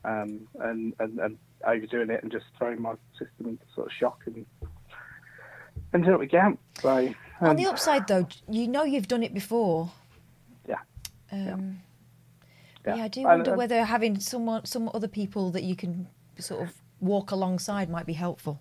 um, 0.04 0.46
and, 0.60 0.94
and 0.98 1.18
and 1.18 1.38
overdoing 1.66 2.10
it 2.10 2.22
and 2.22 2.30
just 2.30 2.44
throwing 2.58 2.80
my 2.80 2.94
system 3.18 3.46
into 3.48 3.64
sort 3.74 3.86
of 3.86 3.92
shock 3.92 4.20
and 4.26 4.44
ended 5.92 6.12
up 6.12 6.20
with 6.20 6.30
gout. 6.30 6.58
So 6.80 7.14
on 7.40 7.50
um, 7.50 7.56
the 7.56 7.66
upside, 7.66 8.06
though, 8.06 8.28
you 8.48 8.68
know 8.68 8.84
you've 8.84 9.08
done 9.08 9.22
it 9.22 9.34
before. 9.34 9.90
Yeah. 10.68 10.76
Um, 11.32 11.80
Yeah. 12.86 12.96
yeah. 12.96 13.04
I 13.04 13.08
do 13.08 13.22
wonder 13.22 13.50
and- 13.52 13.58
whether 13.58 13.84
having 13.84 14.20
someone, 14.20 14.64
some 14.66 14.90
other 14.94 15.08
people 15.08 15.50
that 15.52 15.62
you 15.62 15.76
can 15.76 16.08
sort 16.38 16.62
of 16.62 16.74
walk 17.00 17.30
alongside 17.30 17.88
might 17.90 18.06
be 18.06 18.12
helpful. 18.14 18.60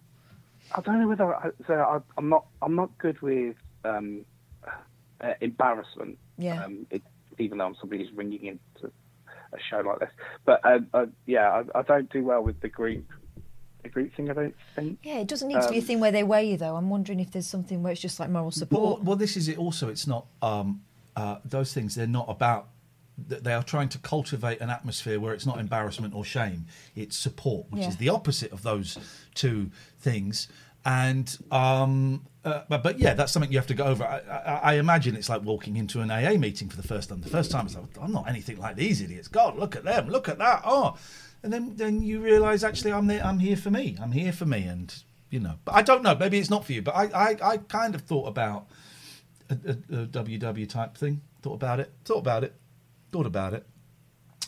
I 0.75 0.81
don't 0.81 1.01
know 1.01 1.07
whether 1.07 1.35
I, 1.35 1.49
so 1.67 1.73
I, 1.73 1.99
I'm 2.17 2.29
not 2.29 2.45
I'm 2.61 2.75
not 2.75 2.97
good 2.97 3.21
with 3.21 3.55
um, 3.83 4.25
uh, 5.21 5.33
embarrassment. 5.41 6.17
Yeah. 6.37 6.63
Um, 6.63 6.87
it, 6.89 7.01
even 7.37 7.57
though 7.57 7.65
I'm 7.65 7.75
somebody 7.79 8.03
who's 8.03 8.13
ringing 8.13 8.45
into 8.45 8.91
a 9.55 9.61
show 9.69 9.79
like 9.81 9.99
this, 9.99 10.09
but 10.45 10.59
uh, 10.65 10.79
uh, 10.93 11.05
yeah, 11.25 11.63
I, 11.75 11.79
I 11.79 11.81
don't 11.83 12.11
do 12.11 12.23
well 12.23 12.41
with 12.41 12.59
the 12.61 12.69
group 12.69 13.05
the 13.83 13.89
group 13.89 14.15
thing. 14.15 14.29
I 14.29 14.33
don't 14.33 14.55
think. 14.75 14.99
Yeah, 15.03 15.19
it 15.19 15.27
doesn't 15.27 15.47
need 15.47 15.61
to 15.61 15.69
be 15.69 15.75
a 15.75 15.79
Um, 15.79 15.85
thing 15.85 15.99
where 15.99 16.11
they 16.11 16.23
weigh 16.23 16.49
you, 16.51 16.57
though. 16.57 16.75
I'm 16.77 16.89
wondering 16.89 17.19
if 17.19 17.31
there's 17.31 17.47
something 17.47 17.83
where 17.83 17.91
it's 17.91 18.01
just 18.01 18.19
like 18.19 18.29
moral 18.29 18.51
support. 18.51 19.03
well, 19.03 19.15
this 19.17 19.35
is 19.35 19.49
it. 19.49 19.57
Also, 19.57 19.89
it's 19.89 20.07
not 20.07 20.25
um, 20.41 20.81
uh, 21.15 21.37
those 21.43 21.73
things. 21.73 21.95
They're 21.95 22.07
not 22.07 22.27
about. 22.29 22.69
They 23.17 23.53
are 23.53 23.61
trying 23.61 23.89
to 23.89 23.99
cultivate 23.99 24.59
an 24.61 24.69
atmosphere 24.71 25.19
where 25.19 25.33
it's 25.35 25.45
not 25.45 25.59
embarrassment 25.59 26.15
or 26.15 26.23
shame. 26.25 26.65
It's 26.95 27.15
support, 27.15 27.67
which 27.69 27.81
Yeah. 27.83 27.89
is 27.89 27.97
the 27.97 28.09
opposite 28.09 28.51
of 28.51 28.63
those 28.63 28.97
two 29.35 29.69
things. 29.99 30.47
And 30.85 31.37
um, 31.51 32.25
uh, 32.43 32.63
but, 32.67 32.83
but 32.83 32.99
yeah, 32.99 33.13
that's 33.13 33.31
something 33.31 33.51
you 33.51 33.57
have 33.57 33.67
to 33.67 33.73
go 33.73 33.85
over. 33.85 34.03
I, 34.03 34.19
I, 34.19 34.59
I 34.71 34.73
imagine 34.75 35.15
it's 35.15 35.29
like 35.29 35.43
walking 35.43 35.77
into 35.77 36.01
an 36.01 36.11
AA 36.11 36.33
meeting 36.37 36.67
for 36.69 36.75
the 36.75 36.87
first 36.87 37.09
time. 37.09 37.21
The 37.21 37.29
first 37.29 37.51
time, 37.51 37.65
it's 37.65 37.75
like 37.75 37.85
I'm 38.01 38.11
not 38.11 38.27
anything 38.27 38.57
like 38.57 38.75
these 38.75 39.01
idiots. 39.01 39.29
God, 39.29 39.57
look 39.57 39.75
at 39.75 39.85
them. 39.85 40.09
Look 40.09 40.27
at 40.27 40.39
that. 40.39 40.61
Oh, 40.65 40.97
and 41.41 41.53
then 41.53 41.75
then 41.77 42.01
you 42.01 42.19
realise 42.19 42.63
actually 42.63 42.91
I'm 42.91 43.07
there. 43.07 43.25
I'm 43.25 43.39
here 43.39 43.55
for 43.55 43.71
me. 43.71 43.97
I'm 44.01 44.11
here 44.11 44.33
for 44.33 44.45
me. 44.45 44.63
And 44.63 44.93
you 45.29 45.39
know, 45.39 45.55
but 45.63 45.75
I 45.75 45.81
don't 45.81 46.03
know. 46.03 46.15
Maybe 46.15 46.37
it's 46.37 46.49
not 46.49 46.65
for 46.65 46.73
you. 46.73 46.81
But 46.81 46.95
I 46.95 47.05
I, 47.13 47.37
I 47.41 47.57
kind 47.57 47.95
of 47.95 48.01
thought 48.01 48.27
about 48.27 48.67
a, 49.49 49.53
a, 49.53 50.01
a 50.01 50.05
WW 50.07 50.67
type 50.67 50.97
thing. 50.97 51.21
Thought 51.41 51.55
about 51.55 51.79
it. 51.79 51.93
Thought 52.03 52.19
about 52.19 52.43
it. 52.43 52.53
Thought 53.13 53.25
about 53.25 53.53
it. 53.53 53.65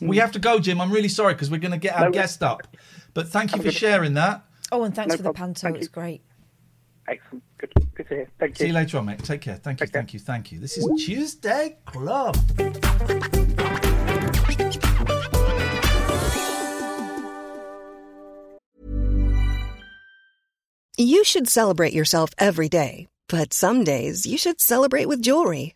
We 0.02 0.17
have 0.17 0.34
to 0.34 0.39
go, 0.39 0.60
Jim. 0.60 0.82
I'm 0.82 0.91
really 0.91 1.08
sorry 1.08 1.34
because 1.34 1.50
we're 1.50 1.60
going 1.60 1.71
to 1.71 1.78
get 1.78 1.95
our. 1.95 2.06
No, 2.06 2.12
guest 2.12 2.43
up. 2.43 2.67
But 3.13 3.30
thank 3.30 3.56
you 3.56 3.62
for 3.62 3.71
sharing 3.71 4.15
that. 4.15 4.44
Oh, 4.71 4.84
and 4.84 4.95
thanks 4.95 5.13
No 5.13 5.17
for 5.17 5.23
the 5.23 5.34
problem. 5.34 5.54
panto. 5.54 5.62
Thank 5.67 5.78
It's 5.78 5.86
you. 5.88 5.91
great. 5.91 6.21
Excellent. 7.08 7.43
Good. 7.58 7.73
Good 7.95 8.08
to 8.10 8.15
hear. 8.15 8.28
Thank 8.39 8.51
you. 8.51 8.56
See 8.56 8.63
you. 8.63 8.67
you 8.69 8.73
later 8.73 8.97
on, 8.97 9.06
mate. 9.06 9.23
Take 9.23 9.41
care. 9.41 9.56
Thank 9.58 9.80
you. 9.82 9.88
Thank 9.88 10.13
you. 10.13 10.19
Thank 10.19 10.51
you. 10.51 10.60
This 10.60 10.78
is 10.78 11.06
Tuesday 11.06 11.78
Club. 11.86 12.36
You 20.97 21.23
should 21.25 21.47
celebrate 21.49 21.93
yourself 21.93 22.30
every 22.38 22.69
day, 22.69 23.08
but 23.28 23.54
some 23.54 23.84
days 23.84 24.25
you 24.25 24.38
should 24.38 24.62
celebrate 24.62 25.08
with 25.08 25.21
jewelry. 25.21 25.75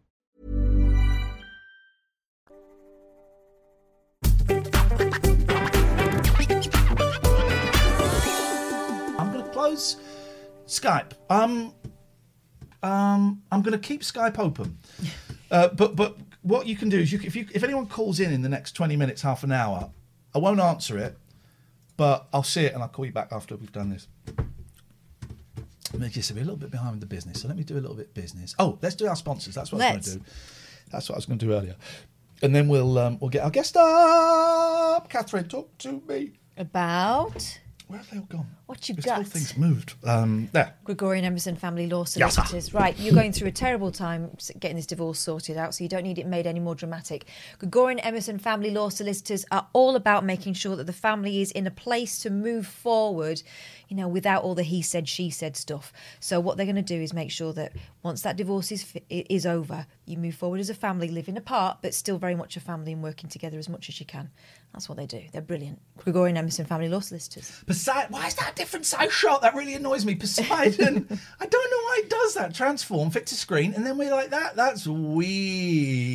Skype. 10.71 11.11
Um, 11.29 11.73
Um, 12.83 13.43
I'm 13.51 13.61
going 13.61 13.73
to 13.79 13.87
keep 13.87 14.01
Skype 14.01 14.39
open. 14.39 14.77
Uh, 15.51 15.67
but 15.67 15.97
but 15.97 16.15
what 16.43 16.65
you 16.65 16.77
can 16.77 16.87
do 16.87 16.97
is 16.97 17.11
you, 17.11 17.17
can- 17.19 17.27
if 17.27 17.35
you 17.35 17.45
if 17.53 17.61
anyone 17.61 17.85
calls 17.85 18.21
in 18.21 18.31
in 18.31 18.41
the 18.41 18.47
next 18.47 18.71
20 18.71 18.95
minutes, 18.95 19.21
half 19.21 19.43
an 19.43 19.51
hour, 19.51 19.91
I 20.33 20.37
won't 20.39 20.61
answer 20.61 20.97
it, 20.97 21.17
but 21.97 22.25
I'll 22.31 22.41
see 22.41 22.61
it 22.63 22.73
and 22.73 22.81
I'll 22.81 22.87
call 22.87 23.05
you 23.05 23.11
back 23.11 23.33
after 23.33 23.57
we've 23.57 23.69
done 23.73 23.89
this. 23.89 24.07
Just 26.09 26.31
a 26.31 26.35
little 26.35 26.55
bit 26.55 26.71
behind 26.71 26.91
with 26.91 27.01
the 27.01 27.05
business. 27.05 27.41
So 27.41 27.49
let 27.49 27.57
me 27.57 27.63
do 27.65 27.73
a 27.77 27.81
little 27.81 27.97
bit 27.97 28.13
business. 28.13 28.55
Oh, 28.59 28.79
let's 28.81 28.95
do 28.95 29.07
our 29.07 29.15
sponsors. 29.17 29.55
That's 29.55 29.73
what 29.73 29.81
I 29.81 29.95
was 29.97 30.07
going 30.07 30.19
to 30.19 30.25
do. 30.25 30.31
That's 30.89 31.09
what 31.09 31.15
I 31.15 31.17
was 31.17 31.25
going 31.25 31.39
to 31.39 31.45
do 31.45 31.53
earlier. 31.53 31.75
And 32.41 32.55
then 32.55 32.69
we'll 32.69 32.97
um, 32.97 33.17
we'll 33.19 33.29
get 33.29 33.43
our 33.43 33.51
guest 33.51 33.75
up. 33.75 35.09
Catherine, 35.09 35.49
talk 35.49 35.77
to 35.79 36.01
me. 36.07 36.31
About 36.55 37.59
Where 37.87 37.99
have 37.99 38.09
they 38.09 38.19
all 38.19 38.23
gone? 38.23 38.47
What 38.71 38.89
you 38.89 38.95
There's 38.95 39.05
got. 39.05 39.27
things 39.27 39.55
moved. 39.57 39.93
Um, 40.03 40.49
there. 40.53 40.73
Gregorian 40.83 41.23
Emerson 41.25 41.55
Family 41.55 41.87
Law 41.87 42.05
Yes. 42.15 42.33
Solicitors. 42.35 42.73
right, 42.73 42.97
you're 42.97 43.13
going 43.13 43.31
through 43.33 43.49
a 43.49 43.51
terrible 43.51 43.91
time 43.91 44.31
getting 44.59 44.77
this 44.77 44.85
divorce 44.87 45.19
sorted 45.19 45.57
out, 45.57 45.75
so 45.75 45.83
you 45.83 45.89
don't 45.89 46.03
need 46.03 46.17
it 46.17 46.25
made 46.25 46.47
any 46.47 46.59
more 46.59 46.73
dramatic. 46.73 47.25
Gregorian 47.59 47.99
Emerson 47.99 48.39
Family 48.39 48.71
Law 48.71 48.89
Solicitors 48.89 49.45
are 49.51 49.67
all 49.73 49.95
about 49.95 50.25
making 50.25 50.53
sure 50.53 50.75
that 50.75 50.85
the 50.87 50.93
family 50.93 51.41
is 51.41 51.51
in 51.51 51.67
a 51.67 51.71
place 51.71 52.19
to 52.19 52.29
move 52.29 52.65
forward, 52.65 53.43
you 53.89 53.95
know, 53.97 54.07
without 54.07 54.43
all 54.43 54.55
the 54.55 54.63
he 54.63 54.81
said, 54.81 55.07
she 55.07 55.29
said 55.29 55.55
stuff. 55.57 55.91
So 56.19 56.39
what 56.39 56.57
they're 56.57 56.65
going 56.65 56.75
to 56.77 56.81
do 56.81 57.01
is 57.01 57.13
make 57.13 57.29
sure 57.31 57.53
that 57.53 57.73
once 58.03 58.21
that 58.21 58.37
divorce 58.37 58.71
is 58.71 58.93
is 59.09 59.45
over, 59.45 59.85
you 60.05 60.17
move 60.17 60.35
forward 60.35 60.59
as 60.61 60.69
a 60.69 60.73
family, 60.73 61.09
living 61.09 61.37
apart, 61.37 61.79
but 61.81 61.93
still 61.93 62.17
very 62.17 62.35
much 62.35 62.55
a 62.57 62.59
family 62.61 62.93
and 62.93 63.03
working 63.03 63.29
together 63.29 63.59
as 63.59 63.67
much 63.69 63.89
as 63.89 63.99
you 63.99 64.05
can. 64.05 64.29
That's 64.73 64.87
what 64.87 64.97
they 64.97 65.05
do. 65.05 65.21
They're 65.33 65.41
brilliant. 65.41 65.81
Gregorian 65.97 66.37
Emerson 66.37 66.65
Family 66.65 66.87
Law 66.87 67.01
Solicitors. 67.01 67.61
Poseidon. 67.67 68.11
Why 68.13 68.27
is 68.27 68.35
that 68.35 68.55
different 68.61 68.85
size 68.85 69.11
shot? 69.11 69.41
That 69.41 69.55
really 69.55 69.73
annoys 69.73 70.05
me. 70.05 70.13
Poseidon. 70.13 71.07
I 71.39 71.45
don't 71.47 71.71
know 71.71 71.77
why 71.77 72.01
it 72.03 72.11
does 72.11 72.35
that. 72.35 72.53
Transform, 72.53 73.09
fit 73.09 73.25
to 73.27 73.35
screen, 73.35 73.73
and 73.73 73.83
then 73.83 73.97
we're 73.97 74.11
like 74.11 74.29
that. 74.29 74.55
That's 74.55 74.85
weird. 74.85 76.13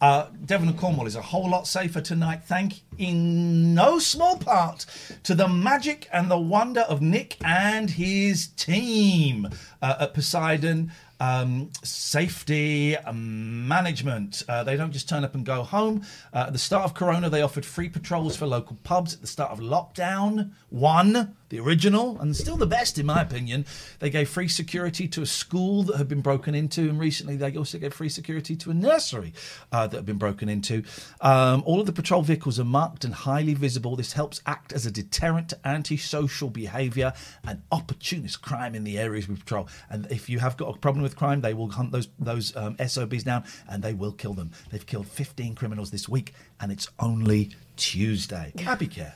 Uh, 0.00 0.26
Devon 0.44 0.68
and 0.68 0.78
Cornwall 0.78 1.06
is 1.08 1.16
a 1.16 1.22
whole 1.22 1.50
lot 1.50 1.66
safer 1.66 2.00
tonight, 2.00 2.42
thank 2.44 2.74
in 2.98 3.74
no 3.74 3.98
small 3.98 4.36
part 4.36 4.86
to 5.24 5.34
the 5.34 5.48
magic 5.48 6.06
and 6.12 6.30
the 6.30 6.38
wonder 6.38 6.82
of 6.82 7.00
Nick 7.02 7.38
and 7.42 7.90
his 7.90 8.48
team 8.48 9.48
uh, 9.82 9.96
at 10.00 10.14
Poseidon. 10.14 10.92
Um, 11.18 11.70
safety 11.82 12.96
um, 12.96 13.66
management. 13.66 14.42
Uh, 14.48 14.64
they 14.64 14.76
don't 14.76 14.92
just 14.92 15.08
turn 15.08 15.24
up 15.24 15.34
and 15.34 15.46
go 15.46 15.62
home. 15.62 16.02
Uh, 16.32 16.44
at 16.48 16.52
the 16.52 16.58
start 16.58 16.84
of 16.84 16.94
Corona, 16.94 17.30
they 17.30 17.42
offered 17.42 17.64
free 17.64 17.88
patrols 17.88 18.36
for 18.36 18.46
local 18.46 18.76
pubs. 18.84 19.14
At 19.14 19.22
the 19.22 19.26
start 19.26 19.50
of 19.50 19.60
lockdown, 19.60 20.52
one, 20.68 21.36
the 21.48 21.60
original, 21.60 22.18
and 22.20 22.34
still 22.34 22.56
the 22.56 22.66
best 22.66 22.98
in 22.98 23.06
my 23.06 23.22
opinion, 23.22 23.66
they 23.98 24.10
gave 24.10 24.28
free 24.28 24.48
security 24.48 25.08
to 25.08 25.22
a 25.22 25.26
school 25.26 25.82
that 25.84 25.96
had 25.96 26.08
been 26.08 26.20
broken 26.20 26.54
into, 26.54 26.82
and 26.82 26.98
recently 26.98 27.36
they 27.36 27.56
also 27.56 27.78
gave 27.78 27.94
free 27.94 28.08
security 28.08 28.56
to 28.56 28.70
a 28.70 28.74
nursery 28.74 29.32
uh, 29.72 29.86
that 29.86 29.96
had 29.96 30.06
been 30.06 30.18
broken 30.18 30.48
into. 30.48 30.82
Um, 31.20 31.62
all 31.66 31.80
of 31.80 31.86
the 31.86 31.92
patrol 31.92 32.22
vehicles 32.22 32.58
are 32.58 32.64
marked 32.64 33.04
and 33.04 33.14
highly 33.14 33.54
visible. 33.54 33.96
This 33.96 34.12
helps 34.12 34.40
act 34.46 34.72
as 34.72 34.86
a 34.86 34.90
deterrent 34.90 35.50
to 35.50 35.58
antisocial 35.64 36.50
behaviour 36.50 37.12
and 37.46 37.62
opportunist 37.70 38.42
crime 38.42 38.74
in 38.74 38.84
the 38.84 38.98
areas 38.98 39.28
we 39.28 39.36
patrol. 39.36 39.68
And 39.90 40.06
if 40.10 40.28
you 40.28 40.38
have 40.40 40.56
got 40.56 40.74
a 40.74 40.78
problem 40.78 41.02
with 41.02 41.16
crime, 41.16 41.40
they 41.40 41.54
will 41.54 41.70
hunt 41.70 41.92
those 41.92 42.08
those 42.18 42.54
um, 42.56 42.76
SOBs 42.84 43.24
down 43.24 43.44
and 43.68 43.82
they 43.82 43.94
will 43.94 44.12
kill 44.12 44.34
them. 44.34 44.50
They've 44.70 44.84
killed 44.84 45.06
15 45.06 45.54
criminals 45.54 45.90
this 45.90 46.08
week, 46.08 46.32
and 46.60 46.72
it's 46.72 46.88
only 46.98 47.50
Tuesday. 47.76 48.52
Happy 48.58 48.86
care. 48.86 49.12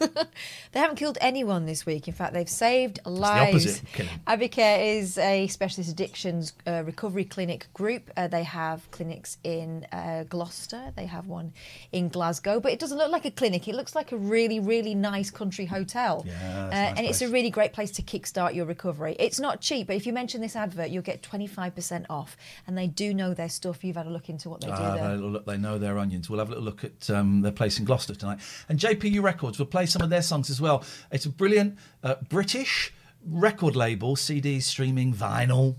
They 0.72 0.78
haven't 0.80 0.96
killed 0.96 1.18
anyone 1.20 1.66
this 1.66 1.84
week. 1.86 2.06
In 2.08 2.14
fact, 2.14 2.32
they've 2.34 2.48
saved 2.48 3.00
lives. 3.04 3.82
killing. 3.92 4.10
Abicare 4.26 4.98
is 4.98 5.18
a 5.18 5.46
specialist 5.48 5.90
addictions 5.90 6.52
uh, 6.66 6.82
recovery 6.84 7.24
clinic 7.24 7.68
group. 7.74 8.10
Uh, 8.16 8.28
they 8.28 8.44
have 8.44 8.88
clinics 8.90 9.38
in 9.42 9.86
uh, 9.92 10.24
Gloucester. 10.28 10.92
They 10.96 11.06
have 11.06 11.26
one 11.26 11.52
in 11.92 12.08
Glasgow. 12.08 12.60
But 12.60 12.72
it 12.72 12.78
doesn't 12.78 12.98
look 12.98 13.10
like 13.10 13.24
a 13.24 13.30
clinic. 13.30 13.66
It 13.68 13.74
looks 13.74 13.94
like 13.94 14.12
a 14.12 14.16
really, 14.16 14.60
really 14.60 14.94
nice 14.94 15.30
country 15.30 15.64
hotel. 15.66 16.24
Yeah, 16.26 16.66
Uh, 16.66 16.70
nice 16.70 16.94
and 16.98 17.06
it's 17.06 17.22
a 17.22 17.28
really 17.28 17.50
great 17.50 17.72
place 17.72 17.90
to 17.92 18.02
kickstart 18.02 18.54
your 18.54 18.66
recovery. 18.66 19.16
It's 19.18 19.40
not 19.40 19.60
cheap, 19.60 19.86
but 19.88 19.96
if 19.96 20.06
you 20.06 20.12
mention 20.12 20.40
this 20.40 20.54
advert, 20.56 20.90
you'll 20.90 21.02
get 21.02 21.22
25% 21.22 22.06
off. 22.10 22.36
And 22.66 22.76
they 22.76 22.86
do 22.86 23.14
know 23.14 23.34
their 23.34 23.48
stuff. 23.48 23.82
You've 23.84 23.96
had 23.96 24.06
a 24.06 24.10
look 24.10 24.28
into 24.28 24.48
what 24.48 24.60
they 24.60 24.68
do 24.68 24.74
there. 24.76 25.08
they, 25.08 25.16
look, 25.16 25.46
they 25.46 25.56
know 25.56 25.78
their 25.78 25.98
onions. 25.98 26.28
We'll 26.30 26.38
have 26.38 26.48
a 26.48 26.52
little 26.52 26.64
look 26.64 26.84
at 26.84 27.10
um, 27.10 27.40
their 27.42 27.52
place 27.52 27.78
in 27.78 27.84
Gloucester 27.84 28.14
tonight. 28.14 28.38
And 28.68 28.78
JPU 28.78 29.22
Records 29.22 29.58
will 29.58 29.66
play 29.66 29.86
some 29.86 30.02
of 30.02 30.10
their 30.10 30.22
songs 30.22 30.50
as 30.50 30.60
well. 30.60 30.84
It's 31.10 31.26
a 31.26 31.30
brilliant 31.30 31.78
uh, 32.02 32.16
British 32.28 32.92
record 33.26 33.76
label, 33.76 34.16
CDs, 34.16 34.62
streaming, 34.62 35.14
vinyl. 35.14 35.76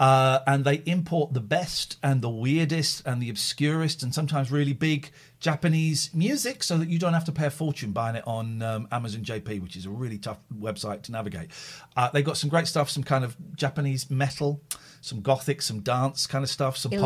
Uh, 0.00 0.38
and 0.46 0.64
they 0.64 0.76
import 0.86 1.34
the 1.34 1.40
best 1.40 1.96
and 2.04 2.22
the 2.22 2.28
weirdest 2.28 3.02
and 3.04 3.20
the 3.20 3.28
obscurest 3.28 4.04
and 4.04 4.14
sometimes 4.14 4.52
really 4.52 4.72
big 4.72 5.10
Japanese 5.40 6.10
music 6.14 6.62
so 6.62 6.78
that 6.78 6.88
you 6.88 7.00
don't 7.00 7.14
have 7.14 7.24
to 7.24 7.32
pay 7.32 7.46
a 7.46 7.50
fortune 7.50 7.90
buying 7.90 8.14
it 8.14 8.22
on 8.24 8.62
um, 8.62 8.86
Amazon 8.92 9.22
JP, 9.22 9.60
which 9.60 9.74
is 9.74 9.86
a 9.86 9.90
really 9.90 10.16
tough 10.16 10.38
website 10.56 11.02
to 11.02 11.12
navigate. 11.12 11.50
Uh, 11.96 12.08
they've 12.12 12.24
got 12.24 12.36
some 12.36 12.48
great 12.48 12.68
stuff, 12.68 12.88
some 12.88 13.02
kind 13.02 13.24
of 13.24 13.36
Japanese 13.56 14.08
metal, 14.08 14.60
some 15.00 15.20
gothic, 15.20 15.60
some 15.62 15.80
dance 15.80 16.28
kind 16.28 16.44
of 16.44 16.50
stuff, 16.50 16.76
some 16.76 16.92
pop, 16.92 17.00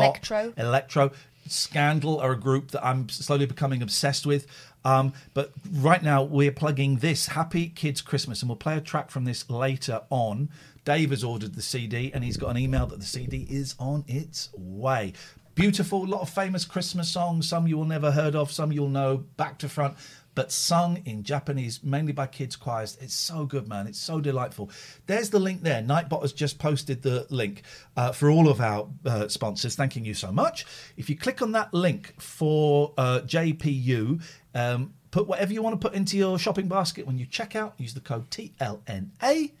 Electro. 0.57 1.11
Scandal 1.47 2.19
are 2.19 2.31
a 2.31 2.39
group 2.39 2.71
that 2.71 2.85
I'm 2.85 3.09
slowly 3.09 3.45
becoming 3.45 3.81
obsessed 3.81 4.25
with. 4.25 4.47
Um, 4.85 5.13
but 5.33 5.51
right 5.71 6.03
now 6.03 6.23
we're 6.23 6.51
plugging 6.51 6.97
this 6.97 7.27
Happy 7.27 7.69
Kids 7.69 8.01
Christmas, 8.01 8.41
and 8.41 8.49
we'll 8.49 8.57
play 8.57 8.77
a 8.77 8.81
track 8.81 9.11
from 9.11 9.25
this 9.25 9.49
later 9.49 10.01
on. 10.09 10.49
Dave 10.85 11.11
has 11.11 11.23
ordered 11.23 11.55
the 11.55 11.61
CD, 11.61 12.11
and 12.13 12.23
he's 12.23 12.37
got 12.37 12.49
an 12.49 12.57
email 12.57 12.85
that 12.87 12.99
the 12.99 13.05
CD 13.05 13.47
is 13.49 13.75
on 13.79 14.03
its 14.07 14.49
way. 14.57 15.13
Beautiful, 15.55 16.03
a 16.03 16.05
lot 16.05 16.21
of 16.21 16.29
famous 16.29 16.65
Christmas 16.65 17.09
songs. 17.09 17.47
Some 17.47 17.67
you 17.67 17.77
will 17.77 17.85
never 17.85 18.11
heard 18.11 18.35
of, 18.35 18.51
some 18.51 18.71
you'll 18.71 18.89
know 18.89 19.17
back 19.37 19.59
to 19.59 19.69
front, 19.69 19.95
but 20.35 20.51
sung 20.51 21.01
in 21.05 21.23
Japanese, 21.23 21.83
mainly 21.83 22.13
by 22.13 22.27
kids 22.27 22.55
choirs. 22.55 22.97
It's 23.01 23.13
so 23.13 23.45
good, 23.45 23.67
man. 23.67 23.87
It's 23.87 23.99
so 23.99 24.19
delightful. 24.19 24.69
There's 25.05 25.29
the 25.29 25.39
link 25.39 25.63
there. 25.63 25.81
Nightbot 25.81 26.21
has 26.21 26.33
just 26.33 26.59
posted 26.59 27.01
the 27.01 27.27
link 27.29 27.63
uh, 27.95 28.11
for 28.11 28.29
all 28.29 28.49
of 28.49 28.59
our 28.59 28.87
uh, 29.05 29.27
sponsors. 29.27 29.75
Thanking 29.75 30.05
you 30.05 30.13
so 30.13 30.31
much. 30.31 30.65
If 30.97 31.09
you 31.09 31.17
click 31.17 31.41
on 31.41 31.51
that 31.53 31.73
link 31.73 32.13
for 32.19 32.93
uh, 32.97 33.21
JPU, 33.25 34.21
um, 34.55 34.93
put 35.11 35.27
whatever 35.27 35.53
you 35.53 35.61
want 35.61 35.79
to 35.79 35.87
put 35.87 35.95
into 35.95 36.17
your 36.17 36.39
shopping 36.39 36.67
basket 36.67 37.05
when 37.05 37.17
you 37.17 37.25
check 37.25 37.55
out. 37.55 37.75
Use 37.77 37.93
the 37.93 37.99
code 37.99 38.29
TLNA, 38.29 39.51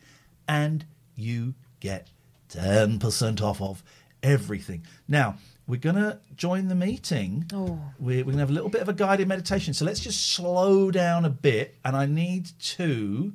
and 0.47 0.85
you 1.15 1.53
get 1.79 2.07
10% 2.49 3.41
off 3.41 3.61
of 3.61 3.83
everything. 4.21 4.85
Now, 5.07 5.35
we're 5.65 5.79
going 5.79 5.95
to 5.95 6.19
join 6.35 6.67
the 6.67 6.75
meeting. 6.75 7.45
Oh. 7.53 7.79
We're, 7.99 8.17
we're 8.19 8.23
going 8.25 8.35
to 8.35 8.39
have 8.39 8.49
a 8.49 8.53
little 8.53 8.69
bit 8.69 8.81
of 8.81 8.89
a 8.89 8.93
guided 8.93 9.27
meditation. 9.27 9.73
So 9.73 9.85
let's 9.85 10.01
just 10.01 10.33
slow 10.33 10.91
down 10.91 11.25
a 11.25 11.29
bit. 11.29 11.75
And 11.85 11.95
I 11.95 12.05
need 12.05 12.49
to, 12.59 13.33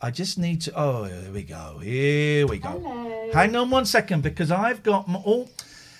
I 0.00 0.10
just 0.10 0.38
need 0.38 0.62
to, 0.62 0.72
oh, 0.74 1.04
here 1.04 1.32
we 1.32 1.42
go. 1.42 1.78
Here 1.78 2.46
we 2.46 2.58
go. 2.58 3.30
Hang 3.34 3.54
on 3.54 3.70
one 3.70 3.84
second 3.84 4.22
because 4.22 4.50
I've 4.50 4.82
got 4.82 5.06
all, 5.24 5.50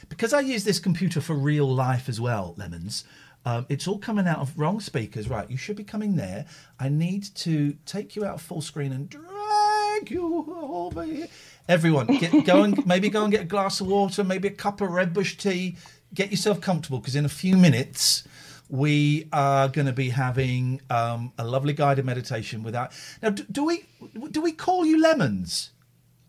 because 0.09 0.33
I 0.33 0.41
use 0.41 0.65
this 0.65 0.79
computer 0.79 1.21
for 1.21 1.35
real 1.35 1.73
life 1.73 2.09
as 2.09 2.21
well, 2.21 2.55
Lemons. 2.57 3.05
Um, 3.45 3.67
it's 3.69 3.89
all 3.89 3.99
coming 3.99 4.29
out 4.29 4.39
of 4.39 4.57
wrong 4.59 4.81
speakers. 4.81 5.29
Right, 5.29 5.51
you 5.51 5.57
should 5.57 5.77
be 5.77 5.85
coming 5.85 6.17
there. 6.17 6.47
I 6.79 6.89
need 6.89 7.25
to 7.37 7.77
take 7.87 8.15
you 8.15 8.25
out 8.25 8.35
of 8.35 8.43
full 8.43 8.61
screen 8.61 8.93
and 8.93 9.11
drag 9.11 10.11
you 10.11 10.47
over 10.63 11.03
here. 11.05 11.27
Everyone, 11.69 12.07
get, 12.07 12.45
go 12.45 12.63
and 12.63 12.85
maybe 12.87 13.09
go 13.09 13.23
and 13.23 13.33
get 13.33 13.43
a 13.43 13.47
glass 13.47 13.81
of 13.81 13.87
water, 13.87 14.25
maybe 14.25 14.49
a 14.49 14.53
cup 14.53 14.81
of 14.81 14.91
red 14.91 15.13
bush 15.13 15.37
tea. 15.37 15.77
Get 16.15 16.31
yourself 16.31 16.61
comfortable 16.61 16.99
because 16.99 17.17
in 17.17 17.25
a 17.25 17.31
few 17.31 17.57
minutes 17.57 18.27
we 18.69 19.29
are 19.33 19.69
going 19.69 19.87
to 19.87 19.93
be 19.93 20.11
having 20.11 20.81
um, 20.91 21.33
a 21.39 21.45
lovely 21.45 21.73
guided 21.73 22.05
meditation. 22.05 22.63
Without 22.63 22.93
now, 23.23 23.31
do, 23.31 23.45
do 23.51 23.65
we 23.65 23.85
do 24.31 24.41
we 24.41 24.53
call 24.53 24.85
you 24.85 25.01
lemons? 25.01 25.71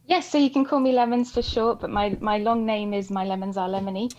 Yes, 0.05 0.29
so 0.29 0.37
you 0.37 0.49
can 0.49 0.65
call 0.65 0.81
me 0.81 0.91
Lemons 0.91 1.31
for 1.31 1.41
short, 1.41 1.79
but 1.79 1.89
my, 1.89 2.17
my 2.19 2.37
long 2.37 2.65
name 2.65 2.93
is 2.93 3.09
My 3.09 3.23
Lemons 3.23 3.55
Are 3.55 3.69
Lemony. 3.69 4.11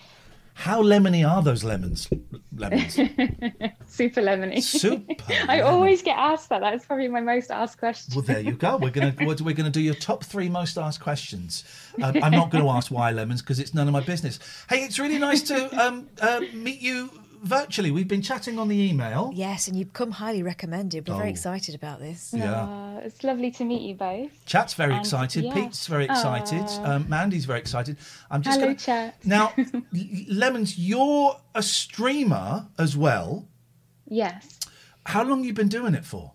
How 0.54 0.82
lemony 0.82 1.28
are 1.28 1.42
those 1.42 1.64
lemons? 1.64 2.08
Lemons. 2.56 2.94
Super 3.86 4.22
lemony. 4.22 4.62
Super 4.62 5.14
I 5.48 5.60
always 5.60 6.00
get 6.00 6.16
asked 6.16 6.48
that. 6.48 6.60
That's 6.60 6.86
probably 6.86 7.08
my 7.08 7.20
most 7.20 7.50
asked 7.50 7.78
question. 7.78 8.14
Well, 8.14 8.24
there 8.24 8.40
you 8.40 8.52
go. 8.52 8.76
We're 8.76 8.90
gonna 8.90 9.14
we're, 9.20 9.36
we're 9.42 9.54
gonna 9.54 9.70
do 9.70 9.80
your 9.80 9.94
top 9.94 10.24
three 10.24 10.48
most 10.48 10.78
asked 10.78 11.00
questions. 11.00 11.64
Um, 12.02 12.16
I'm 12.22 12.32
not 12.32 12.50
going 12.50 12.64
to 12.64 12.70
ask 12.70 12.90
why 12.90 13.10
lemons 13.10 13.42
because 13.42 13.58
it's 13.58 13.74
none 13.74 13.88
of 13.88 13.92
my 13.92 14.00
business. 14.00 14.38
Hey, 14.68 14.84
it's 14.84 14.98
really 14.98 15.18
nice 15.18 15.42
to 15.42 15.84
um, 15.84 16.08
uh, 16.20 16.40
meet 16.52 16.80
you 16.80 17.10
virtually. 17.44 17.90
We've 17.90 18.08
been 18.08 18.22
chatting 18.22 18.58
on 18.58 18.68
the 18.68 18.76
email. 18.90 19.30
Yes, 19.34 19.68
and 19.68 19.76
you've 19.78 19.92
come 19.92 20.10
highly 20.12 20.42
recommended. 20.42 21.08
We're 21.08 21.16
very 21.16 21.28
Oh. 21.28 21.30
excited 21.30 21.74
about 21.74 22.00
this. 22.00 22.32
Yeah. 22.36 22.52
Uh, 22.64 23.00
it's 23.04 23.22
lovely 23.22 23.50
to 23.52 23.64
meet 23.64 23.82
you 23.82 23.94
both. 23.94 24.30
Chat's 24.46 24.74
very 24.74 24.92
And- 24.94 25.00
excited. 25.00 25.44
yeah. 25.44 25.54
Pete's 25.54 25.86
very 25.86 26.04
excited. 26.04 26.64
Um, 26.84 27.08
Mandy's 27.08 27.44
very 27.44 27.58
excited. 27.60 27.96
I'm 28.30 28.42
just 28.42 28.56
Hello, 28.58 28.66
going 28.68 28.76
to 28.76 28.84
chat. 28.84 29.14
now, 29.24 29.52
lemons. 30.28 30.78
You're 30.78 31.36
a 31.54 31.62
streamer 31.62 32.66
as 32.78 32.96
well. 32.96 33.46
Yes. 34.06 34.58
How 35.06 35.22
long 35.22 35.44
you 35.44 35.52
been 35.52 35.68
doing 35.68 35.94
it 35.94 36.04
for? 36.04 36.32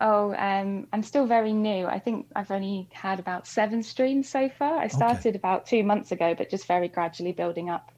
Oh, 0.00 0.34
um, 0.34 0.88
I'm 0.92 1.04
still 1.04 1.26
very 1.26 1.52
new. 1.52 1.86
I 1.86 2.00
think 2.00 2.26
I've 2.34 2.50
only 2.50 2.88
had 2.92 3.20
about 3.20 3.46
seven 3.46 3.82
streams 3.82 4.28
so 4.28 4.48
far. 4.48 4.78
I 4.78 4.88
started 4.88 5.36
about 5.36 5.66
two 5.66 5.84
months 5.84 6.10
ago, 6.10 6.34
but 6.36 6.50
just 6.50 6.66
very 6.66 6.88
gradually 6.88 7.30
building 7.32 7.70
up. 7.70 7.92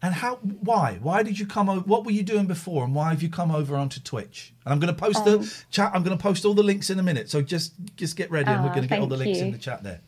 And 0.00 0.14
how? 0.14 0.36
Why? 0.36 0.98
Why 1.02 1.24
did 1.24 1.38
you 1.40 1.46
come 1.46 1.68
over? 1.68 1.80
What 1.80 2.04
were 2.04 2.12
you 2.12 2.22
doing 2.22 2.46
before, 2.46 2.84
and 2.84 2.94
why 2.94 3.10
have 3.10 3.22
you 3.22 3.28
come 3.28 3.50
over 3.50 3.74
onto 3.74 3.98
Twitch? 4.00 4.52
And 4.64 4.72
I'm 4.72 4.78
going 4.78 4.94
to 4.94 5.00
post 5.00 5.18
Um, 5.26 5.40
the 5.42 5.54
chat. 5.70 5.90
I'm 5.92 6.04
going 6.04 6.16
to 6.16 6.22
post 6.22 6.44
all 6.44 6.54
the 6.54 6.62
links 6.62 6.88
in 6.88 6.98
a 7.00 7.02
minute. 7.02 7.28
So 7.28 7.42
just 7.42 7.72
just 7.96 8.16
get 8.16 8.30
ready, 8.30 8.50
and 8.50 8.62
we're 8.62 8.70
Ah, 8.70 8.74
going 8.74 8.82
to 8.82 8.88
get 8.88 9.00
all 9.00 9.08
the 9.08 9.16
links 9.16 9.40
in 9.40 9.50
the 9.50 9.58
chat 9.58 9.82
there. 9.82 10.00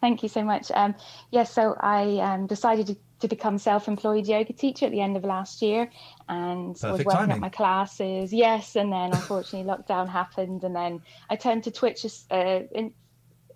Thank 0.00 0.22
you 0.22 0.28
so 0.28 0.42
much. 0.44 0.70
Um, 0.74 0.94
yes, 1.30 1.52
so 1.52 1.76
I 1.80 2.18
um, 2.18 2.46
decided 2.46 2.86
to, 2.86 2.96
to 3.20 3.26
become 3.26 3.58
self-employed 3.58 4.28
yoga 4.28 4.52
teacher 4.52 4.86
at 4.86 4.92
the 4.92 5.00
end 5.00 5.16
of 5.16 5.24
last 5.24 5.60
year, 5.60 5.90
and 6.28 6.68
was 6.68 6.80
Perfect 6.80 7.06
working 7.06 7.18
timing. 7.20 7.32
up 7.36 7.40
my 7.40 7.48
classes. 7.48 8.32
Yes, 8.32 8.76
and 8.76 8.92
then 8.92 9.12
unfortunately 9.12 9.68
lockdown 9.68 10.08
happened, 10.08 10.62
and 10.64 10.74
then 10.74 11.02
I 11.30 11.36
turned 11.36 11.64
to 11.64 11.72
Twitch 11.72 12.04
uh, 12.30 12.60
in, 12.72 12.92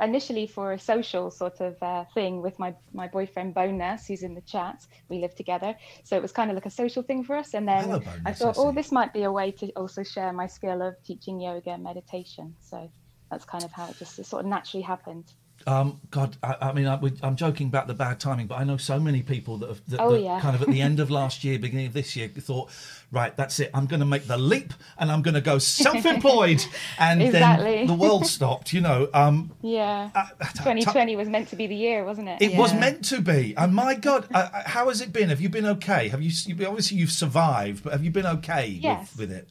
initially 0.02 0.46
for 0.46 0.72
a 0.72 0.78
social 0.78 1.30
sort 1.30 1.60
of 1.60 1.76
uh, 1.82 2.04
thing 2.14 2.42
with 2.42 2.58
my 2.58 2.74
my 2.92 3.08
boyfriend 3.08 3.54
Bonus, 3.54 4.06
who's 4.06 4.22
in 4.22 4.34
the 4.34 4.40
chat. 4.40 4.86
We 5.08 5.18
live 5.18 5.34
together, 5.34 5.76
so 6.04 6.16
it 6.16 6.22
was 6.22 6.32
kind 6.32 6.50
of 6.50 6.54
like 6.54 6.66
a 6.66 6.70
social 6.70 7.02
thing 7.02 7.24
for 7.24 7.36
us. 7.36 7.54
And 7.54 7.66
then 7.68 7.84
Hello, 7.84 8.02
I 8.26 8.32
thought, 8.32 8.58
I 8.58 8.60
oh, 8.60 8.72
this 8.72 8.92
might 8.92 9.12
be 9.12 9.22
a 9.22 9.32
way 9.32 9.50
to 9.52 9.68
also 9.70 10.02
share 10.02 10.32
my 10.32 10.46
skill 10.46 10.82
of 10.82 10.94
teaching 11.04 11.40
yoga 11.40 11.70
and 11.70 11.82
meditation. 11.82 12.54
So 12.60 12.90
that's 13.30 13.44
kind 13.44 13.64
of 13.64 13.72
how 13.72 13.88
it 13.88 13.96
just 13.98 14.22
sort 14.24 14.44
of 14.44 14.46
naturally 14.46 14.82
happened. 14.82 15.32
Um, 15.66 16.00
God, 16.10 16.36
I, 16.42 16.56
I 16.60 16.72
mean, 16.72 16.86
I, 16.86 16.98
I'm 17.22 17.36
joking 17.36 17.66
about 17.68 17.86
the 17.86 17.94
bad 17.94 18.18
timing, 18.20 18.46
but 18.46 18.58
I 18.58 18.64
know 18.64 18.76
so 18.76 18.98
many 19.00 19.22
people 19.22 19.58
that 19.58 19.68
have 19.68 19.80
that, 19.88 20.00
Oh, 20.00 20.12
that 20.12 20.20
yeah. 20.20 20.40
kind 20.40 20.54
of 20.56 20.62
at 20.62 20.68
the 20.68 20.80
end 20.88 21.00
of 21.00 21.10
last 21.10 21.44
year, 21.44 21.58
beginning 21.58 21.86
of 21.86 21.92
this 21.92 22.16
year, 22.16 22.28
thought, 22.28 22.70
right, 23.10 23.36
that's 23.36 23.60
it. 23.60 23.70
I'm 23.74 23.86
going 23.86 24.00
to 24.00 24.06
make 24.06 24.26
the 24.26 24.36
leap, 24.36 24.72
and 24.98 25.10
I'm 25.12 25.22
going 25.22 25.34
to 25.34 25.40
go 25.40 25.58
self-employed, 25.58 26.64
and 26.98 27.22
Exactly. 27.22 27.76
then 27.78 27.86
the 27.86 27.94
world 27.94 28.26
stopped. 28.26 28.72
You 28.72 28.80
know, 28.80 29.08
um, 29.14 29.52
Yeah. 29.62 30.10
2020 30.56 31.16
was 31.16 31.28
meant 31.28 31.48
to 31.48 31.56
be 31.56 31.66
the 31.66 31.76
year, 31.76 32.04
wasn't 32.04 32.28
it? 32.28 32.40
It 32.42 32.56
was 32.56 32.74
meant 32.74 33.04
to 33.06 33.20
be. 33.20 33.54
And 33.56 33.74
my 33.74 33.94
God, 33.94 34.26
uh, 34.34 34.48
uh, 34.52 34.62
how 34.66 34.88
has 34.88 35.00
it 35.00 35.12
been? 35.12 35.28
Have 35.28 35.40
you 35.40 35.48
been 35.48 35.66
okay? 35.66 36.08
Have 36.08 36.22
you 36.22 36.30
you- 36.46 36.66
obviously 36.66 36.96
you've 36.98 37.12
survived, 37.12 37.84
but 37.84 37.92
have 37.92 38.04
you 38.04 38.10
been 38.10 38.26
okay 38.26 38.66
Yes. 38.68 39.10
with, 39.16 39.30
with 39.30 39.38
it? 39.38 39.48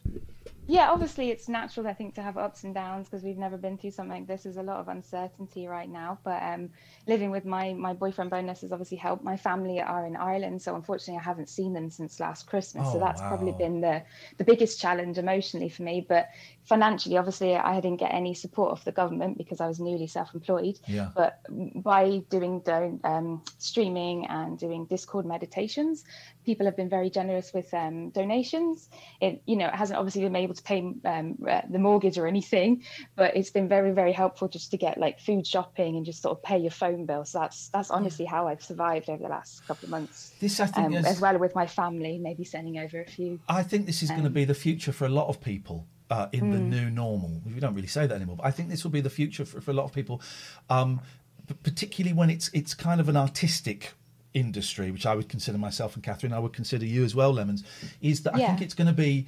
Yeah, 0.68 0.90
obviously 0.90 1.30
it's 1.30 1.48
natural, 1.48 1.88
I 1.88 1.92
think, 1.92 2.14
to 2.14 2.22
have 2.22 2.38
ups 2.38 2.62
and 2.62 2.72
downs 2.72 3.08
because 3.08 3.24
we've 3.24 3.38
never 3.38 3.56
been 3.56 3.76
through 3.76 3.90
something 3.90 4.18
like 4.18 4.26
this. 4.28 4.44
There's 4.44 4.58
a 4.58 4.62
lot 4.62 4.78
of 4.78 4.88
uncertainty 4.88 5.66
right 5.66 5.90
now. 5.90 6.18
But 6.22 6.42
um, 6.42 6.70
living 7.08 7.30
with 7.30 7.44
my 7.44 7.72
my 7.72 7.92
boyfriend 7.92 8.30
bonus 8.30 8.60
has 8.60 8.70
obviously 8.70 8.96
helped. 8.96 9.24
My 9.24 9.36
family 9.36 9.80
are 9.80 10.06
in 10.06 10.14
Ireland, 10.14 10.62
so 10.62 10.76
unfortunately 10.76 11.18
I 11.18 11.24
haven't 11.24 11.48
seen 11.48 11.72
them 11.72 11.90
since 11.90 12.20
last 12.20 12.46
Christmas. 12.46 12.86
Oh, 12.88 12.92
so 12.94 12.98
that's 13.00 13.20
probably 13.20 13.52
been 13.52 13.80
the 13.80 14.02
the 14.38 14.44
biggest 14.44 14.80
challenge 14.80 15.18
emotionally 15.18 15.68
for 15.68 15.82
me. 15.82 16.06
But 16.08 16.28
financially, 16.64 17.16
obviously, 17.16 17.56
I 17.56 17.80
didn't 17.80 17.98
get 17.98 18.14
any 18.14 18.32
support 18.32 18.70
off 18.70 18.84
the 18.84 18.92
government 18.92 19.38
because 19.38 19.60
I 19.60 19.66
was 19.66 19.80
newly 19.80 20.06
self-employed. 20.06 20.78
Yeah. 20.86 21.08
But 21.14 21.40
by 21.82 22.22
doing 22.30 22.62
um, 23.02 23.42
streaming 23.58 24.26
and 24.26 24.58
doing 24.58 24.86
Discord 24.86 25.26
meditations, 25.26 26.04
people 26.44 26.66
have 26.66 26.76
been 26.76 26.88
very 26.88 27.10
generous 27.10 27.52
with 27.52 27.72
um, 27.74 28.10
donations. 28.10 28.88
It 29.20 29.42
you 29.46 29.56
know 29.56 29.66
it 29.66 29.74
hasn't 29.74 29.98
obviously 29.98 30.22
been 30.22 30.36
able 30.36 30.51
to 30.54 30.62
pay 30.62 30.78
um, 31.04 31.38
uh, 31.48 31.62
the 31.70 31.78
mortgage 31.78 32.18
or 32.18 32.26
anything, 32.26 32.82
but 33.16 33.36
it's 33.36 33.50
been 33.50 33.68
very 33.68 33.92
very 33.92 34.12
helpful 34.12 34.48
just 34.48 34.70
to 34.70 34.76
get 34.76 34.98
like 34.98 35.20
food 35.20 35.46
shopping 35.46 35.96
and 35.96 36.04
just 36.06 36.22
sort 36.22 36.36
of 36.36 36.42
pay 36.42 36.58
your 36.58 36.70
phone 36.70 37.06
bill. 37.06 37.24
So 37.24 37.40
that's 37.40 37.68
that's 37.68 37.90
honestly 37.90 38.24
how 38.24 38.48
I've 38.48 38.62
survived 38.62 39.08
over 39.08 39.22
the 39.22 39.28
last 39.28 39.66
couple 39.66 39.86
of 39.86 39.90
months. 39.90 40.34
This, 40.40 40.60
I 40.60 40.66
think, 40.66 40.86
um, 40.86 40.94
as 40.94 41.20
well 41.20 41.38
with 41.38 41.54
my 41.54 41.66
family, 41.66 42.18
maybe 42.18 42.44
sending 42.44 42.78
over 42.78 43.00
a 43.00 43.06
few. 43.06 43.40
I 43.48 43.62
think 43.62 43.86
this 43.86 44.02
is 44.02 44.10
going 44.10 44.22
to 44.22 44.26
Um, 44.28 44.32
be 44.32 44.44
the 44.44 44.54
future 44.54 44.92
for 44.92 45.06
a 45.06 45.10
lot 45.10 45.28
of 45.28 45.40
people 45.40 45.86
uh, 46.10 46.28
in 46.32 46.50
the 46.50 46.58
Mm. 46.58 46.68
new 46.68 46.90
normal. 46.90 47.40
We 47.46 47.60
don't 47.60 47.74
really 47.74 47.88
say 47.88 48.06
that 48.06 48.14
anymore, 48.14 48.36
but 48.36 48.46
I 48.46 48.50
think 48.50 48.68
this 48.68 48.84
will 48.84 48.90
be 48.90 49.00
the 49.00 49.10
future 49.10 49.44
for, 49.44 49.60
for 49.60 49.70
a 49.70 49.74
lot 49.74 49.84
of 49.84 49.92
people, 49.92 50.20
um, 50.68 51.00
particularly 51.62 52.14
when 52.14 52.30
it's 52.30 52.48
it's 52.52 52.74
kind 52.74 53.00
of 53.00 53.08
an 53.08 53.16
artistic 53.16 53.94
industry, 54.34 54.90
which 54.90 55.04
I 55.04 55.14
would 55.14 55.28
consider 55.28 55.58
myself 55.58 55.94
and 55.94 56.02
Catherine, 56.02 56.32
I 56.32 56.38
would 56.38 56.54
consider 56.54 56.86
you 56.86 57.04
as 57.04 57.14
well, 57.14 57.32
Lemons. 57.32 57.64
Is 58.00 58.22
that 58.22 58.34
I 58.34 58.38
think 58.46 58.62
it's 58.62 58.74
going 58.74 58.86
to 58.86 58.94
be 58.94 59.26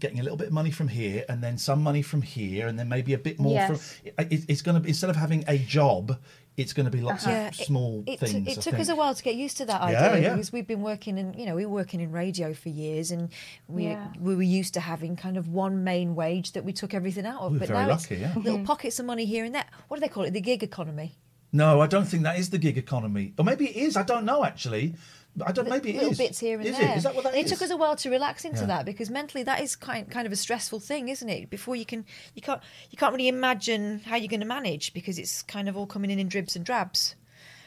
getting 0.00 0.18
a 0.20 0.22
little 0.22 0.36
bit 0.36 0.48
of 0.48 0.52
money 0.52 0.70
from 0.70 0.88
here 0.88 1.24
and 1.28 1.42
then 1.42 1.56
some 1.58 1.82
money 1.82 2.02
from 2.02 2.22
here 2.22 2.66
and 2.66 2.78
then 2.78 2.88
maybe 2.88 3.12
a 3.14 3.18
bit 3.18 3.38
more 3.38 3.52
Yes. 3.54 3.68
from 4.02 4.12
it, 4.30 4.44
it's 4.48 4.62
going 4.62 4.74
to 4.74 4.80
be 4.80 4.88
instead 4.88 5.10
of 5.10 5.16
having 5.16 5.44
a 5.48 5.56
job 5.58 6.18
it's 6.56 6.72
going 6.72 6.84
to 6.86 6.90
be 6.90 7.00
lots 7.00 7.26
Yeah, 7.26 7.48
of 7.48 7.54
it- 7.60 7.64
small 7.66 8.04
it, 8.06 8.20
things 8.20 8.46
It 8.46 8.58
I 8.58 8.60
took 8.60 8.78
us 8.78 8.88
a 8.88 8.94
while 8.94 9.12
to 9.14 9.22
get 9.22 9.34
used 9.34 9.56
to 9.56 9.64
that 9.66 9.80
idea 9.80 10.20
yeah. 10.20 10.34
because 10.34 10.52
we've 10.52 10.66
been 10.66 10.82
working 10.82 11.18
in, 11.18 11.34
you 11.34 11.46
know, 11.46 11.56
we 11.56 11.66
were 11.66 11.72
working 11.72 12.00
in 12.00 12.12
radio 12.12 12.54
for 12.54 12.68
years, 12.68 13.10
and 13.10 13.28
we 13.66 13.86
Yeah. 13.86 14.06
we 14.20 14.36
were 14.36 14.42
used 14.60 14.72
to 14.74 14.80
having 14.80 15.16
kind 15.16 15.36
of 15.36 15.48
one 15.48 15.82
main 15.82 16.14
wage 16.14 16.52
that 16.52 16.64
we 16.64 16.72
took 16.72 16.94
everything 16.94 17.26
out 17.26 17.40
of. 17.40 17.50
We 17.52 17.56
were 17.58 17.66
but 17.66 17.68
very 17.70 17.80
now 17.86 17.88
lucky, 17.88 18.14
it's 18.14 18.20
yeah. 18.22 18.34
little 18.36 18.58
Mm-hmm. 18.58 18.66
pockets 18.66 19.00
of 19.00 19.06
money 19.06 19.24
here 19.24 19.44
and 19.44 19.52
there. 19.52 19.64
What 19.88 19.96
do 19.96 20.00
they 20.02 20.08
call 20.08 20.22
it? 20.24 20.30
The 20.32 20.40
gig 20.40 20.62
economy. 20.62 21.16
no 21.52 21.80
I 21.80 21.88
don't 21.88 22.04
think 22.06 22.22
that 22.22 22.38
is 22.38 22.50
the 22.50 22.58
gig 22.58 22.76
economy 22.78 23.32
or 23.38 23.44
maybe 23.44 23.64
it 23.70 23.76
is 23.76 23.96
I 23.96 24.04
don't 24.04 24.24
know 24.24 24.44
actually 24.44 24.94
I 25.44 25.50
don't 25.52 25.68
maybe 25.68 25.90
it 25.90 25.96
little 25.96 26.10
is 26.12 26.18
bits 26.18 26.38
here 26.38 26.58
and 26.58 26.66
is 26.68 26.78
there. 26.78 26.90
it 26.92 26.96
is 26.98 27.02
that 27.02 27.14
what 27.14 27.24
that 27.24 27.34
and 27.34 27.44
is? 27.44 27.50
it 27.50 27.54
took 27.54 27.62
us 27.62 27.70
a 27.70 27.76
while 27.76 27.96
to 27.96 28.10
relax 28.10 28.44
into 28.44 28.60
Yeah. 28.60 28.66
that 28.66 28.84
because 28.86 29.10
mentally 29.10 29.42
that 29.44 29.60
is 29.60 29.74
kind 29.74 30.08
kind 30.10 30.26
of 30.26 30.32
a 30.32 30.36
stressful 30.36 30.78
thing, 30.80 31.08
isn't 31.08 31.28
it? 31.28 31.50
Before 31.50 31.74
you 31.74 31.84
can 31.84 32.04
you 32.34 32.42
can't 32.42 32.60
you 32.90 32.96
can't 32.98 33.12
really 33.12 33.28
imagine 33.28 34.00
how 34.06 34.14
you're 34.16 34.28
going 34.28 34.40
to 34.40 34.46
manage 34.46 34.94
because 34.94 35.18
it's 35.18 35.42
kind 35.42 35.68
of 35.68 35.76
all 35.76 35.86
coming 35.86 36.10
in 36.10 36.18
in 36.20 36.28
dribs 36.28 36.54
and 36.56 36.64
drabs. 36.64 37.16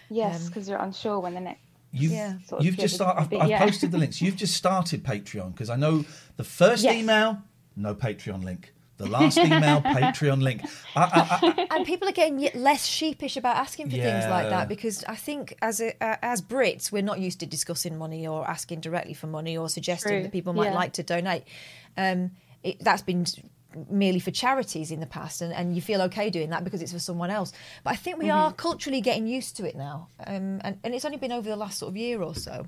Yes, 0.09 0.41
Um, 0.43 0.47
because 0.47 0.70
you're 0.70 0.80
unsure 0.80 1.20
when 1.20 1.34
the 1.34 1.41
next. 1.41 1.59
You've, 1.91 2.11
Yeah. 2.11 2.34
sort 2.47 2.59
of 2.59 2.65
you've 2.65 2.78
just 2.78 2.95
started. 2.95 3.22
I've, 3.36 3.41
I've 3.43 3.49
yeah. 3.49 3.59
posted 3.59 3.91
the 3.91 3.97
links. 3.97 4.22
You've 4.22 4.36
just 4.36 4.55
started 4.55 5.03
Patreon 5.03 5.51
because 5.53 5.70
I 5.70 5.76
know 5.78 6.05
the 6.36 6.43
first 6.43 6.84
Yes. 6.84 6.95
email, 6.95 7.41
no 7.76 7.95
Patreon 7.95 8.43
link. 8.43 8.74
The 8.98 9.08
last 9.08 9.38
email, 9.38 9.82
Patreon 9.98 10.41
link. 10.41 10.62
I, 10.95 11.02
I, 11.02 11.66
I, 11.70 11.76
and 11.76 11.86
people 11.86 12.08
are 12.10 12.12
getting 12.14 12.50
less 12.56 12.86
sheepish 12.86 13.38
about 13.38 13.58
asking 13.58 13.89
for 13.89 13.98
things 13.98 14.26
like 14.28 14.50
that 14.50 14.68
because 14.68 15.04
I 15.08 15.16
think 15.16 15.56
as 15.62 15.80
a, 15.82 15.89
uh, 16.04 16.18
as 16.22 16.41
Brits 16.41 16.91
we're 16.91 17.04
not 17.04 17.20
used 17.20 17.39
to 17.41 17.45
discussing 17.45 17.98
money 17.98 18.26
or 18.28 18.48
asking 18.50 18.80
directly 18.82 19.14
for 19.14 19.28
money 19.28 19.56
or 19.58 19.70
suggesting 19.70 20.12
True, 20.14 20.24
that 20.24 20.32
people 20.32 20.54
might 20.54 20.70
yeah. 20.70 20.74
like 20.76 20.93
to 20.93 21.04
donate. 21.04 21.43
Um, 21.95 22.32
it, 22.64 22.78
that's 22.80 23.04
been 23.04 23.26
merely 23.91 24.20
for 24.20 24.32
charities 24.32 24.89
in 24.89 25.00
the 25.00 25.06
past, 25.06 25.41
and, 25.41 25.54
and 25.54 25.76
you 25.76 25.82
feel 25.82 26.02
okay 26.04 26.32
doing 26.32 26.50
that 26.50 26.64
because 26.64 26.82
it's 26.82 26.91
for 26.93 27.00
someone 27.00 27.30
else. 27.30 27.54
But 27.84 27.91
I 27.93 27.95
think 27.98 28.18
we 28.18 28.26
Mm-hmm. 28.30 28.38
are 28.38 28.52
culturally 28.54 29.02
getting 29.02 29.28
used 29.28 29.58
to 29.58 29.68
it 29.68 29.76
now, 29.76 30.08
um, 30.26 30.60
and, 30.64 30.80
and 30.84 30.95
it's 30.95 31.06
only 31.06 31.18
been 31.20 31.32
over 31.32 31.48
the 31.48 31.56
last 31.56 31.78
sort 31.78 31.89
of 31.91 31.98
year 31.98 32.24
or 32.24 32.34
so. 32.34 32.66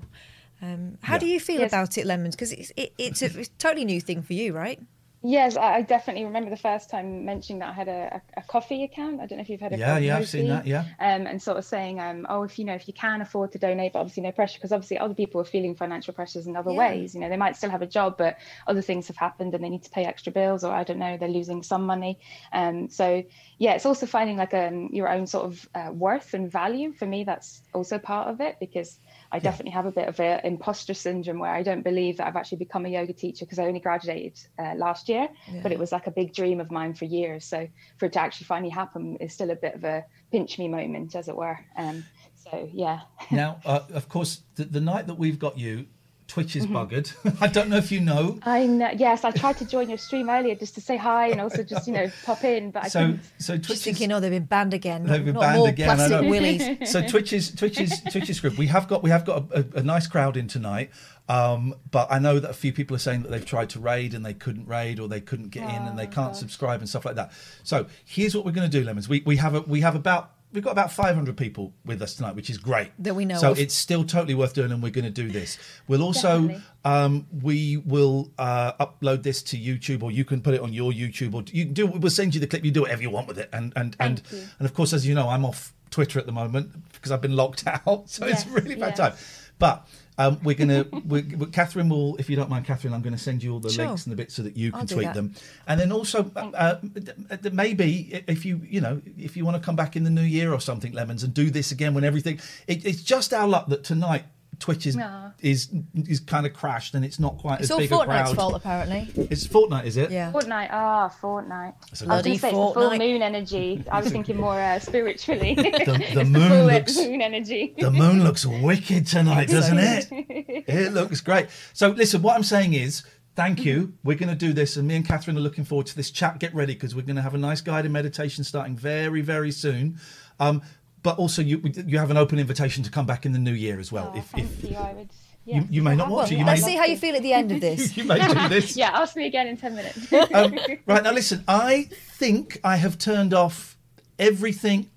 Um, 0.62 0.98
how 1.02 1.14
Yeah. 1.14 1.18
do 1.20 1.26
you 1.26 1.40
feel 1.40 1.60
Yes. 1.62 1.70
about 1.72 1.98
it, 1.98 2.06
Lemons? 2.06 2.36
Because 2.36 2.52
it's 2.52 2.70
it, 2.76 2.92
it's 2.98 3.22
a 3.22 3.26
it's 3.26 3.48
a 3.48 3.52
totally 3.58 3.84
new 3.84 4.00
thing 4.00 4.22
for 4.22 4.34
you, 4.34 4.52
right? 4.52 4.78
Yes, 5.22 5.56
I 5.58 5.74
I 5.76 5.82
definitely 5.82 6.24
remember 6.24 6.48
the 6.48 6.56
first 6.56 6.88
time 6.88 7.26
mentioning 7.26 7.60
that 7.60 7.68
I 7.68 7.72
had 7.74 7.88
a, 7.88 8.22
a, 8.36 8.40
a 8.40 8.42
Ko-fi 8.42 8.84
account. 8.84 9.20
I 9.20 9.26
don't 9.26 9.36
know 9.36 9.42
if 9.42 9.50
you've 9.50 9.60
had 9.60 9.74
a 9.74 9.76
Yeah, 9.76 9.94
Ko-fi 9.94 10.06
yeah, 10.06 10.16
I've 10.16 10.28
seen 10.28 10.48
that, 10.48 10.66
yeah. 10.66 10.84
Um, 10.98 11.26
and 11.26 11.42
sort 11.42 11.58
of 11.58 11.64
saying, 11.66 12.00
um, 12.00 12.26
oh, 12.30 12.42
if 12.44 12.58
you 12.58 12.64
know, 12.64 12.72
if 12.74 12.88
you 12.88 12.94
can 12.94 13.20
afford 13.20 13.52
to 13.52 13.58
donate, 13.58 13.92
but 13.92 13.98
obviously 13.98 14.22
no 14.22 14.32
pressure, 14.32 14.56
because 14.58 14.72
obviously 14.72 14.96
other 14.98 15.12
people 15.12 15.38
are 15.38 15.44
feeling 15.44 15.74
financial 15.74 16.14
pressures 16.14 16.46
in 16.46 16.56
other 16.56 16.70
Yeah. 16.70 16.78
ways. 16.78 17.14
You 17.14 17.20
know, 17.20 17.28
they 17.28 17.36
might 17.36 17.54
still 17.56 17.68
have 17.68 17.82
a 17.82 17.86
job, 17.86 18.16
but 18.16 18.38
other 18.66 18.80
things 18.80 19.08
have 19.08 19.18
happened 19.18 19.54
and 19.54 19.62
they 19.62 19.68
need 19.68 19.82
to 19.82 19.90
pay 19.90 20.06
extra 20.06 20.32
bills, 20.32 20.64
or 20.64 20.72
I 20.72 20.84
don't 20.84 20.98
know, 20.98 21.18
they're 21.18 21.28
losing 21.28 21.62
some 21.62 21.84
money. 21.84 22.18
Um, 22.54 22.88
so 22.88 23.22
yeah, 23.58 23.74
it's 23.74 23.84
also 23.84 24.06
finding 24.06 24.38
like 24.38 24.54
um 24.54 24.88
your 24.90 25.08
own 25.10 25.26
sort 25.26 25.44
of 25.44 25.68
uh, 25.74 25.90
worth 25.92 26.32
and 26.32 26.50
value. 26.50 26.94
For 26.94 27.04
me, 27.04 27.24
that's 27.24 27.60
also 27.74 27.98
part 27.98 28.28
of 28.28 28.40
it 28.40 28.56
because 28.58 28.98
I 29.32 29.38
definitely 29.38 29.72
have 29.72 29.86
a 29.86 29.92
bit 29.92 30.08
of 30.08 30.18
a 30.18 30.44
imposter 30.44 30.94
syndrome 30.94 31.38
where 31.38 31.52
I 31.52 31.62
don't 31.62 31.82
believe 31.82 32.16
that 32.16 32.26
I've 32.26 32.36
actually 32.36 32.58
become 32.58 32.84
a 32.84 32.88
yoga 32.88 33.12
teacher 33.12 33.44
because 33.44 33.58
I 33.58 33.66
only 33.66 33.80
graduated 33.80 34.38
uh, 34.58 34.74
last 34.74 35.08
year, 35.08 35.28
but 35.62 35.72
it 35.72 35.78
was 35.78 35.92
like 35.92 36.06
a 36.06 36.10
big 36.10 36.34
dream 36.34 36.60
of 36.60 36.70
mine 36.70 36.94
for 36.94 37.04
years. 37.04 37.44
So 37.44 37.68
for 37.98 38.06
it 38.06 38.12
to 38.14 38.20
actually 38.20 38.46
finally 38.46 38.70
happen 38.70 39.16
is 39.16 39.32
still 39.32 39.50
a 39.50 39.56
bit 39.56 39.74
of 39.74 39.84
a 39.84 40.04
pinch 40.32 40.58
me 40.58 40.68
moment, 40.68 41.14
as 41.14 41.28
it 41.28 41.36
were. 41.36 41.58
Um, 41.76 42.04
so 42.34 42.68
yeah, 42.72 43.02
now, 43.30 43.60
uh, 43.64 43.80
of 43.92 44.08
course, 44.08 44.42
the, 44.56 44.64
the 44.64 44.80
night 44.80 45.06
that 45.06 45.14
we've 45.14 45.38
got 45.38 45.58
you, 45.58 45.86
Twitch 46.30 46.54
is 46.54 46.64
Mhm. 46.66 46.72
buggered. 46.88 47.36
I 47.42 47.48
don't 47.48 47.68
know 47.68 47.76
if 47.76 47.90
you 47.90 48.00
know. 48.00 48.38
I 48.44 48.64
know. 48.66 48.88
Yes, 48.96 49.24
I 49.24 49.32
tried 49.32 49.56
to 49.58 49.64
join 49.64 49.88
your 49.88 49.98
stream 49.98 50.30
earlier 50.30 50.54
just 50.54 50.74
to 50.76 50.80
say 50.80 50.96
hi 50.96 51.26
and 51.26 51.40
also 51.40 51.64
just 51.64 51.86
you 51.88 51.92
know 51.92 52.08
pop 52.24 52.44
in, 52.44 52.70
but 52.70 52.84
I 52.84 52.88
So, 52.88 53.00
couldn't. 53.00 53.20
so 53.38 53.54
Twitch 53.56 53.66
Just 53.66 53.78
is 53.78 53.84
thinking, 53.84 54.12
oh, 54.12 54.20
they've 54.20 54.30
been 54.30 54.44
banned 54.44 54.72
again. 54.72 55.04
They've 55.06 55.24
been 55.24 55.34
Not 55.34 55.40
banned 55.40 55.58
more 55.58 55.68
again. 55.68 55.90
I 55.90 55.94
plastic 55.96 56.22
know. 56.22 56.28
willies. 56.30 56.62
so 56.90 57.02
Twitch's 57.06 57.50
Twitch's 57.54 58.00
Twitch's 58.02 58.36
script. 58.36 58.56
We 58.58 58.68
have 58.68 58.86
got 58.88 59.02
we 59.02 59.10
have 59.10 59.24
got 59.24 59.50
a, 59.52 59.58
a, 59.74 59.80
a 59.80 59.82
nice 59.82 60.06
crowd 60.06 60.36
in 60.36 60.46
tonight. 60.46 60.90
Um, 61.28 61.74
but 61.90 62.08
I 62.10 62.18
know 62.18 62.38
that 62.40 62.50
a 62.50 62.54
few 62.54 62.72
people 62.72 62.94
are 62.96 63.00
saying 63.00 63.22
that 63.22 63.30
they've 63.30 63.44
tried 63.44 63.70
to 63.70 63.78
raid 63.80 64.14
and 64.14 64.24
they 64.26 64.34
couldn't 64.34 64.66
raid 64.66 64.98
or 64.98 65.06
they 65.08 65.20
couldn't 65.20 65.50
get 65.50 65.62
in 65.62 65.82
and 65.82 65.96
they 65.96 66.06
Oh, 66.06 66.10
can't 66.10 66.34
subscribe 66.34 66.80
and 66.80 66.88
stuff 66.88 67.04
like 67.04 67.14
that. 67.16 67.30
So 67.62 67.86
here's 68.04 68.34
what 68.34 68.44
we're 68.44 68.50
going 68.52 68.68
to 68.70 68.78
do, 68.80 68.84
Lemons. 68.84 69.08
We 69.08 69.22
we 69.26 69.36
have 69.36 69.54
a 69.54 69.60
we 69.62 69.80
have 69.80 69.94
about 69.94 70.32
we've 70.52 70.62
got 70.64 70.70
about 70.72 70.92
500 70.92 71.36
people 71.36 71.72
with 71.84 72.02
us 72.02 72.14
tonight, 72.14 72.34
which 72.34 72.50
is 72.50 72.58
great. 72.58 72.90
That 72.98 73.14
we 73.14 73.24
know 73.24 73.38
So 73.38 73.52
of. 73.52 73.58
it's 73.58 73.74
still 73.74 74.04
totally 74.04 74.34
worth 74.34 74.54
doing, 74.54 74.72
and 74.72 74.82
we're 74.82 74.90
going 74.90 75.04
to 75.04 75.10
do 75.10 75.28
this. 75.30 75.58
We'll 75.88 76.02
also 76.02 76.60
um, 76.84 77.26
we 77.42 77.76
will 77.78 78.30
uh, 78.38 78.72
upload 78.84 79.22
this 79.22 79.42
to 79.44 79.56
YouTube, 79.58 80.02
or 80.02 80.10
you 80.10 80.24
can 80.24 80.40
put 80.40 80.54
it 80.54 80.60
on 80.60 80.72
your 80.72 80.92
YouTube, 80.92 81.34
or 81.34 81.44
you 81.52 81.64
can 81.66 81.74
do. 81.74 81.86
We'll 81.86 82.10
send 82.10 82.34
you 82.34 82.40
the 82.40 82.46
clip. 82.46 82.64
You 82.64 82.70
do 82.70 82.82
whatever 82.82 83.02
you 83.02 83.10
want 83.10 83.28
with 83.28 83.38
it, 83.38 83.48
and 83.52 83.72
and 83.76 83.96
and 84.00 84.22
you. 84.30 84.38
and 84.58 84.66
of 84.66 84.74
course, 84.74 84.92
as 84.92 85.06
you 85.06 85.14
know, 85.14 85.28
I'm 85.28 85.44
off 85.44 85.72
Twitter 85.90 86.18
at 86.18 86.26
the 86.26 86.32
moment 86.32 86.72
because 86.92 87.12
I've 87.12 87.20
been 87.20 87.36
locked 87.36 87.66
out, 87.86 88.08
so 88.08 88.26
it's 88.26 88.44
Yes, 88.44 88.46
really 88.46 88.76
bad 88.76 88.96
time. 88.96 89.12
But 89.58 89.86
um, 90.20 90.38
we're 90.42 90.54
gonna, 90.54 90.84
we, 91.06 91.22
we, 91.22 91.46
Catherine 91.46 91.88
will, 91.88 92.16
if 92.16 92.28
you 92.28 92.36
don't 92.36 92.50
mind, 92.50 92.66
Catherine, 92.66 92.92
I'm 92.92 93.00
going 93.00 93.14
to 93.14 93.18
send 93.18 93.42
you 93.42 93.52
all 93.54 93.60
the 93.60 93.70
Sure. 93.70 93.86
links 93.86 94.04
and 94.04 94.12
the 94.12 94.16
bits 94.16 94.34
so 94.34 94.42
that 94.42 94.56
you 94.56 94.70
can 94.70 94.86
tweet 94.86 95.06
that. 95.06 95.14
them, 95.14 95.34
and 95.66 95.80
then 95.80 95.90
also 95.92 96.30
uh, 96.36 96.50
uh, 96.54 97.36
maybe 97.52 98.22
if 98.26 98.44
you, 98.44 98.60
you 98.68 98.80
know, 98.80 99.00
if 99.18 99.36
you 99.36 99.44
want 99.46 99.56
to 99.56 99.62
come 99.64 99.76
back 99.76 99.96
in 99.96 100.04
the 100.04 100.10
new 100.10 100.22
year 100.22 100.52
or 100.52 100.60
something, 100.60 100.92
lemons, 100.92 101.22
and 101.24 101.32
do 101.32 101.50
this 101.50 101.72
again 101.72 101.94
when 101.94 102.04
everything. 102.04 102.38
It, 102.66 102.84
it's 102.84 103.02
just 103.02 103.32
our 103.32 103.48
luck 103.48 103.68
that 103.68 103.82
tonight 103.82 104.24
Twitch 104.60 104.86
is 104.86 104.96
Aw. 104.96 105.32
is 105.40 105.70
is 106.06 106.20
kind 106.20 106.46
of 106.46 106.52
crashed 106.52 106.94
and 106.94 107.04
it's 107.04 107.18
not 107.18 107.38
quite 107.38 107.60
It's 107.60 107.64
as 107.64 107.70
all 107.72 107.78
big 107.78 107.90
a 107.90 107.94
Fortnite's 107.94 108.06
crowd. 108.06 108.36
fault, 108.36 108.54
apparently. 108.54 109.08
It's 109.30 109.46
Fortnite, 109.48 109.84
is 109.86 109.96
it? 109.96 110.10
Yeah. 110.10 110.30
Fortnite, 110.30 110.68
ah, 110.70 111.12
Fortnite. 111.20 111.74
It's 111.90 112.02
a 112.02 112.04
I 112.04 112.08
was 112.08 112.22
bloody 112.22 112.28
going 112.28 112.34
to 112.36 112.40
say 112.40 112.48
it's 112.48 112.74
full 112.74 112.98
moon 112.98 113.22
energy. 113.22 113.84
I 113.90 114.00
was 114.00 114.12
thinking 114.12 114.36
more 114.36 114.60
uh, 114.60 114.78
spiritually. 114.78 115.54
The, 115.54 115.66
It's 115.74 116.14
the 116.14 116.14
the 116.14 116.24
moon 116.24 116.48
full 116.48 116.66
looks 116.66 116.96
moon 116.96 117.22
energy. 117.22 117.74
the 117.78 117.90
moon 117.90 118.22
looks 118.22 118.46
wicked 118.46 119.06
tonight, 119.06 119.48
doesn't 119.48 119.78
it? 119.78 120.08
it? 120.10 120.64
It 120.68 120.92
looks 120.92 121.20
great. 121.20 121.48
So 121.72 121.88
listen, 121.88 122.22
what 122.22 122.36
I'm 122.36 122.44
saying 122.44 122.74
is. 122.74 123.02
Thank 123.36 123.64
you. 123.64 123.94
We're 124.02 124.18
going 124.18 124.28
to 124.28 124.34
do 124.34 124.52
this, 124.52 124.76
and 124.76 124.86
me 124.88 124.96
and 124.96 125.06
Catherine 125.06 125.36
are 125.36 125.40
looking 125.40 125.64
forward 125.64 125.86
to 125.86 125.96
this 125.96 126.10
chat. 126.10 126.40
Get 126.40 126.52
ready 126.52 126.74
because 126.74 126.96
we're 126.96 127.06
going 127.06 127.16
to 127.16 127.22
have 127.22 127.32
a 127.32 127.38
nice 127.38 127.60
guided 127.60 127.90
meditation 127.92 128.42
starting 128.42 128.76
very, 128.76 129.22
very 129.22 129.52
soon. 129.52 129.98
Um, 130.40 130.62
but 131.02 131.18
also, 131.18 131.42
you 131.42 131.62
you 131.86 131.98
have 131.98 132.10
an 132.10 132.16
open 132.16 132.38
invitation 132.38 132.82
to 132.84 132.90
come 132.90 133.06
back 133.06 133.24
in 133.26 133.32
the 133.32 133.38
new 133.38 133.52
year 133.52 133.78
as 133.78 133.90
well. 133.92 134.12
Oh, 134.14 134.18
if, 134.18 134.26
thank 134.26 134.44
if 134.44 134.70
you. 134.70 134.76
I 134.76 134.92
would. 134.92 135.08
you, 135.44 135.54
yes, 135.54 135.66
you 135.70 135.82
may 135.82 135.92
I 135.92 135.94
not 135.94 136.04
have 136.04 136.12
want 136.12 136.28
to, 136.28 136.34
you 136.34 136.44
Let's 136.44 136.62
may 136.62 136.68
see 136.72 136.76
how 136.76 136.84
you 136.84 136.96
feel 136.96 137.16
at 137.16 137.22
the 137.22 137.32
end 137.32 137.52
of 137.52 137.60
this. 137.68 137.96
you 137.96 138.04
may 138.04 138.18
do 138.26 138.48
this. 138.48 138.76
yeah, 138.76 138.90
ask 138.92 139.16
me 139.16 139.26
again 139.26 139.46
in 139.46 139.56
10 139.56 139.74
minutes. 139.74 140.12
um, 140.34 140.58
right 140.86 141.02
now, 141.02 141.12
listen. 141.12 141.44
I 141.48 141.88
think 141.90 142.60
I 142.62 142.76
have 142.76 142.98
turned 142.98 143.32
off 143.34 143.76
everything 144.18 144.90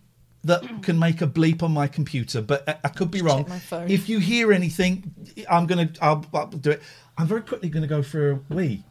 that 0.44 0.84
can 0.84 1.00
make 1.00 1.22
a 1.22 1.28
bleep 1.28 1.64
on 1.64 1.72
my 1.72 1.88
computer, 1.88 2.42
but 2.42 2.68
I, 2.68 2.76
I 2.84 2.90
could 2.90 3.10
be 3.12 3.22
wrong. 3.22 3.46
my 3.48 3.60
phone. 3.60 3.90
If 3.90 4.10
you 4.10 4.20
hear 4.20 4.52
anything, 4.52 5.14
I'm 5.50 5.66
gonna. 5.68 5.90
I'll, 6.02 6.26
I'll 6.34 6.48
do 6.48 6.72
it. 6.72 6.82
I'm 7.18 7.28
very 7.28 7.42
quickly 7.42 7.70
going 7.70 7.84
to 7.84 7.88
go 7.88 8.02
for 8.02 8.32
a 8.32 8.40
wee. 8.50 8.84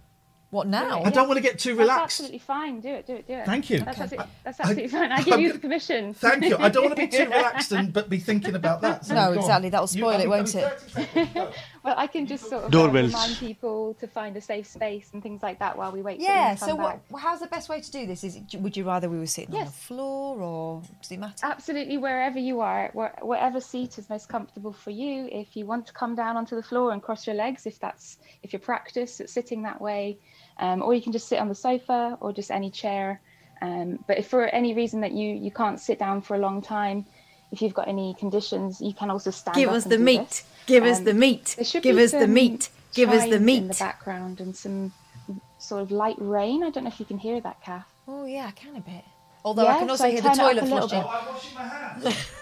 What 0.53 0.67
now? 0.67 1.03
I 1.03 1.09
don't 1.09 1.29
want 1.29 1.39
to 1.39 1.43
get 1.43 1.59
too 1.59 1.71
That's 1.71 1.79
relaxed. 1.81 2.03
absolutely 2.21 2.39
fine. 2.41 2.81
Do 2.81 2.89
it, 2.91 3.07
do 3.07 3.15
it, 3.15 3.27
do 3.27 3.33
it. 3.33 3.47
Thank 3.47 3.71
you. 3.71 3.79
That's, 3.79 3.97
Okay. 3.99 4.03
absolutely, 4.03 4.27
that's 4.45 4.61
I- 4.61 4.63
absolutely 4.65 4.89
fine. 4.89 5.11
I 5.11 5.23
give 5.23 5.33
I'm 5.35 5.41
you 5.41 5.53
the 5.55 5.59
permission. 5.59 6.13
Thank 6.13 6.45
you. 6.45 6.59
I 6.59 6.69
don't 6.69 6.85
want 6.85 6.95
to 6.95 7.03
be 7.03 7.09
too 7.09 7.25
relaxed 7.31 7.73
and 7.73 7.91
but 7.91 8.11
be 8.11 8.19
thinking 8.19 8.55
about 8.55 8.83
that. 8.83 9.07
So 9.07 9.15
No, 9.15 9.21
go 9.29 9.31
on. 9.33 9.39
exactly. 9.39 9.71
That'll 9.71 9.87
spoil 9.87 10.11
I 10.19 10.25
it, 10.25 10.29
won't 10.29 10.55
it? 10.55 10.79
30 10.79 10.91
seconds, 11.07 11.29
go. 11.33 11.53
Well, 11.83 11.95
I 11.97 12.07
can 12.07 12.27
just 12.27 12.51
sort 12.51 12.65
of 12.65 12.71
Doorbells. 12.71 13.07
remind 13.15 13.37
people 13.39 13.95
to 13.95 14.07
find 14.07 14.37
a 14.37 14.43
safe 14.43 14.67
space 14.67 15.09
and 15.15 15.23
things 15.23 15.43
like 15.43 15.59
that 15.61 15.79
while 15.79 15.91
we 15.91 16.03
wait. 16.03 16.21
Yeah. 16.21 16.55
For 16.55 16.59
So 16.59 16.67
them 16.67 16.77
to 16.77 16.83
come 16.83 16.85
what? 16.93 17.09
back. 17.13 17.21
How's 17.23 17.41
the 17.41 17.47
best 17.47 17.71
way 17.71 17.81
to 17.81 17.91
do 17.91 18.07
this? 18.07 18.23
Is 18.23 18.37
it, 18.37 18.55
would 18.61 18.77
you 18.77 18.85
rather 18.85 19.09
we 19.09 19.19
were 19.19 19.27
sitting 19.27 19.55
on 19.55 19.65
the 19.65 19.71
floor 19.71 20.39
or 20.43 20.83
does 21.01 21.11
it 21.13 21.19
matter? 21.19 21.35
Absolutely, 21.45 21.97
wherever 21.97 22.39
you 22.39 22.61
are, 22.61 22.91
whatever 22.93 23.59
seat 23.59 23.97
is 23.97 24.11
most 24.11 24.29
comfortable 24.29 24.75
for 24.75 24.91
you. 24.91 25.31
If 25.33 25.57
you 25.57 25.65
want 25.65 25.87
to 25.87 25.95
come 25.95 26.15
down 26.15 26.37
onto 26.37 26.57
the 26.57 26.63
floor 26.63 26.93
and 26.93 27.03
cross 27.03 27.27
your 27.27 27.37
legs, 27.37 27.65
if 27.65 27.79
that's 27.81 28.19
if 28.43 28.53
you're 28.53 28.61
practiced 28.61 29.21
at 29.23 29.31
sitting 29.31 29.63
that 29.63 29.81
way, 29.81 30.19
um, 30.59 30.83
or 30.83 30.95
you 30.95 31.03
can 31.03 31.13
just 31.13 31.29
sit 31.29 31.39
on 31.39 31.49
the 31.49 31.55
sofa 31.55 32.17
or 32.21 32.33
just 32.33 32.51
any 32.51 32.71
chair. 32.71 33.21
Um, 33.61 33.99
but 34.09 34.19
if 34.19 34.27
for 34.29 34.45
any 34.47 34.75
reason 34.75 35.01
that 35.03 35.13
you 35.13 35.35
you 35.35 35.51
can't 35.51 35.79
sit 35.81 35.99
down 35.99 36.21
for 36.23 36.35
a 36.35 36.39
long 36.39 36.61
time, 36.63 37.07
if 37.53 37.63
you've 37.63 37.75
got 37.75 37.87
any 37.89 38.15
conditions, 38.19 38.81
you 38.81 38.93
can 38.95 39.11
also 39.11 39.31
stand. 39.31 39.55
Give 39.55 39.69
up 39.71 39.77
us 39.77 39.85
the 39.85 39.99
meat. 39.99 40.29
this. 40.29 40.45
Give 40.67 40.85
us 40.85 40.99
Um, 40.99 41.05
the 41.05 41.15
meat. 41.15 41.55
there 41.57 41.65
should 41.65 41.83
Give 41.83 41.97
be 41.97 42.05
us 42.05 42.11
the 42.13 42.27
meat. 42.27 42.69
Give 42.95 43.09
us 43.11 43.25
the 43.25 43.39
chimes 43.39 43.49
in 43.49 43.69
the 43.69 43.75
background 43.79 44.41
and 44.41 44.55
some 44.57 44.93
sort 45.59 45.83
of 45.83 45.91
light 45.91 46.17
rain. 46.19 46.63
I 46.65 46.71
don't 46.71 46.85
know 46.85 46.89
if 46.91 46.99
you 47.01 47.07
can 47.07 47.19
hear 47.19 47.41
that, 47.41 47.61
Kath. 47.63 47.87
Oh 48.09 48.25
yeah, 48.27 48.47
I 48.47 48.51
can 48.51 48.77
a 48.77 48.81
bit. 48.81 49.05
Although 49.45 49.67
I 49.67 49.79
can 49.79 49.91
also 49.91 50.05
so 50.05 50.11
hear 50.11 50.21
the 50.21 50.29
turn 50.29 50.39
it 50.39 50.41
up 50.41 50.51
toilet 50.53 50.63
a 50.63 50.75
little 50.75 50.89
flushing. 50.89 52.03
bit. 52.03 52.27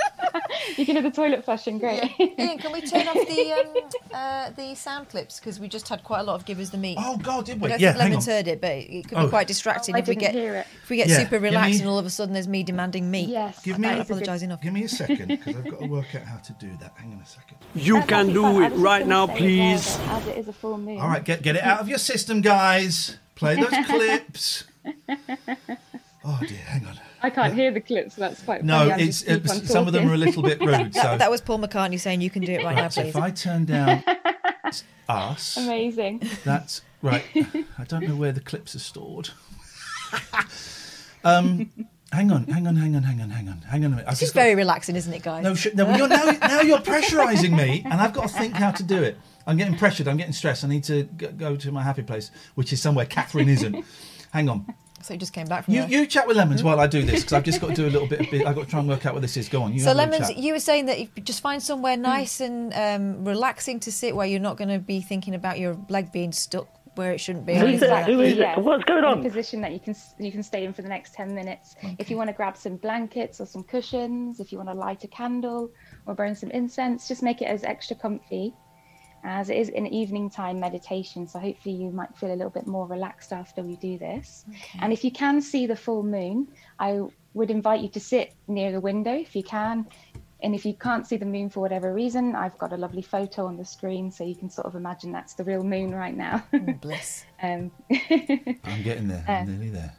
You 0.76 0.86
can 0.86 0.94
hear 0.96 1.02
the 1.02 1.10
toilet 1.10 1.44
flushing. 1.44 1.78
Great. 1.78 2.02
Ian, 2.18 2.58
can 2.58 2.72
we 2.72 2.80
turn 2.80 3.06
off 3.08 3.14
the 3.14 3.52
um, 3.58 3.90
uh, 4.14 4.50
the 4.50 4.74
sound 4.74 5.08
clips 5.08 5.38
because 5.40 5.58
we 5.58 5.68
just 5.68 5.88
had 5.88 6.04
quite 6.04 6.20
a 6.20 6.22
lot 6.22 6.34
of 6.34 6.44
give 6.44 6.58
us 6.60 6.70
the 6.70 6.78
meat. 6.78 6.96
Oh 7.00 7.16
God, 7.16 7.46
did 7.46 7.58
I 7.58 7.62
we? 7.62 7.68
don't 7.70 7.80
Yeah, 7.80 7.88
think 7.92 8.00
hang 8.02 8.10
Lemon's 8.10 8.26
heard 8.26 8.46
it, 8.48 8.60
but 8.60 8.72
it 8.72 9.08
could 9.08 9.18
Oh. 9.18 9.24
be 9.24 9.28
quite 9.30 9.46
distracting 9.48 9.94
Oh, 9.96 9.98
if 9.98 10.06
we 10.08 10.14
didn't 10.14 10.32
get 10.32 10.66
if 10.82 10.88
we 10.90 10.96
get 10.96 11.08
Yeah, 11.08 11.18
super 11.18 11.38
relaxed 11.38 11.74
me- 11.76 11.80
and 11.80 11.88
all 11.88 11.98
of 11.98 12.06
a 12.06 12.10
sudden 12.10 12.34
there's 12.34 12.48
me 12.48 12.62
demanding 12.62 13.10
meat. 13.10 13.28
Yes. 13.28 13.60
Give 13.62 13.74
I 13.76 13.78
me- 13.78 13.88
can't 13.88 13.96
Give 13.98 14.08
me- 14.08 14.14
apologise 14.22 14.42
enough. 14.42 14.62
Give 14.62 14.72
me 14.72 14.84
a 14.84 14.88
second 15.02 15.28
because 15.28 15.56
I've 15.56 15.70
got 15.70 15.80
to 15.80 15.86
work 15.86 16.14
out 16.14 16.22
how 16.22 16.36
to 16.36 16.52
do 16.54 16.70
that. 16.80 16.92
Hang 16.96 17.12
on 17.14 17.20
a 17.20 17.26
second. 17.26 17.56
You 17.74 17.94
That's 17.94 18.06
can 18.08 18.26
do 18.32 18.42
fine. 18.42 18.62
I 18.62 18.66
it 18.66 18.72
right 18.74 19.06
now, 19.06 19.26
say 19.26 19.32
as 19.32 19.38
well 19.40 19.48
please. 19.48 19.96
that 19.98 20.08
As 20.22 20.26
it 20.28 20.38
is 20.38 20.48
a 20.48 20.52
full 20.52 20.78
moon. 20.78 21.00
All 21.00 21.08
right, 21.08 21.24
get 21.24 21.42
get 21.42 21.56
it 21.56 21.62
out 21.62 21.80
of 21.80 21.88
your 21.88 21.98
system, 21.98 22.40
guys. 22.42 23.16
Play 23.34 23.56
those 23.56 23.86
clips. 23.86 24.64
Oh 26.24 26.38
dear, 26.46 26.58
hang 26.66 26.86
on. 26.86 27.00
I 27.22 27.30
can't 27.30 27.54
hear 27.54 27.70
the 27.70 27.80
clips. 27.80 28.14
So 28.16 28.20
that's 28.22 28.42
quite 28.42 28.64
No, 28.64 28.88
funny. 28.88 29.04
It's, 29.04 29.22
just 29.22 29.26
keep 29.28 29.44
it's 29.44 29.52
on 29.60 29.66
some 29.66 29.86
of 29.86 29.92
them 29.92 30.08
are 30.10 30.14
a 30.14 30.18
little 30.18 30.42
bit 30.42 30.60
rude. 30.64 30.94
So, 30.94 31.02
That, 31.02 31.18
that 31.18 31.30
was 31.30 31.40
Paul 31.40 31.58
McCartney 31.58 31.98
saying 32.00 32.20
you 32.20 32.30
can 32.30 32.42
do 32.42 32.52
it 32.52 32.64
right 32.64 32.74
now, 32.76 32.82
right, 32.82 32.92
so 32.92 33.02
please. 33.02 33.08
if 33.10 33.16
I 33.16 33.30
turn 33.30 33.64
down 33.66 34.02
us, 35.08 35.56
Amazing. 35.56 36.22
that's 36.44 36.82
right. 37.02 37.24
I 37.78 37.84
don't 37.84 38.06
know 38.08 38.16
where 38.16 38.32
the 38.32 38.40
clips 38.40 38.74
are 38.74 38.78
stored. 38.80 39.30
um, 41.24 41.70
hang 42.12 42.30
on, 42.32 42.44
hang 42.46 42.66
on, 42.66 42.76
hang 42.76 42.94
on, 42.96 43.02
hang 43.02 43.20
on, 43.20 43.30
hang 43.30 43.48
on, 43.48 43.58
hang 43.62 43.84
on 43.84 43.92
a 43.92 43.96
minute. 43.96 44.04
I've 44.06 44.12
This 44.14 44.22
is 44.22 44.28
just 44.28 44.34
got- 44.34 44.42
very 44.42 44.54
relaxing, 44.54 44.96
isn't 44.96 45.12
it, 45.12 45.22
guys? 45.22 45.42
No, 45.44 45.54
sh- 45.54 45.68
no 45.74 45.94
you're, 45.96 46.08
now, 46.08 46.24
now 46.40 46.60
you're 46.62 46.78
pressurising 46.78 47.56
me, 47.56 47.82
and 47.84 47.94
I've 48.00 48.12
got 48.12 48.28
to 48.28 48.34
think 48.34 48.54
how 48.54 48.70
to 48.70 48.82
do 48.82 49.02
it. 49.02 49.16
I'm 49.46 49.56
getting 49.56 49.76
pressured. 49.76 50.06
I'm 50.06 50.16
getting 50.16 50.32
stressed. 50.32 50.64
I 50.64 50.68
need 50.68 50.84
to 50.84 51.04
g- 51.04 51.26
go 51.36 51.56
to 51.56 51.72
my 51.72 51.82
happy 51.82 52.02
place, 52.02 52.30
which 52.54 52.72
is 52.72 52.80
somewhere 52.80 53.06
Catherine 53.06 53.48
isn't. 53.48 53.84
Hang 54.32 54.48
on. 54.48 54.66
So 55.02 55.14
you 55.14 55.20
just 55.20 55.32
came 55.32 55.46
back 55.46 55.64
from 55.64 55.74
You 55.74 55.80
there. 55.82 55.90
you 55.90 56.06
chat 56.06 56.26
with 56.26 56.36
lemons 56.36 56.62
while 56.62 56.78
I 56.80 56.86
do 56.86 57.02
this 57.02 57.20
because 57.20 57.32
I've 57.32 57.44
just 57.44 57.60
got 57.60 57.68
to 57.68 57.74
do 57.74 57.86
a 57.86 57.90
little 57.90 58.06
bit. 58.08 58.20
Of, 58.20 58.30
bit- 58.30 58.46
I've 58.46 58.54
got 58.54 58.64
to 58.64 58.70
try 58.70 58.80
and 58.80 58.88
work 58.88 59.06
out 59.06 59.14
what 59.14 59.22
this 59.22 59.36
is. 59.36 59.48
Go 59.48 59.62
on. 59.62 59.72
You 59.72 59.80
so 59.80 59.86
have 59.88 59.96
a 59.96 60.00
little 60.00 60.20
lemons, 60.20 60.38
you 60.44 60.52
were 60.52 60.60
saying 60.60 60.86
that 60.86 60.98
if 60.98 61.08
you 61.16 61.22
just 61.22 61.40
find 61.40 61.62
somewhere 61.62 61.96
nice 61.96 62.40
and 62.40 62.72
um, 62.74 63.24
relaxing 63.24 63.80
to 63.80 63.92
sit, 63.92 64.14
where 64.14 64.26
you're 64.26 64.40
not 64.40 64.56
going 64.56 64.68
to 64.68 64.78
be 64.78 65.00
thinking 65.00 65.34
about 65.34 65.58
your 65.58 65.78
leg 65.88 66.12
being 66.12 66.32
stuck 66.32 66.68
where 66.96 67.12
it 67.12 67.18
shouldn't 67.18 67.46
be. 67.46 67.52
or 67.52 67.60
Who's 67.66 67.80
it? 67.82 67.86
that. 67.88 68.06
Who 68.06 68.20
is 68.20 68.32
it? 68.32 68.38
Yeah, 68.38 68.58
What's 68.58 68.84
going 68.84 69.04
on? 69.04 69.12
in 69.12 69.18
on? 69.20 69.26
A 69.26 69.28
position 69.28 69.60
that 69.62 69.72
you 69.72 69.80
can 69.80 69.94
you 70.18 70.32
can 70.32 70.42
stay 70.42 70.64
in 70.64 70.72
for 70.72 70.82
the 70.82 70.88
next 70.88 71.14
ten 71.14 71.34
minutes. 71.34 71.76
If 71.98 72.10
you 72.10 72.16
want 72.16 72.28
to 72.28 72.34
grab 72.34 72.56
some 72.56 72.76
blankets 72.76 73.40
or 73.40 73.46
some 73.46 73.62
cushions, 73.62 74.40
if 74.40 74.50
you 74.52 74.58
want 74.58 74.70
to 74.70 74.74
light 74.74 75.04
a 75.04 75.08
candle 75.08 75.70
or 76.06 76.14
burn 76.14 76.34
some 76.34 76.50
incense, 76.50 77.06
just 77.08 77.22
make 77.22 77.40
it 77.42 77.46
as 77.46 77.64
extra 77.64 77.96
comfy 77.96 78.52
as 79.24 79.50
it 79.50 79.56
is 79.56 79.68
an 79.70 79.86
evening 79.86 80.30
time 80.30 80.58
meditation. 80.60 81.26
So 81.26 81.38
hopefully 81.38 81.74
you 81.74 81.90
might 81.90 82.14
feel 82.16 82.30
a 82.30 82.34
little 82.34 82.50
bit 82.50 82.66
more 82.66 82.86
relaxed 82.86 83.32
after 83.32 83.62
we 83.62 83.76
do 83.76 83.98
this. 83.98 84.44
And 84.80 84.92
if 84.92 85.04
you 85.04 85.10
can 85.10 85.40
see 85.42 85.66
the 85.66 85.76
full 85.76 86.02
moon, 86.02 86.48
I 86.78 87.00
would 87.34 87.50
invite 87.50 87.80
you 87.80 87.88
to 87.90 88.00
sit 88.00 88.34
near 88.48 88.72
the 88.72 88.80
window 88.80 89.12
if 89.14 89.36
you 89.36 89.42
can. 89.42 89.86
And 90.42 90.54
if 90.54 90.64
you 90.64 90.72
can't 90.72 91.06
see 91.06 91.18
the 91.18 91.26
moon 91.26 91.50
for 91.50 91.60
whatever 91.60 91.92
reason, 91.92 92.34
I've 92.34 92.56
got 92.56 92.72
a 92.72 92.76
lovely 92.76 93.02
photo 93.02 93.44
on 93.46 93.58
the 93.58 93.64
screen 93.64 94.10
so 94.10 94.24
you 94.24 94.34
can 94.34 94.48
sort 94.48 94.66
of 94.66 94.74
imagine 94.74 95.12
that's 95.12 95.34
the 95.34 95.44
real 95.44 95.62
moon 95.62 95.94
right 95.94 96.16
now. 96.16 96.42
Oh, 96.54 96.58
bliss. 96.80 97.26
um, 97.42 97.70
I'm 98.64 98.82
getting 98.82 99.08
there. 99.08 99.24
I'm 99.28 99.42
Uh, 99.48 99.50
nearly 99.52 99.68
there. 99.68 99.92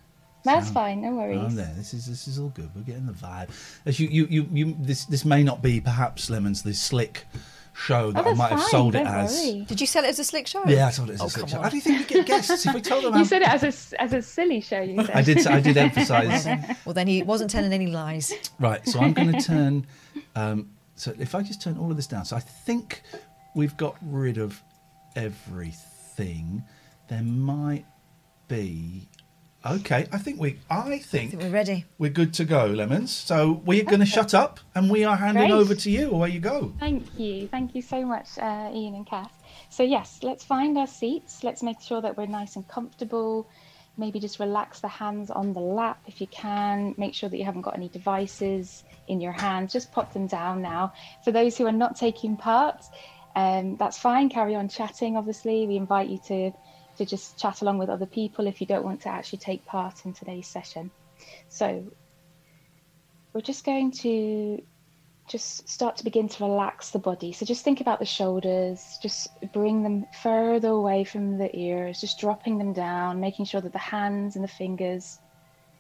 that's 0.43 0.65
Sound- 0.65 0.74
fine, 0.74 1.01
no 1.03 1.11
worries. 1.11 1.39
I'm 1.39 1.55
there. 1.55 1.72
This 1.78 1.93
is 1.93 2.07
this 2.07 2.28
is 2.28 2.39
all 2.39 2.49
good. 2.49 2.72
We're 2.76 2.82
getting 2.82 3.05
the 3.05 3.13
vibe. 3.13 3.49
As 3.86 3.99
you 3.99 4.07
you 4.07 4.26
you, 4.32 4.47
you 4.51 4.76
this 4.80 5.05
this 5.05 5.24
may 5.26 5.43
not 5.43 5.61
be 5.61 5.80
perhaps 5.80 6.28
lemons 6.32 6.63
the 6.63 6.74
slick 6.74 7.26
show 7.74 8.11
that 8.11 8.19
I 8.19 8.22
Oh, 8.22 8.24
that's 8.26 8.38
might 8.38 8.49
have 8.51 8.63
sold 8.63 8.95
it 8.95 8.99
don't 8.99 9.07
as. 9.07 9.32
worry. 9.39 9.65
Did 9.65 9.80
you 9.82 9.88
sell 9.88 10.03
it 10.03 10.09
as 10.09 10.19
a 10.19 10.24
slick 10.24 10.45
show? 10.47 10.63
Yeah, 10.67 10.88
I 10.88 10.91
told 10.91 11.09
it 11.09 11.13
as 11.13 11.22
Oh, 11.22 11.26
a 11.26 11.30
slick 11.30 11.47
show. 11.49 11.57
on. 11.57 11.63
How 11.63 11.69
do 11.69 11.76
you 11.78 11.82
think 11.82 11.99
we 12.09 12.15
get 12.15 12.26
guests 12.28 12.65
if 12.65 12.74
we 12.74 12.82
told 12.91 13.03
them? 13.05 13.13
You 13.13 13.19
how- 13.19 13.24
said 13.24 13.41
it 13.43 13.47
as 13.49 13.93
a, 13.93 14.01
as 14.01 14.13
a 14.13 14.22
silly 14.22 14.61
show, 14.61 14.82
you 14.82 14.97
said. 15.05 15.15
I 15.15 15.22
did. 15.22 15.47
I 15.47 15.59
did 15.61 15.78
emphasise. 15.88 16.45
Well, 16.86 16.93
then 16.93 17.07
he 17.07 17.24
wasn't 17.24 17.49
telling 17.51 17.74
any 17.74 17.88
lies. 17.88 18.34
Right, 18.59 18.86
so 18.88 18.99
I'm 18.99 19.13
going 19.13 19.32
to 19.38 19.39
turn. 19.41 19.88
Um, 20.36 20.69
so 20.95 21.13
if 21.19 21.34
I 21.34 21.41
just 21.41 21.61
turn 21.61 21.78
all 21.78 21.89
of 21.89 21.95
this 21.95 22.07
down, 22.07 22.26
so 22.26 22.36
I 22.36 22.39
think 22.41 23.01
we've 23.55 23.76
got 23.78 23.95
rid 24.01 24.38
of 24.38 24.61
everything. 25.15 26.63
There 27.07 27.24
might 27.24 27.86
be. 28.47 29.07
Okay, 29.64 30.07
I 30.12 30.18
think 30.18 30.39
we. 30.39 30.59
I 30.72 30.93
I 30.93 30.97
think 30.99 31.32
think 31.32 31.43
we're 31.43 31.49
ready. 31.51 31.86
we're 31.99 32.09
good 32.09 32.34
to 32.36 32.45
go, 32.45 32.66
lemons. 32.66 33.12
So 33.12 33.62
we're 33.64 33.84
going 33.84 33.99
to 33.99 34.07
shut 34.07 34.34
up, 34.34 34.59
and 34.74 34.89
we 34.89 35.03
are 35.03 35.16
handing 35.16 35.49
Great. 35.49 35.59
over 35.59 35.76
to 35.76 35.91
you. 35.91 36.09
Away 36.09 36.32
you 36.32 36.39
go. 36.39 36.74
Thank 36.80 37.05
you. 37.20 37.47
Thank 37.47 37.76
you 37.76 37.84
so 37.84 38.03
much, 38.03 38.39
uh, 38.39 38.72
Ian 38.74 38.95
and 38.95 39.05
Kath. 39.05 39.32
So, 39.70 39.84
yes, 39.84 40.20
let's 40.24 40.43
find 40.43 40.78
our 40.80 40.88
seats. 40.88 41.43
Let's 41.43 41.62
make 41.62 41.80
sure 41.80 42.01
that 42.01 42.18
we're 42.18 42.26
nice 42.26 42.55
and 42.55 42.68
comfortable. 42.68 43.47
Maybe 43.97 44.20
just 44.20 44.39
relax 44.39 44.80
the 44.80 44.88
hands 44.88 45.30
on 45.30 45.53
the 45.53 45.59
lap 45.59 46.01
if 46.07 46.22
you 46.22 46.28
can. 46.28 46.95
Make 46.97 47.14
sure 47.14 47.30
that 47.30 47.38
you 47.38 47.45
haven't 47.45 47.62
got 47.62 47.76
any 47.78 47.89
devices 47.89 48.84
in 49.07 49.22
your 49.22 49.34
hands. 49.34 49.72
Just 49.74 49.91
pop 49.91 50.12
them 50.12 50.26
down 50.26 50.64
now. 50.64 50.93
For 51.24 51.32
those 51.32 51.55
who 51.55 51.68
are 51.68 51.72
not 51.72 51.95
taking 51.97 52.36
part, 52.36 52.84
um, 53.36 53.78
that's 53.78 53.99
fine. 53.99 54.30
Carry 54.30 54.55
on 54.55 54.70
chatting, 54.70 55.18
obviously. 55.18 55.68
We 55.68 55.76
invite 55.76 56.09
you 56.09 56.20
to, 56.28 56.51
to 57.06 57.10
just 57.10 57.38
chat 57.39 57.62
along 57.62 57.80
with 57.80 57.89
other 57.89 58.06
people 58.06 58.47
if 58.47 58.62
you 58.62 58.68
don't 58.68 58.86
want 58.86 59.02
to 59.02 59.10
actually 59.10 59.39
take 59.39 59.66
part 59.66 60.06
in 60.06 60.14
today's 60.14 60.47
session. 60.47 60.91
So, 61.49 61.91
we're 63.34 63.41
just 63.41 63.66
going 63.66 63.91
to 63.91 64.62
just 65.28 65.68
start 65.70 65.95
to 65.97 66.04
begin 66.04 66.28
to 66.28 66.43
relax 66.43 66.89
the 66.89 66.99
body. 66.99 67.32
So 67.32 67.45
just 67.45 67.64
think 67.64 67.80
about 67.80 67.99
the 67.99 68.06
shoulders, 68.06 68.97
just 69.02 69.30
bring 69.54 69.82
them 69.82 70.06
further 70.22 70.68
away 70.68 71.06
from 71.06 71.38
the 71.38 71.56
ears, 71.58 72.02
just 72.02 72.20
dropping 72.20 72.58
them 72.58 72.74
down, 72.74 73.22
making 73.22 73.45
sure 73.45 73.62
that 73.62 73.72
the 73.72 73.80
hands 73.80 74.36
and 74.36 74.43
the 74.43 74.49
fingers 74.49 75.20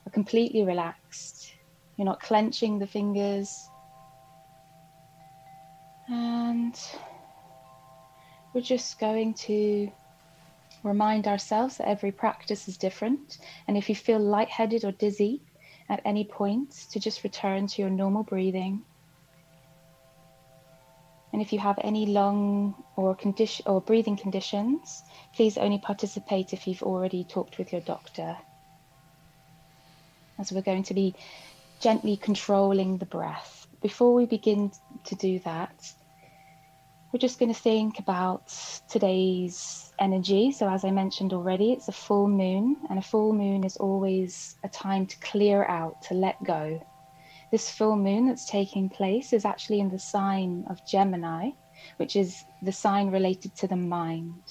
are 0.07 0.11
completely 0.11 0.63
relaxed. 0.63 1.53
You're 1.97 2.05
not 2.05 2.21
clenching 2.21 2.79
the 2.79 2.87
fingers. 2.87 3.69
And 6.07 6.79
we're 8.53 8.61
just 8.61 8.99
going 8.99 9.33
to 9.33 9.91
remind 10.83 11.27
ourselves 11.27 11.77
that 11.77 11.87
every 11.87 12.11
practice 12.11 12.67
is 12.67 12.77
different. 12.77 13.37
And 13.67 13.77
if 13.77 13.89
you 13.89 13.95
feel 13.95 14.19
lightheaded 14.19 14.83
or 14.83 14.91
dizzy 14.91 15.41
at 15.89 16.01
any 16.05 16.23
point, 16.23 16.71
to 16.91 16.99
just 16.99 17.23
return 17.23 17.67
to 17.67 17.81
your 17.81 17.91
normal 17.91 18.23
breathing. 18.23 18.83
And 21.33 21.41
if 21.41 21.53
you 21.53 21.59
have 21.59 21.79
any 21.81 22.05
lung 22.05 22.75
or 22.95 23.15
condition 23.15 23.65
or 23.67 23.81
breathing 23.81 24.17
conditions, 24.17 25.03
please 25.33 25.57
only 25.57 25.79
participate 25.79 26.53
if 26.53 26.67
you've 26.67 26.83
already 26.83 27.23
talked 27.23 27.57
with 27.57 27.71
your 27.71 27.81
doctor. 27.81 28.37
As 30.39 30.51
we're 30.51 30.61
going 30.61 30.83
to 30.83 30.93
be 30.93 31.15
gently 31.79 32.17
controlling 32.17 32.97
the 32.97 33.05
breath. 33.05 33.67
Before 33.81 34.13
we 34.13 34.25
begin 34.25 34.71
to 35.05 35.15
do 35.15 35.39
that, 35.39 35.93
we're 37.11 37.19
just 37.19 37.39
going 37.39 37.53
to 37.53 37.59
think 37.59 37.99
about 37.99 38.53
today's 38.89 39.91
energy. 39.99 40.51
So, 40.51 40.69
as 40.69 40.85
I 40.85 40.91
mentioned 40.91 41.33
already, 41.33 41.73
it's 41.73 41.89
a 41.89 41.93
full 41.93 42.27
moon, 42.27 42.77
and 42.89 42.97
a 42.97 43.01
full 43.01 43.33
moon 43.33 43.65
is 43.65 43.75
always 43.77 44.55
a 44.63 44.69
time 44.69 45.05
to 45.07 45.19
clear 45.19 45.65
out, 45.65 46.01
to 46.03 46.13
let 46.13 46.41
go. 46.43 46.81
This 47.51 47.69
full 47.69 47.97
moon 47.97 48.27
that's 48.27 48.45
taking 48.45 48.87
place 48.87 49.33
is 49.33 49.43
actually 49.43 49.81
in 49.81 49.89
the 49.89 49.99
sign 49.99 50.63
of 50.69 50.85
Gemini, 50.87 51.49
which 51.97 52.15
is 52.15 52.45
the 52.61 52.71
sign 52.71 53.11
related 53.11 53.57
to 53.57 53.67
the 53.67 53.75
mind. 53.75 54.41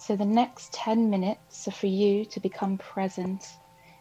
So, 0.00 0.16
the 0.16 0.24
next 0.24 0.72
10 0.72 1.10
minutes 1.10 1.68
are 1.68 1.72
for 1.72 1.86
you 1.86 2.24
to 2.24 2.40
become 2.40 2.76
present 2.76 3.44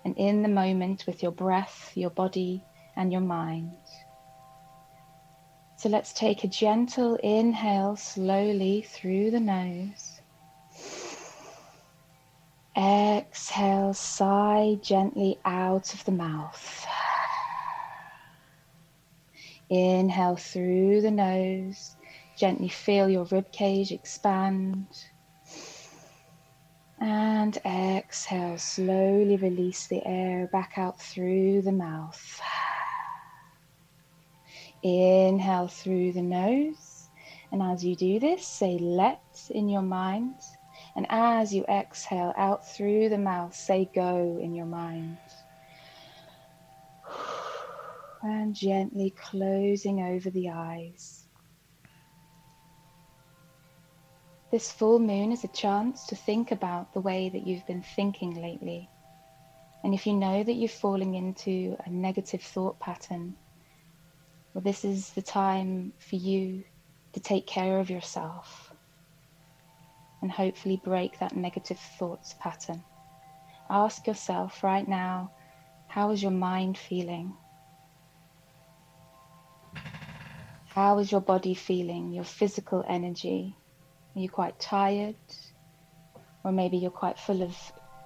and 0.04 0.18
in 0.18 0.42
the 0.42 0.50
moment 0.50 1.06
with 1.06 1.22
your 1.22 1.32
breath, 1.32 1.92
your 1.96 2.10
body, 2.10 2.64
and 2.96 3.12
your 3.12 3.22
mind. 3.22 3.72
So 5.78 5.90
let's 5.90 6.12
take 6.12 6.44
a 6.44 6.48
gentle 6.48 7.18
inhale 7.18 7.96
slowly 7.98 8.82
through 8.82 9.30
the 9.30 9.40
nose. 9.40 10.22
Exhale, 12.76 13.94
sigh 13.94 14.80
gently 14.82 15.40
out 15.46 15.94
of 15.94 16.04
the 16.06 16.12
mouth. 16.12 16.88
Inhale 19.70 20.36
through 20.36 21.02
the 21.02 21.12
nose. 21.12 21.96
Gently 22.36 22.70
feel 22.70 23.08
your 23.08 23.26
rib 23.26 23.52
cage 23.52 23.92
expand. 23.92 24.88
And 27.00 27.56
exhale, 27.64 28.58
slowly 28.58 29.36
release 29.36 29.86
the 29.86 30.04
air 30.08 30.48
back 30.52 30.74
out 30.78 31.00
through 31.00 31.62
the 31.62 31.72
mouth. 31.72 32.42
Inhale 34.88 35.68
through 35.68 36.14
the 36.14 36.22
nose. 36.22 37.10
And 37.52 37.62
as 37.62 37.84
you 37.84 37.96
do 37.96 38.20
this, 38.20 38.46
say 38.46 38.78
let 38.78 39.22
in 39.50 39.70
your 39.70 39.82
mind. 39.82 40.36
And 40.96 41.06
as 41.10 41.54
you 41.54 41.64
exhale 41.66 42.34
out 42.38 42.68
through 42.68 43.10
the 43.10 43.18
mouth, 43.18 43.56
say 43.56 43.90
go 43.94 44.40
in 44.42 44.54
your 44.54 44.66
mind. 44.66 45.18
And 48.24 48.54
gently 48.54 49.12
closing 49.12 50.02
over 50.02 50.30
the 50.30 50.50
eyes. 50.50 51.24
This 54.52 54.72
full 54.72 55.00
moon 55.00 55.32
is 55.32 55.44
a 55.44 55.50
chance 55.50 56.06
to 56.08 56.16
think 56.16 56.52
about 56.52 56.94
the 56.94 57.02
way 57.02 57.30
that 57.30 57.46
you've 57.46 57.68
been 57.68 57.84
thinking 57.84 58.42
lately. 58.42 58.90
And 59.84 59.94
if 59.94 60.08
you 60.08 60.14
know 60.14 60.44
that 60.44 60.54
you're 60.54 60.70
falling 60.70 61.16
into 61.16 61.78
a 61.86 61.90
negative 61.90 62.42
thought 62.42 62.80
pattern, 62.80 63.36
well, 64.58 64.64
this 64.64 64.84
is 64.84 65.12
the 65.12 65.22
time 65.22 65.94
for 66.00 66.16
you 66.16 66.64
to 67.14 67.20
take 67.20 67.46
care 67.46 67.80
of 67.80 67.92
yourself 67.92 68.74
and 70.20 70.32
hopefully 70.32 70.82
break 70.84 71.20
that 71.20 71.38
negative 71.38 71.78
thoughts 71.78 72.34
pattern. 72.40 72.84
Ask 73.70 74.08
yourself 74.08 74.64
right 74.64 74.88
now 74.88 75.32
how 75.88 76.10
is 76.10 76.24
your 76.24 76.32
mind 76.32 76.76
feeling? 76.76 77.36
How 80.66 80.98
is 80.98 81.12
your 81.12 81.22
body 81.22 81.54
feeling, 81.54 82.12
your 82.12 82.24
physical 82.24 82.84
energy? 82.90 83.56
Are 84.16 84.20
you 84.20 84.28
quite 84.28 84.60
tired? 84.60 85.18
Or 86.44 86.52
maybe 86.52 86.78
you're 86.78 86.90
quite 86.90 87.20
full 87.20 87.44
of 87.44 87.56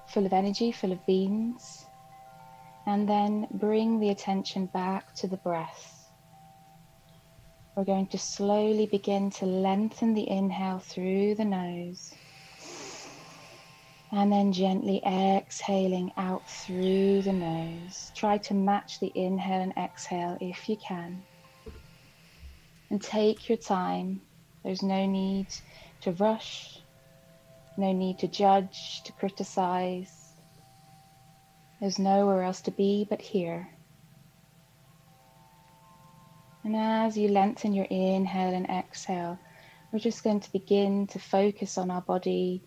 full 0.10 0.26
of 0.26 0.34
energy, 0.34 0.74
full 0.74 0.92
of 0.92 1.06
beans. 1.06 1.86
And 2.86 3.08
then 3.08 3.48
bring 3.52 4.02
the 4.02 4.10
attention 4.10 4.66
back 4.66 5.16
to 5.16 5.28
the 5.28 5.38
breath. 5.38 6.01
We're 7.76 7.86
going 7.86 8.08
to 8.08 8.18
slowly 8.18 8.86
begin 8.86 9.30
to 9.32 9.46
lengthen 9.46 10.14
the 10.14 10.30
inhale 10.30 10.80
through 10.80 11.36
the 11.36 11.46
nose. 11.46 12.14
And 14.12 14.30
then 14.30 14.52
gently 14.52 15.02
exhaling 15.06 16.12
out 16.18 16.50
through 16.50 17.22
the 17.22 17.32
nose. 17.32 18.12
Try 18.14 18.40
to 18.40 18.54
match 18.54 19.00
the 19.00 19.12
inhale 19.16 19.62
and 19.62 19.74
exhale 19.78 20.38
if 20.42 20.68
you 20.68 20.76
can. 20.86 21.24
And 22.90 23.02
take 23.02 23.48
your 23.48 23.58
time. 23.58 24.20
There's 24.66 24.84
no 24.84 25.06
need 25.06 25.48
to 26.02 26.12
rush, 26.12 26.80
no 27.78 27.94
need 27.94 28.20
to 28.20 28.28
judge, 28.28 29.02
to 29.06 29.14
criticize. 29.14 30.34
There's 31.80 31.98
nowhere 31.98 32.44
else 32.44 32.60
to 32.62 32.72
be 32.72 33.08
but 33.10 33.22
here. 33.22 33.70
And 36.64 36.76
as 36.76 37.18
you 37.18 37.30
lengthen 37.30 37.74
your 37.74 37.88
inhale 37.90 38.54
and 38.54 38.70
exhale, 38.70 39.40
we're 39.92 40.00
just 40.00 40.24
going 40.24 40.40
to 40.42 40.52
begin 40.52 41.08
to 41.08 41.20
focus 41.20 41.78
on 41.78 41.90
our 41.90 42.02
body. 42.02 42.62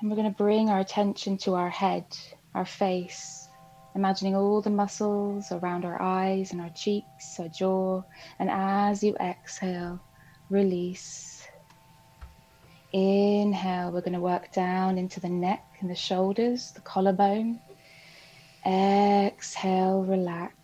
And 0.00 0.10
we're 0.10 0.16
going 0.16 0.30
to 0.30 0.36
bring 0.36 0.70
our 0.70 0.80
attention 0.80 1.36
to 1.38 1.54
our 1.54 1.70
head, 1.70 2.06
our 2.54 2.64
face, 2.64 3.48
imagining 3.94 4.34
all 4.34 4.62
the 4.62 4.70
muscles 4.70 5.52
around 5.52 5.84
our 5.84 6.00
eyes 6.00 6.52
and 6.52 6.60
our 6.60 6.70
cheeks, 6.70 7.38
our 7.38 7.48
jaw. 7.48 8.02
And 8.38 8.50
as 8.50 9.02
you 9.02 9.14
exhale, 9.16 10.00
release. 10.48 11.46
Inhale, 12.92 13.90
we're 13.90 14.00
going 14.00 14.14
to 14.14 14.20
work 14.20 14.52
down 14.52 14.96
into 14.96 15.20
the 15.20 15.28
neck 15.28 15.64
and 15.80 15.90
the 15.90 15.94
shoulders, 15.94 16.72
the 16.72 16.80
collarbone. 16.80 17.60
Exhale, 18.64 20.02
relax. 20.02 20.55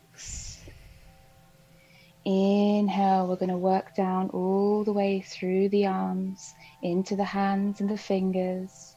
Inhale, 2.24 3.26
we're 3.26 3.36
going 3.36 3.50
to 3.50 3.56
work 3.56 3.96
down 3.96 4.30
all 4.30 4.84
the 4.84 4.92
way 4.92 5.20
through 5.20 5.68
the 5.70 5.86
arms, 5.86 6.54
into 6.80 7.16
the 7.16 7.24
hands 7.24 7.80
and 7.80 7.90
the 7.90 7.98
fingers. 7.98 8.96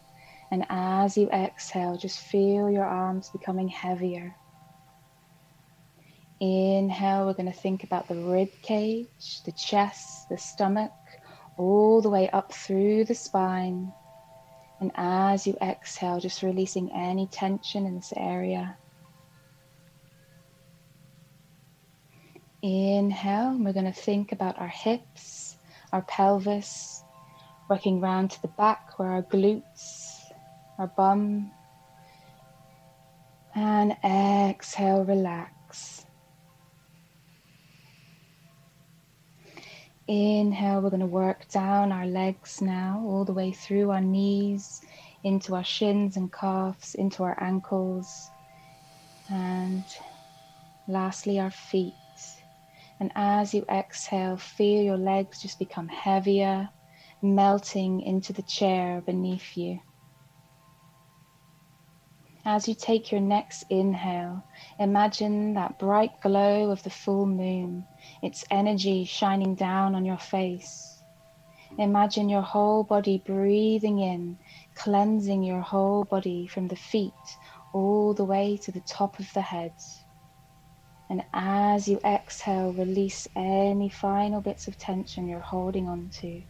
And 0.52 0.64
as 0.70 1.18
you 1.18 1.28
exhale, 1.32 1.98
just 1.98 2.20
feel 2.20 2.70
your 2.70 2.86
arms 2.86 3.30
becoming 3.30 3.68
heavier. 3.68 4.36
Inhale, 6.40 7.26
we're 7.26 7.34
going 7.34 7.52
to 7.52 7.60
think 7.60 7.84
about 7.84 8.08
the 8.08 8.16
rib 8.16 8.50
cage, 8.62 9.42
the 9.44 9.54
chest, 9.54 10.30
the 10.30 10.38
stomach, 10.38 10.92
all 11.58 12.02
the 12.02 12.10
way 12.10 12.30
up 12.30 12.54
through 12.54 13.06
the 13.06 13.16
spine. 13.16 13.92
And 14.80 14.92
as 14.96 15.48
you 15.48 15.58
exhale, 15.64 16.20
just 16.20 16.44
releasing 16.44 16.92
any 16.92 17.26
tension 17.28 17.88
in 17.88 17.96
this 17.96 18.14
area. 18.16 18.78
Inhale, 22.68 23.60
we're 23.60 23.74
going 23.74 23.86
to 23.86 23.92
think 23.92 24.32
about 24.32 24.58
our 24.60 24.68
hips, 24.68 25.56
our 25.94 26.02
pelvis, 26.02 27.04
working 27.70 28.02
round 28.02 28.32
to 28.32 28.42
the 28.42 28.48
back 28.48 28.98
where 28.98 29.10
our 29.10 29.22
glutes, 29.22 30.24
our 30.80 30.88
bum. 30.88 31.52
And 33.54 33.96
exhale, 34.04 35.04
relax. 35.04 36.08
Inhale, 40.08 40.82
we're 40.82 40.90
going 40.90 41.02
to 41.02 41.06
work 41.06 41.48
down 41.50 41.92
our 41.92 42.08
legs 42.08 42.64
now, 42.64 43.04
all 43.06 43.26
the 43.26 43.34
way 43.34 43.52
through 43.52 43.92
our 43.92 44.02
knees, 44.02 44.82
into 45.24 45.54
our 45.54 45.64
shins 45.64 46.18
and 46.18 46.34
calves, 46.34 46.96
into 46.96 47.22
our 47.22 47.38
ankles, 47.40 48.28
and 49.30 49.84
lastly, 50.88 51.40
our 51.40 51.52
feet. 51.52 51.94
And 53.00 53.12
as 53.16 53.54
you 53.54 53.66
exhale, 53.70 54.38
feel 54.38 54.84
your 54.84 54.98
legs 54.98 55.42
just 55.42 55.60
become 55.60 55.88
heavier, 55.88 56.70
melting 57.22 58.02
into 58.02 58.34
the 58.34 58.42
chair 58.42 59.02
beneath 59.02 59.58
you. 59.58 59.80
As 62.48 62.68
you 62.68 62.76
take 62.76 63.12
your 63.12 63.22
next 63.22 63.64
inhale, 63.72 64.44
imagine 64.80 65.56
that 65.56 65.80
bright 65.80 66.12
glow 66.22 66.70
of 66.70 66.84
the 66.84 66.92
full 66.92 67.26
moon, 67.26 67.86
its 68.22 68.46
energy 68.52 69.04
shining 69.04 69.56
down 69.56 69.96
on 69.96 70.06
your 70.06 70.20
face. 70.20 71.02
Imagine 71.80 72.30
your 72.30 72.44
whole 72.44 72.84
body 72.84 73.22
breathing 73.26 74.00
in, 74.00 74.38
cleansing 74.76 75.44
your 75.44 75.62
whole 75.62 76.06
body 76.06 76.46
from 76.48 76.68
the 76.68 76.76
feet 76.76 77.12
all 77.74 78.14
the 78.14 78.24
way 78.24 78.58
to 78.58 78.72
the 78.72 78.80
top 78.82 79.20
of 79.20 79.34
the 79.34 79.42
head. 79.42 79.74
And 81.10 81.24
as 81.34 81.88
you 81.88 82.00
exhale, 82.04 82.74
release 82.74 83.28
any 83.36 83.90
final 83.90 84.42
bits 84.42 84.68
of 84.68 84.78
tension 84.78 85.28
you're 85.28 85.40
holding 85.40 85.88
on 85.88 86.10
to. 86.22 86.44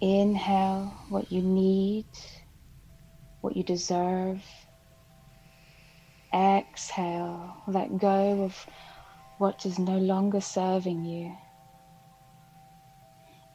Inhale 0.00 0.94
what 1.08 1.32
you 1.32 1.42
need, 1.42 2.06
what 3.40 3.56
you 3.56 3.62
deserve. 3.62 4.44
Exhale, 6.34 7.62
let 7.66 7.98
go 7.98 8.44
of 8.44 8.66
what 9.38 9.64
is 9.64 9.78
no 9.78 9.98
longer 9.98 10.40
serving 10.40 11.04
you. 11.04 11.34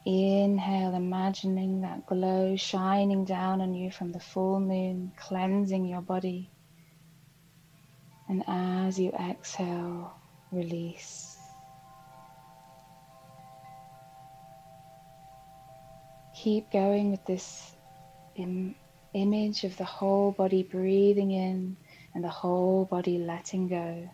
Inhale, 0.04 0.94
imagining 0.94 1.80
that 1.80 2.06
glow 2.06 2.56
shining 2.56 3.24
down 3.24 3.60
on 3.60 3.74
you 3.74 3.90
from 3.90 4.12
the 4.12 4.20
full 4.20 4.60
moon, 4.60 5.12
cleansing 5.16 5.84
your 5.84 6.00
body. 6.00 6.50
And 8.28 8.42
as 8.46 8.98
you 8.98 9.10
exhale, 9.12 10.12
release. 10.50 11.38
Keep 16.34 16.70
going 16.70 17.10
with 17.10 17.24
this 17.24 17.72
Im- 18.34 18.74
image 19.14 19.64
of 19.64 19.76
the 19.76 19.84
whole 19.84 20.32
body 20.32 20.62
breathing 20.62 21.30
in 21.30 21.76
and 22.14 22.22
the 22.22 22.28
whole 22.28 22.84
body 22.84 23.18
letting 23.18 23.68
go. 23.68 24.10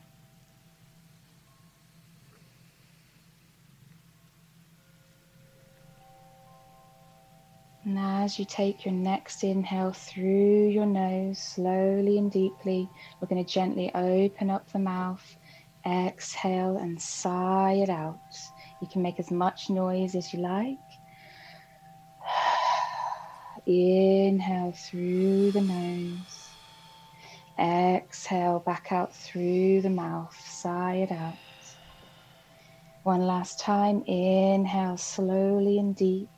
And 7.85 7.99
as 7.99 8.39
you 8.39 8.45
take 8.45 8.85
your 8.85 8.95
next 8.95 9.43
inhale 9.43 9.93
through 9.93 10.69
your 10.69 10.87
nose, 10.87 11.41
slowly 11.41 12.17
and 12.17 12.31
deeply, 12.31 12.89
we're 13.21 13.27
going 13.27 13.45
to 13.45 13.53
gently 13.53 13.91
open 13.93 14.51
up 14.51 14.71
the 14.71 14.79
mouth, 14.79 15.37
exhale, 15.85 16.77
and 16.77 17.01
sigh 17.03 17.73
it 17.73 17.91
out. 17.91 18.21
You 18.79 18.87
can 18.87 19.03
make 19.03 19.19
as 19.19 19.33
much 19.33 19.69
noise 19.69 20.15
as 20.15 20.33
you 20.33 20.41
like. 20.41 20.79
Inhale 23.67 24.73
through 24.77 25.51
the 25.53 25.61
nose, 25.61 26.57
exhale 27.59 28.61
back 28.61 28.93
out 28.93 29.15
through 29.15 29.83
the 29.83 29.91
mouth, 29.91 30.37
sigh 30.49 30.97
it 30.97 31.11
out. 31.11 31.39
One 33.03 33.27
last 33.27 33.59
time, 33.59 34.05
inhale 34.07 34.97
slowly 34.97 35.79
and 35.79 35.97
deep. 35.97 36.31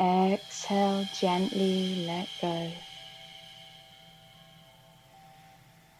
Exhale, 0.00 1.06
gently 1.12 1.94
let 1.98 2.30
go. 2.40 2.72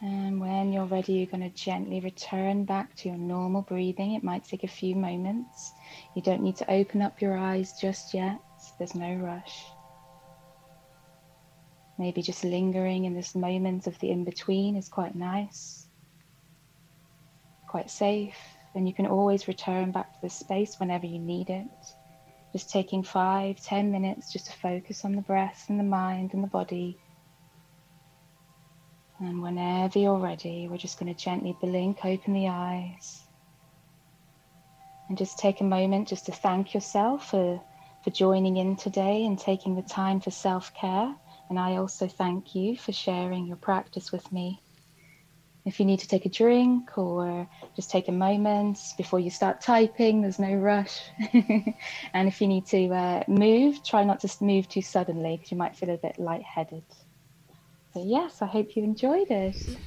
And 0.01 0.41
when 0.41 0.73
you're 0.73 0.85
ready, 0.85 1.13
you're 1.13 1.27
going 1.27 1.47
to 1.47 1.55
gently 1.55 1.99
return 1.99 2.65
back 2.65 2.95
to 2.95 3.09
your 3.09 3.17
normal 3.19 3.61
breathing. 3.61 4.13
It 4.15 4.23
might 4.23 4.43
take 4.43 4.63
a 4.63 4.67
few 4.67 4.95
moments. 4.95 5.73
You 6.15 6.23
don't 6.23 6.41
need 6.41 6.57
to 6.57 6.71
open 6.71 7.03
up 7.03 7.21
your 7.21 7.37
eyes 7.37 7.73
just 7.79 8.15
yet, 8.15 8.39
there's 8.79 8.95
no 8.95 9.13
rush. 9.13 9.63
Maybe 11.99 12.23
just 12.23 12.43
lingering 12.43 13.05
in 13.05 13.13
this 13.13 13.35
moment 13.35 13.85
of 13.85 13.99
the 13.99 14.09
in 14.09 14.23
between 14.25 14.75
is 14.75 14.89
quite 14.89 15.13
nice, 15.13 15.85
quite 17.69 17.91
safe. 17.91 18.37
And 18.73 18.87
you 18.87 18.95
can 18.95 19.05
always 19.05 19.47
return 19.47 19.91
back 19.91 20.11
to 20.13 20.19
this 20.23 20.33
space 20.33 20.79
whenever 20.79 21.05
you 21.05 21.19
need 21.19 21.51
it. 21.51 21.67
Just 22.51 22.69
taking 22.69 23.03
five, 23.03 23.61
ten 23.61 23.91
minutes 23.91 24.31
just 24.31 24.47
to 24.47 24.53
focus 24.53 25.05
on 25.05 25.15
the 25.15 25.21
breath 25.21 25.65
and 25.69 25.79
the 25.79 25.83
mind 25.83 26.33
and 26.33 26.43
the 26.43 26.47
body. 26.47 26.97
And 29.19 29.41
whenever 29.41 29.99
you're 29.99 30.17
ready, 30.17 30.67
we're 30.67 30.77
just 30.77 30.99
going 30.99 31.13
to 31.13 31.19
gently 31.19 31.55
blink 31.61 32.03
open 32.03 32.33
the 32.33 32.47
eyes. 32.47 33.21
And 35.07 35.17
just 35.17 35.37
take 35.37 35.61
a 35.61 35.65
moment 35.65 36.07
just 36.07 36.25
to 36.25 36.31
thank 36.31 36.73
yourself 36.73 37.29
for, 37.29 37.61
for 38.03 38.09
joining 38.09 38.57
in 38.57 38.75
today 38.75 39.25
and 39.25 39.37
taking 39.37 39.75
the 39.75 39.81
time 39.81 40.19
for 40.19 40.31
self 40.31 40.73
care. 40.73 41.13
And 41.49 41.59
I 41.59 41.75
also 41.75 42.07
thank 42.07 42.55
you 42.55 42.77
for 42.77 42.91
sharing 42.91 43.45
your 43.45 43.57
practice 43.57 44.11
with 44.11 44.31
me. 44.31 44.61
If 45.63 45.79
you 45.79 45.85
need 45.85 45.99
to 45.99 46.07
take 46.07 46.25
a 46.25 46.29
drink 46.29 46.97
or 46.97 47.47
just 47.75 47.91
take 47.91 48.07
a 48.07 48.11
moment 48.11 48.79
before 48.97 49.19
you 49.19 49.29
start 49.29 49.61
typing, 49.61 50.21
there's 50.21 50.39
no 50.39 50.53
rush. 50.55 50.99
and 51.33 52.27
if 52.27 52.41
you 52.41 52.47
need 52.47 52.65
to 52.67 52.87
uh, 52.89 53.23
move, 53.27 53.83
try 53.83 54.03
not 54.03 54.19
to 54.21 54.43
move 54.43 54.67
too 54.67 54.81
suddenly 54.81 55.37
because 55.37 55.51
you 55.51 55.57
might 55.57 55.75
feel 55.75 55.91
a 55.91 55.97
bit 55.97 56.17
lightheaded. 56.17 56.83
So, 57.93 58.03
yes, 58.03 58.41
I 58.41 58.47
hope 58.47 58.75
you 58.75 58.83
enjoyed 58.83 59.29
it. 59.29 59.77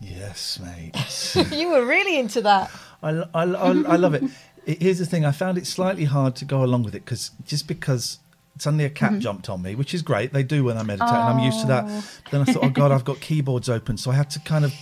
Yes, 0.00 0.60
mate. 0.60 1.52
you 1.52 1.68
were 1.68 1.84
really 1.84 2.18
into 2.18 2.40
that. 2.42 2.70
I, 3.02 3.10
I, 3.34 3.42
I, 3.42 3.68
I 3.70 3.96
love 3.96 4.14
it. 4.14 4.22
It- 4.64 4.82
Here's 4.82 4.98
the 4.98 5.06
thing: 5.06 5.24
I 5.24 5.30
found 5.30 5.58
it 5.58 5.66
slightly 5.66 6.04
hard 6.06 6.34
to 6.36 6.44
go 6.44 6.64
along 6.64 6.82
with 6.82 6.94
it 6.94 7.04
because 7.04 7.30
just 7.46 7.68
because 7.68 8.18
suddenly 8.58 8.84
a 8.84 8.90
cat 8.90 9.12
Mhm. 9.12 9.20
jumped 9.20 9.48
on 9.48 9.62
me, 9.62 9.74
which 9.74 9.94
is 9.94 10.02
great. 10.02 10.32
They 10.32 10.42
do 10.42 10.64
when 10.64 10.76
I 10.78 10.82
meditate, 10.82 11.08
and 11.14 11.28
I'm 11.38 11.38
used 11.40 11.60
to 11.60 11.66
that. 11.68 11.84
Oh. 11.88 12.02
But 12.24 12.30
then 12.32 12.40
I 12.42 12.44
thought, 12.44 12.64
oh 12.64 12.70
god, 12.70 12.92
I've 12.92 13.04
got 13.04 13.20
keyboards 13.28 13.68
open, 13.68 13.96
so 13.96 14.10
I 14.10 14.14
had 14.14 14.30
to 14.30 14.40
kind 14.40 14.64
of 14.64 14.72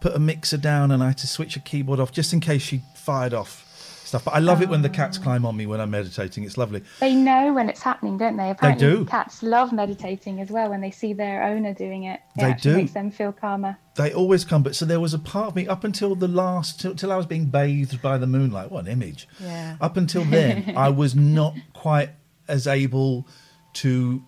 put 0.00 0.14
a 0.14 0.18
mixer 0.18 0.56
down 0.56 0.90
and 0.90 1.02
I 1.02 1.08
had 1.08 1.18
to 1.18 1.26
switch 1.28 1.54
a 1.56 1.60
keyboard 1.60 2.00
off 2.00 2.10
just 2.12 2.32
in 2.32 2.40
case 2.40 2.60
she 2.62 2.82
fired 2.96 3.32
off 3.32 3.64
stuff. 4.04 4.24
But 4.24 4.34
I 4.34 4.40
love 4.40 4.60
it 4.60 4.68
when 4.68 4.82
the 4.82 4.88
cats 4.90 5.16
climb 5.16 5.46
on 5.46 5.56
me 5.56 5.64
when 5.64 5.80
I'm 5.80 5.90
meditating. 5.92 6.42
It's 6.44 6.58
lovely. 6.58 6.82
They 6.98 7.14
know 7.14 7.52
when 7.54 7.68
it's 7.68 7.80
happening, 7.82 8.18
don't 8.18 8.36
they? 8.36 8.50
Apparently, 8.50 8.84
do. 8.84 9.04
cats 9.06 9.44
love 9.44 9.72
meditating 9.72 10.40
as 10.40 10.50
well 10.50 10.70
when 10.70 10.80
they 10.80 10.90
see 10.90 11.12
their 11.12 11.44
owner 11.44 11.72
doing 11.72 12.02
it. 12.02 12.18
It 12.36 12.40
They 12.42 12.54
do. 12.60 12.76
makes 12.78 12.92
them 12.92 13.12
feel 13.12 13.30
calmer. 13.32 13.76
They 13.94 14.12
always 14.12 14.44
come, 14.44 14.64
but 14.64 14.74
so 14.74 14.84
there 14.84 14.98
was 15.00 15.14
a 15.14 15.18
part 15.20 15.46
of 15.46 15.54
me 15.56 15.68
up 15.68 15.84
until 15.84 16.16
the 16.16 16.26
last, 16.28 16.80
till, 16.80 16.94
till 16.96 17.12
I 17.12 17.16
was 17.16 17.26
being 17.26 17.46
bathed 17.46 18.02
by 18.02 18.18
the 18.18 18.26
moonlight. 18.26 18.72
What 18.72 18.86
an 18.86 18.90
image! 18.90 19.28
Yeah. 19.40 19.76
Up 19.80 19.96
until 19.96 20.24
then, 20.24 20.74
I 20.76 20.88
was 20.88 21.14
not 21.14 21.54
quite 21.74 22.10
as 22.52 22.66
able 22.66 23.26
to 23.74 24.22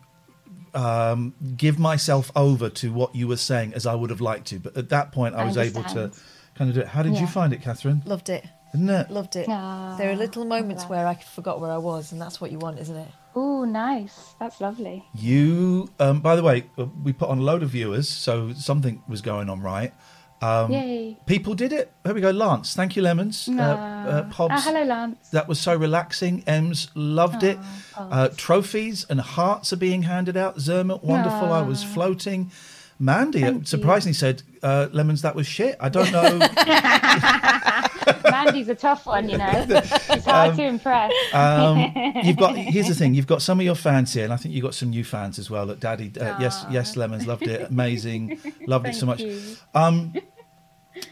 um, 0.75 1.35
give 1.57 1.79
myself 1.79 2.31
over 2.35 2.68
to 2.68 2.93
what 2.93 3.14
you 3.14 3.29
were 3.29 3.37
saying 3.37 3.75
as 3.75 3.87
I 3.87 3.95
would 3.95 4.11
have 4.11 4.20
liked 4.20 4.47
to. 4.49 4.59
But 4.59 4.77
at 4.77 4.89
that 4.89 5.12
point, 5.12 5.35
I 5.35 5.43
I 5.43 5.45
was 5.45 5.57
able 5.57 5.85
to 5.85 6.11
kind 6.57 6.68
of 6.70 6.75
do 6.75 6.81
it. 6.81 6.89
How 6.89 7.03
did 7.03 7.14
Yeah. 7.14 7.20
you 7.22 7.27
find 7.27 7.53
it, 7.53 7.62
Catherine? 7.62 8.03
Loved 8.07 8.29
it. 8.29 8.45
Isn't 8.75 8.91
it? 8.91 9.09
Loved 9.11 9.37
it. 9.37 9.47
there 9.47 10.11
are 10.11 10.16
little 10.16 10.45
moments 10.45 10.85
where 10.89 11.07
I 11.07 11.14
forgot 11.14 11.61
where 11.61 11.70
I 11.70 11.77
was, 11.79 12.11
and 12.11 12.20
that's 12.20 12.41
what 12.41 12.51
you 12.51 12.59
want, 12.59 12.81
isn't 12.81 12.97
it? 12.97 13.09
Oh, 13.37 13.64
nice. 13.64 14.35
That's 14.41 14.61
lovely. 14.61 15.05
You, 15.14 15.89
um, 16.01 16.20
by 16.20 16.35
the 16.35 16.43
way, 16.43 16.64
uh, 16.79 16.87
we 17.05 17.12
put 17.12 17.29
on 17.29 17.39
a 17.39 17.43
load 17.43 17.62
of 17.62 17.70
viewers, 17.70 18.09
so 18.09 18.53
something 18.53 19.03
was 19.09 19.20
going 19.22 19.49
on 19.49 19.61
right. 19.61 19.93
Um, 20.45 20.70
Yay. 20.72 21.16
People 21.26 21.55
did 21.55 21.72
it. 21.72 21.90
There 22.03 22.12
we 22.14 22.20
go. 22.20 22.30
Lance, 22.30 22.74
thank 22.74 22.97
you, 22.97 23.03
Lemons. 23.03 23.49
No. 23.49 23.62
Uh, 23.62 24.26
uh, 24.38 24.49
Ah, 24.51 24.61
hello, 24.62 24.82
Lance. 24.84 25.28
That 25.30 25.49
was 25.49 25.59
so 25.61 25.74
relaxing. 25.76 26.42
Ems 26.47 26.88
loved 26.95 27.42
it. 27.42 27.59
Oh, 27.97 28.09
Uh, 28.11 28.28
trophies 28.36 29.07
and 29.09 29.20
hearts 29.20 29.72
are 29.72 29.76
being 29.76 30.03
handed 30.03 30.36
out. 30.36 30.59
Zermatt, 30.61 31.03
wonderful. 31.03 31.53
I 31.53 31.62
was 31.62 31.82
floating. 31.82 32.51
Mandy 32.99 33.42
uh, 33.45 33.55
surprisingly 33.64 34.12
said, 34.14 34.42
uh, 34.62 34.86
Lemons, 34.92 35.22
that 35.22 35.34
was 35.34 35.47
shit. 35.47 35.76
I 35.80 35.88
don't 35.88 36.12
know. 36.12 36.38
Mandy's 38.30 38.68
a 38.68 38.74
tough 38.74 39.07
one, 39.07 39.28
you 39.28 39.38
know. 39.38 39.64
It's 39.68 40.24
hard 40.24 40.51
Um, 40.51 40.57
to 40.57 40.62
impress. 40.64 41.12
um, 41.32 41.92
you've 42.22 42.36
got 42.36 42.57
here's 42.74 42.88
the 42.88 42.95
thing. 42.95 43.14
You've 43.14 43.26
got 43.26 43.42
some 43.42 43.59
of 43.61 43.64
your 43.66 43.74
fans 43.74 44.12
here, 44.12 44.24
and 44.24 44.32
I 44.32 44.36
think 44.36 44.55
you've 44.55 44.62
got 44.64 44.74
some 44.74 44.90
new 44.90 45.05
fans 45.05 45.38
as 45.38 45.51
well. 45.51 45.66
That 45.66 45.80
Daddy, 45.80 46.12
uh, 46.20 46.38
yes, 46.40 46.64
yes, 46.70 46.97
Lemons 46.97 47.26
loved 47.26 47.42
it. 47.49 47.68
Amazing, 47.70 48.38
loved 48.66 48.86
it 48.86 48.95
so 48.95 49.07
Thank 49.07 49.20
much. 49.74 50.24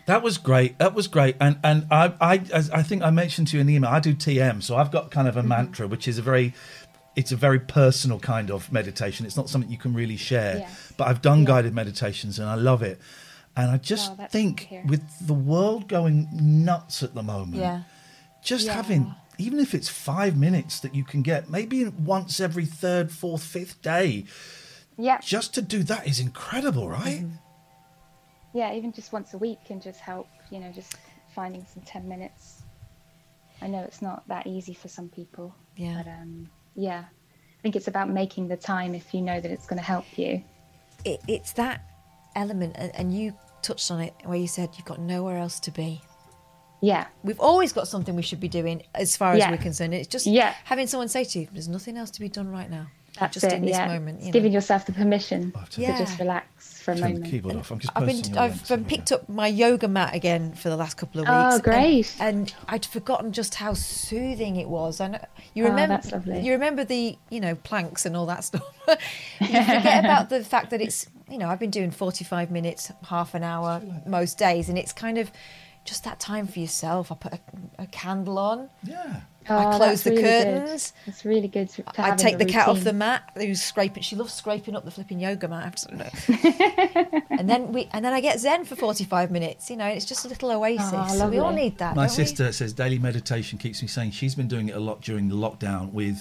That 0.07 0.22
was 0.22 0.39
great. 0.39 0.78
That 0.78 0.95
was 0.95 1.09
great. 1.09 1.37
And 1.41 1.59
and 1.62 1.87
I 1.91 2.12
I 2.20 2.43
as 2.53 2.70
I 2.70 2.83
think 2.83 3.03
I 3.03 3.11
mentioned 3.11 3.49
to 3.49 3.57
you 3.57 3.61
in 3.61 3.66
the 3.66 3.74
email. 3.74 3.91
I 3.91 4.01
do 4.01 4.14
TM, 4.14 4.62
so 4.62 4.76
I've 4.76 4.91
got 4.91 5.11
kind 5.11 5.28
of 5.28 5.37
a 5.37 5.41
mm-hmm. 5.41 5.49
mantra, 5.49 5.87
which 5.89 6.07
is 6.09 6.18
a 6.18 6.22
very 6.22 6.55
it's 7.14 7.33
a 7.33 7.37
very 7.37 7.59
personal 7.59 8.18
kind 8.18 8.51
of 8.51 8.72
meditation. 8.72 9.26
It's 9.26 9.37
not 9.37 9.49
something 9.49 9.70
you 9.70 9.78
can 9.78 9.95
really 9.95 10.16
share. 10.16 10.66
But 10.97 11.09
I've 11.09 11.22
done 11.22 11.45
guided 11.45 11.74
meditations, 11.74 12.39
and 12.39 12.49
I 12.49 12.55
love 12.55 12.83
it. 12.83 13.01
And 13.55 13.70
I 13.70 13.76
just 13.76 14.12
Oh, 14.18 14.26
think 14.30 14.57
good 14.57 14.62
to 14.62 14.68
hear. 14.68 14.85
with 14.87 15.26
the 15.26 15.35
world 15.35 15.89
going 15.89 16.28
nuts 16.33 17.03
at 17.03 17.14
the 17.14 17.22
moment, 17.22 17.57
Yeah. 17.61 17.83
just 18.43 18.66
Yeah. 18.66 18.74
having 18.74 19.14
even 19.39 19.59
if 19.59 19.74
it's 19.74 19.89
five 19.89 20.37
minutes 20.37 20.78
that 20.80 20.95
you 20.95 21.05
can 21.05 21.22
get 21.22 21.51
maybe 21.51 21.85
once 21.87 22.39
every 22.39 22.66
third 22.66 23.11
fourth 23.11 23.43
fifth 23.43 23.80
day 23.83 24.24
Yeah. 24.97 25.18
just 25.20 25.55
to 25.55 25.62
do 25.62 25.83
that 25.85 26.07
is 26.07 26.20
incredible 26.20 26.89
right 26.89 27.22
mm-hmm. 27.22 27.37
Yeah, 28.55 28.72
even 28.74 28.92
just 28.92 29.12
once 29.12 29.32
a 29.34 29.38
week 29.38 29.59
can 29.64 29.80
just 29.80 30.00
help, 30.00 30.28
you 30.50 30.61
know, 30.61 30.70
just 30.72 30.96
finding 31.34 31.64
some 31.72 31.82
10 31.84 32.09
minutes. 32.09 32.62
I 33.62 33.66
know 33.68 33.80
it's 33.80 34.03
not 34.03 34.26
that 34.28 34.46
easy 34.46 34.74
for 34.74 34.88
some 34.88 35.09
people. 35.09 35.55
Yeah. 35.76 36.03
But 36.03 36.11
um, 36.11 36.50
yeah, 36.74 37.05
I 37.09 37.62
think 37.62 37.76
it's 37.76 37.88
about 37.88 38.11
making 38.11 38.48
the 38.48 38.57
time 38.57 38.94
if 38.94 39.14
you 39.14 39.22
know 39.22 39.40
that 39.40 39.50
it's 39.50 39.66
going 39.66 39.78
to 39.78 39.84
help 39.84 40.05
you. 40.18 40.42
it, 41.05 41.20
it's 41.28 41.53
that 41.53 41.82
element, 42.34 42.74
and, 42.78 42.94
and 42.94 43.14
you 43.16 43.34
touched 43.62 43.90
on 43.90 44.00
it 44.00 44.12
where 44.24 44.38
you 44.38 44.48
said 44.48 44.70
you've 44.76 44.84
got 44.86 44.98
nowhere 45.00 45.38
else 45.38 45.61
to 45.61 45.70
be. 45.70 46.00
Yeah. 46.80 47.07
We've 47.22 47.38
always 47.40 47.72
got 47.72 47.86
something 47.86 48.16
we 48.16 48.22
should 48.22 48.40
be 48.40 48.48
doing 48.48 48.82
as 48.94 49.16
far 49.16 49.32
as 49.34 49.38
Yeah. 49.38 49.50
we're 49.53 49.57
concerned. 49.59 49.94
It's 49.94 50.09
just 50.09 50.26
Yeah. 50.26 50.53
having 50.64 50.88
someone 50.88 51.09
say 51.09 51.22
to 51.24 51.38
you, 51.40 51.48
there's 51.53 51.68
nothing 51.68 51.96
else 51.96 52.11
to 52.12 52.20
be 52.20 52.28
done 52.28 52.48
right 52.50 52.68
now. 52.68 52.88
That's 53.21 53.35
just 53.35 53.45
it, 53.45 53.53
in 53.53 53.63
this 53.63 53.77
yeah. 53.77 53.89
moment. 53.89 54.21
You 54.21 54.27
know. 54.27 54.33
giving 54.33 54.53
yourself 54.53 54.87
the 54.87 54.93
permission 54.93 55.53
to 55.71 55.81
Yeah. 55.81 55.99
just 55.99 56.19
relax 56.19 56.81
for 56.83 56.93
a 56.93 56.95
Turn 56.97 57.03
the 57.03 57.09
moment. 57.15 57.31
keyboard 57.31 57.57
off. 57.57 57.71
I'm 57.71 57.79
just 57.79 57.93
I've 57.95 58.07
been 58.07 58.39
I've 58.39 58.69
been 58.69 58.85
picked 58.85 59.13
up 59.13 59.29
my 59.29 59.47
yoga 59.47 59.87
mat 59.87 60.15
again 60.15 60.53
for 60.55 60.71
the 60.71 60.77
last 60.77 60.97
couple 60.97 61.21
of 61.21 61.27
oh, 61.29 61.33
weeks. 61.33 61.53
Oh, 61.53 61.55
and- 61.55 61.63
great. 61.63 62.17
And, 62.21 62.55
I'd 62.69 62.87
forgotten 62.87 63.33
just 63.33 63.57
how 63.57 63.75
soothing 63.75 64.57
it 64.57 64.69
was. 64.69 65.01
I 65.01 65.09
know 65.09 65.25
you 65.55 65.65
Oh, 65.67 65.69
remember 65.69 65.95
that's 65.97 66.11
lovely. 66.11 66.41
you 66.41 66.53
remember 66.53 66.85
the 66.85 67.17
you 67.31 67.41
know 67.41 67.55
planks 67.55 68.07
and 68.07 68.17
all 68.17 68.27
that 68.27 68.45
stuff. 68.51 68.63
you 68.89 69.47
forget 69.47 70.05
about 70.05 70.31
the 70.31 70.43
fact 70.43 70.71
that 70.71 70.81
it's 70.81 71.07
you 71.31 71.39
know 71.39 71.49
I've 71.49 71.61
been 71.61 71.71
doing 71.71 71.91
forty 71.91 72.25
five 72.25 72.51
minutes, 72.51 72.91
half 73.09 73.35
an 73.35 73.43
hour 73.45 73.83
most 74.07 74.39
days, 74.39 74.69
and 74.69 74.79
it's 74.79 74.93
kind 74.93 75.19
of 75.19 75.31
just 75.85 76.05
that 76.05 76.20
time 76.20 76.47
for 76.47 76.59
yourself. 76.61 77.11
I 77.11 77.14
put 77.16 77.33
a, 77.33 77.41
a 77.78 77.87
candle 77.87 78.39
on. 78.39 78.70
Yeah. 78.85 79.20
Oh, 79.51 79.57
I 79.59 79.76
close 79.76 80.05
the 80.05 80.11
really 80.11 80.22
good. 80.22 80.45
curtains. 80.47 80.93
It's 81.05 81.24
really 81.24 81.49
good 81.49 81.68
to, 81.70 81.83
to 81.83 81.93
I 82.05 82.14
take 82.14 82.39
the 82.39 82.45
cat 82.45 82.68
off 82.68 82.85
the 82.85 82.93
mat. 82.93 83.28
Who's 83.37 83.61
scraping? 83.61 84.05
She 84.05 84.14
loves 84.14 84.33
scraping 84.33 84.76
up 84.76 84.85
the 84.85 84.93
flipping 84.93 85.18
yoga 85.18 85.49
mat. 85.49 85.62
I 85.62 85.64
have 85.64 85.74
to- 86.26 87.22
and 87.30 87.51
then 87.51 87.72
we, 87.72 87.89
and 87.93 88.05
then 88.05 88.12
I 88.12 88.20
get 88.20 88.39
zen 88.39 88.64
for 88.64 88.76
forty-five 88.76 89.33
minutes. 89.33 89.68
You 89.68 89.76
know, 89.76 89.87
it's 89.87 90.05
just 90.05 90.24
a 90.24 90.28
little 90.28 90.53
oasis. 90.53 90.89
Oh, 91.20 91.28
we 91.28 91.39
all 91.39 91.51
need 91.53 91.78
that. 91.78 91.97
My 91.97 92.07
don't 92.07 92.16
we? 92.16 92.24
sister 92.24 92.53
says 92.53 92.72
daily 92.72 93.01
meditation 93.01 93.59
keeps 93.59 93.83
me 93.83 93.89
sane. 93.89 94.12
She's 94.12 94.37
been 94.37 94.47
doing 94.47 94.68
it 94.68 94.76
a 94.76 94.80
lot 94.80 95.01
during 95.01 95.28
the 95.28 95.35
lockdown 95.35 95.93
with 95.93 96.20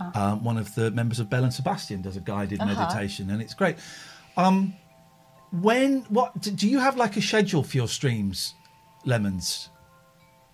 Uh-huh. 0.00 0.20
um, 0.32 0.42
one 0.44 0.56
of 0.58 0.74
the 0.74 0.90
members 0.90 1.20
of 1.20 1.30
Belle 1.30 1.44
and 1.44 1.54
Sebastian 1.54 2.02
does 2.02 2.16
a 2.16 2.20
guided 2.20 2.60
Uh-huh. 2.60 2.74
meditation, 2.74 3.30
and 3.30 3.40
it's 3.40 3.54
great. 3.54 3.76
Um, 4.36 4.74
when 5.52 6.00
what 6.08 6.40
do 6.40 6.50
do 6.50 6.68
you 6.68 6.80
have 6.80 6.96
like 6.96 7.16
a 7.16 7.22
schedule 7.22 7.62
for 7.62 7.76
your 7.76 7.86
streams, 7.88 8.54
Lemons? 9.06 9.70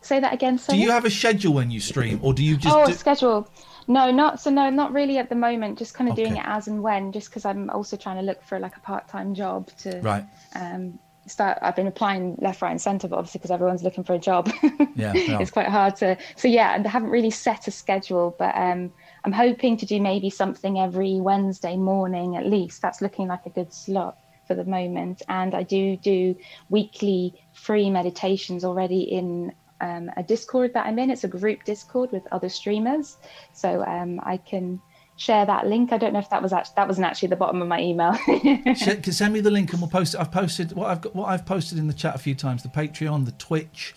Say 0.01 0.21
that 0.21 0.33
again. 0.33 0.59
Do 0.69 0.77
you 0.77 0.91
have 0.91 1.05
a 1.05 1.11
schedule 1.11 1.55
when 1.55 1.71
you 1.71 1.81
stream, 1.81 2.19
or 2.23 2.35
do 2.35 2.43
you 2.45 2.57
just? 2.57 2.75
oh, 2.77 2.87
do- 2.87 2.93
a 2.93 2.95
schedule. 2.95 3.49
No, 3.89 4.11
not 4.11 4.41
so. 4.41 4.51
No, 4.51 4.69
not 4.71 4.93
really 4.93 5.19
at 5.19 5.29
the 5.29 5.35
moment. 5.35 5.79
Just 5.79 5.95
kind 5.95 6.09
of 6.11 6.15
doing 6.17 6.37
it 6.37 6.45
as 6.45 6.69
and 6.69 6.83
when. 6.83 7.13
Just 7.13 7.29
because 7.31 7.45
I'm 7.45 7.71
also 7.71 7.97
trying 7.97 8.17
to 8.17 8.23
look 8.23 8.43
for 8.45 8.59
like 8.59 8.77
a 8.77 8.81
part-time 8.81 9.35
job 9.35 9.69
to 9.79 10.01
Right. 10.01 10.25
um, 10.55 10.99
start. 11.27 11.59
I've 11.63 11.75
been 11.77 11.87
applying 11.87 12.37
left, 12.41 12.63
right, 12.63 12.71
and 12.71 12.81
centre, 12.81 13.09
but 13.09 13.17
obviously 13.19 13.39
because 13.39 13.51
everyone's 13.53 13.83
looking 13.83 14.03
for 14.05 14.15
a 14.15 14.19
job, 14.19 14.51
Yeah, 14.95 15.13
yeah. 15.15 15.39
it's 15.41 15.51
quite 15.53 15.69
hard 15.69 15.97
to. 15.97 16.17
So 16.37 16.47
yeah, 16.49 16.75
and 16.75 16.87
I 16.87 16.91
haven't 16.91 17.11
really 17.11 17.31
set 17.31 17.67
a 17.69 17.71
schedule, 17.71 18.35
but 18.39 18.57
um, 18.57 18.93
I'm 19.25 19.33
hoping 19.33 19.77
to 19.79 19.87
do 19.87 20.01
maybe 20.01 20.31
something 20.31 20.79
every 20.79 21.21
Wednesday 21.21 21.77
morning 21.77 22.37
at 22.37 22.47
least. 22.47 22.83
That's 22.83 23.01
looking 23.03 23.29
like 23.29 23.47
a 23.47 23.51
good 23.51 23.73
slot 23.73 24.17
for 24.53 24.63
the 24.63 24.71
moment. 24.71 25.23
And 25.29 25.55
I 25.55 25.63
do 25.63 25.97
do 25.97 26.37
weekly 26.69 27.35
free 27.55 27.91
meditations 27.91 28.65
already 28.65 29.03
in 29.03 29.53
um, 29.81 30.11
a 30.17 30.23
Discord 30.23 30.75
that 30.75 30.87
I'm 30.87 30.99
in. 30.99 31.11
It's 31.11 31.25
a 31.25 31.29
group 31.29 31.65
Discord 31.65 32.13
with 32.13 32.23
other 32.31 32.49
streamers, 32.49 33.17
so 33.53 33.83
um, 33.85 34.21
I 34.23 34.37
can 34.37 34.81
share 35.17 35.45
that 35.47 35.67
link. 35.67 35.93
I 35.93 35.99
don't 35.99 36.13
know 36.13 36.21
if 36.21 36.31
that 36.31 36.43
was 36.43 36.53
actually 36.53 36.75
that 36.77 36.87
wasn't 36.87 37.07
actually 37.07 37.29
the 37.29 37.37
bottom 37.37 37.63
of 37.63 37.69
my 37.69 37.81
email. 37.81 38.15
Send 38.77 39.33
me 39.33 39.41
the 39.41 39.51
link 39.51 39.73
and 39.73 39.81
we'll 39.81 39.91
post 39.91 40.15
it. 40.15 40.21
I've 40.21 40.31
posted 40.31 40.73
what 40.73 40.91
I've 40.91 41.01
got. 41.01 41.17
What 41.17 41.29
I've 41.29 41.47
posted 41.47 41.79
in 41.79 41.89
the 41.89 41.95
chat 41.95 42.15
a 42.15 42.19
few 42.19 42.35
times: 42.35 42.63
the 42.63 42.69
Patreon, 42.69 43.25
the 43.25 43.33
Twitch, 43.33 43.95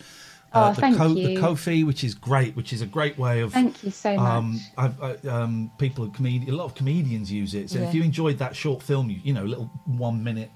Oh, 0.55 0.69
the, 0.73 0.81
thank 0.81 0.97
the 0.97 1.09
you. 1.09 1.39
Ko-fi, 1.39 1.81
which 1.83 2.03
is 2.03 2.13
great. 2.15 2.55
Which 2.55 2.71
is 2.73 2.81
a 2.81 2.85
great 2.85 3.17
way 3.17 3.41
of. 3.41 3.53
Thank 3.53 3.83
you 3.83 3.91
so 3.91 4.15
much. 4.15 4.25
Um, 4.31 4.59
I've, 4.77 5.01
I, 5.03 5.15
um, 5.27 5.71
people, 5.77 6.07
comedi- 6.07 6.47
a 6.47 6.51
lot 6.51 6.65
of 6.65 6.75
comedians 6.75 7.31
use 7.31 7.53
it. 7.53 7.69
So 7.69 7.79
if 7.79 7.93
you 7.93 8.03
enjoyed 8.03 8.37
that 8.39 8.55
short 8.55 8.81
film, 8.81 9.09
you, 9.09 9.19
you 9.23 9.33
know, 9.33 9.43
little 9.43 9.65
one 9.85 10.23
minute 10.23 10.49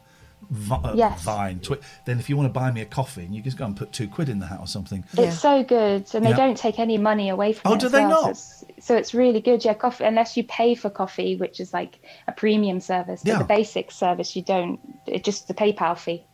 vi- 0.49 0.75
uh, 0.83 0.93
Yes. 0.95 1.21
Vine, 1.23 1.59
twi- 1.59 1.77
then 2.05 2.17
if 2.19 2.29
you 2.29 2.37
want 2.37 2.47
to 2.47 2.53
buy 2.57 2.71
me 2.71 2.81
a 2.81 2.85
coffee, 2.85 3.23
and 3.25 3.35
you 3.35 3.41
just 3.41 3.57
go 3.57 3.65
and 3.65 3.75
put 3.75 3.91
two 3.91 4.07
quid 4.07 4.29
in 4.29 4.39
the 4.39 4.45
hat 4.47 4.59
or 4.61 4.67
something. 4.67 5.03
It's 5.17 5.37
so 5.39 5.63
good, 5.63 6.05
and 6.13 6.25
they 6.25 6.29
Yeah. 6.29 6.35
don't 6.37 6.57
take 6.57 6.79
any 6.79 6.97
money 6.97 7.29
away 7.29 7.53
from 7.53 7.71
Oh, 7.71 7.75
it. 7.75 7.81
do 7.81 7.85
as 7.87 7.91
they 7.91 7.99
well, 8.05 8.27
not? 8.27 8.37
So 8.37 8.65
it's, 8.69 8.85
so 8.87 8.95
it's 8.95 9.13
really 9.13 9.41
good. 9.41 9.65
Yeah, 9.65 9.73
coffee 9.73 10.05
unless 10.05 10.37
you 10.37 10.43
pay 10.45 10.75
for 10.75 10.89
coffee, 10.89 11.35
which 11.35 11.59
is 11.59 11.73
like 11.73 11.99
a 12.27 12.31
premium 12.31 12.79
service. 12.79 13.21
But 13.23 13.29
Yeah. 13.31 13.37
the 13.39 13.43
basic 13.43 13.91
service, 13.91 14.35
you 14.35 14.41
don't. 14.43 14.79
It's 15.05 15.25
just 15.25 15.47
the 15.49 15.53
PayPal 15.53 15.97
fee. 15.97 16.25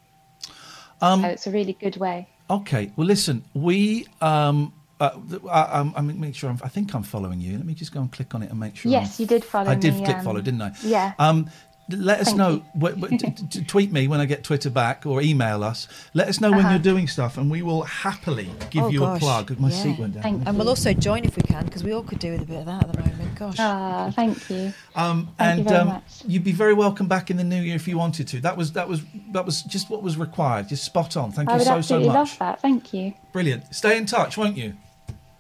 Um, 1.02 1.22
so 1.24 1.28
it's 1.28 1.48
a 1.48 1.52
really 1.52 1.74
good 1.74 1.98
way. 1.98 2.30
Okay. 2.50 2.92
Well, 2.96 3.08
listen, 3.08 3.44
we. 3.54 4.08
Um, 4.22 4.74
uh, 5.00 5.10
I, 5.52 5.80
I'm, 5.80 5.94
I'm 5.96 6.20
make 6.20 6.36
sure. 6.36 6.50
I'm, 6.50 6.60
I 6.64 6.70
think 6.70 6.94
I'm 6.94 7.04
following 7.04 7.42
you. 7.42 7.58
Let 7.58 7.66
me 7.66 7.74
just 7.74 7.92
go 7.94 8.00
and 8.00 8.12
click 8.12 8.34
on 8.34 8.44
it 8.44 8.50
and 8.52 8.60
make 8.60 8.76
sure. 8.78 8.92
Yes, 8.92 9.20
I'm- 9.20 9.24
you 9.24 9.28
did 9.28 9.44
follow 9.44 9.70
I 9.72 9.76
did 9.76 9.94
me, 9.96 10.06
click 10.06 10.18
um, 10.18 10.24
follow, 10.24 10.42
didn't 10.42 10.62
I? 10.62 10.72
yeah. 10.84 11.14
Um, 11.20 11.50
let 11.90 12.20
us 12.20 12.28
Thank 12.28 12.38
know. 12.38 12.50
you. 12.52 12.66
What, 12.74 12.98
what, 12.98 13.10
t- 13.12 13.18
t- 13.18 13.64
tweet 13.64 13.92
me 13.92 14.08
when 14.08 14.20
I 14.20 14.26
get 14.26 14.44
Twitter 14.44 14.70
back, 14.70 15.06
or 15.06 15.22
email 15.22 15.64
us. 15.64 15.88
Let 16.14 16.28
us 16.28 16.42
know 16.42 16.50
when 16.52 16.62
Uh-huh. 16.62 16.70
you're 16.72 16.80
doing 16.80 17.08
stuff, 17.08 17.38
and 17.38 17.50
we 17.52 17.62
will 17.62 17.84
happily 17.84 18.50
give 18.72 18.86
Oh, 18.86 18.90
you 18.90 19.00
gosh. 19.00 19.18
a 19.18 19.20
plug. 19.20 19.60
My 19.60 19.70
Yeah. 19.70 19.76
seat 19.84 20.00
went 20.00 20.14
down. 20.16 20.24
Thank 20.24 20.48
And 20.48 20.58
we'll 20.58 20.70
also 20.70 20.94
join 20.94 21.24
if 21.26 21.36
we 21.36 21.44
can 21.44 21.66
because 21.66 21.84
we 21.84 21.92
all 21.94 22.04
could 22.04 22.20
do 22.20 22.32
with 22.32 22.42
a 22.42 22.46
bit 22.46 22.60
of 22.60 22.66
that 22.66 22.84
at 22.84 22.92
the 22.92 23.00
moment. 23.00 23.36
Gosh. 23.36 23.56
Ah, 23.60 24.12
thank 24.16 24.50
you. 24.50 24.74
Um, 24.96 25.28
Thank 25.38 25.58
you 25.58 25.60
and 25.62 25.68
very 25.70 25.80
um, 25.82 25.88
much. 25.90 26.04
you'd 26.26 26.44
be 26.46 26.54
very 26.54 26.74
welcome 26.74 27.08
back 27.08 27.30
in 27.30 27.36
the 27.38 27.44
new 27.44 27.62
year 27.62 27.76
if 27.76 27.86
you 27.88 27.98
wanted 27.98 28.28
to. 28.30 28.40
That 28.40 28.56
was 28.56 28.72
that 28.72 28.88
was 28.88 29.02
that 29.34 29.46
was 29.46 29.62
just 29.64 29.90
what 29.90 30.02
was 30.02 30.18
required. 30.18 30.70
Just 30.70 30.86
spot 30.86 31.18
on. 31.18 31.32
Thank 31.34 31.50
I 31.50 31.54
you 31.54 31.58
would 31.60 31.66
so 31.66 31.72
so 31.74 31.78
absolutely 31.78 32.08
love 32.10 32.36
that. 32.40 32.62
Thank 32.62 32.94
you. 32.94 33.14
Brilliant. 33.34 33.76
Stay 33.76 33.98
in 33.98 34.06
touch, 34.06 34.38
won't 34.38 34.56
you? 34.58 34.74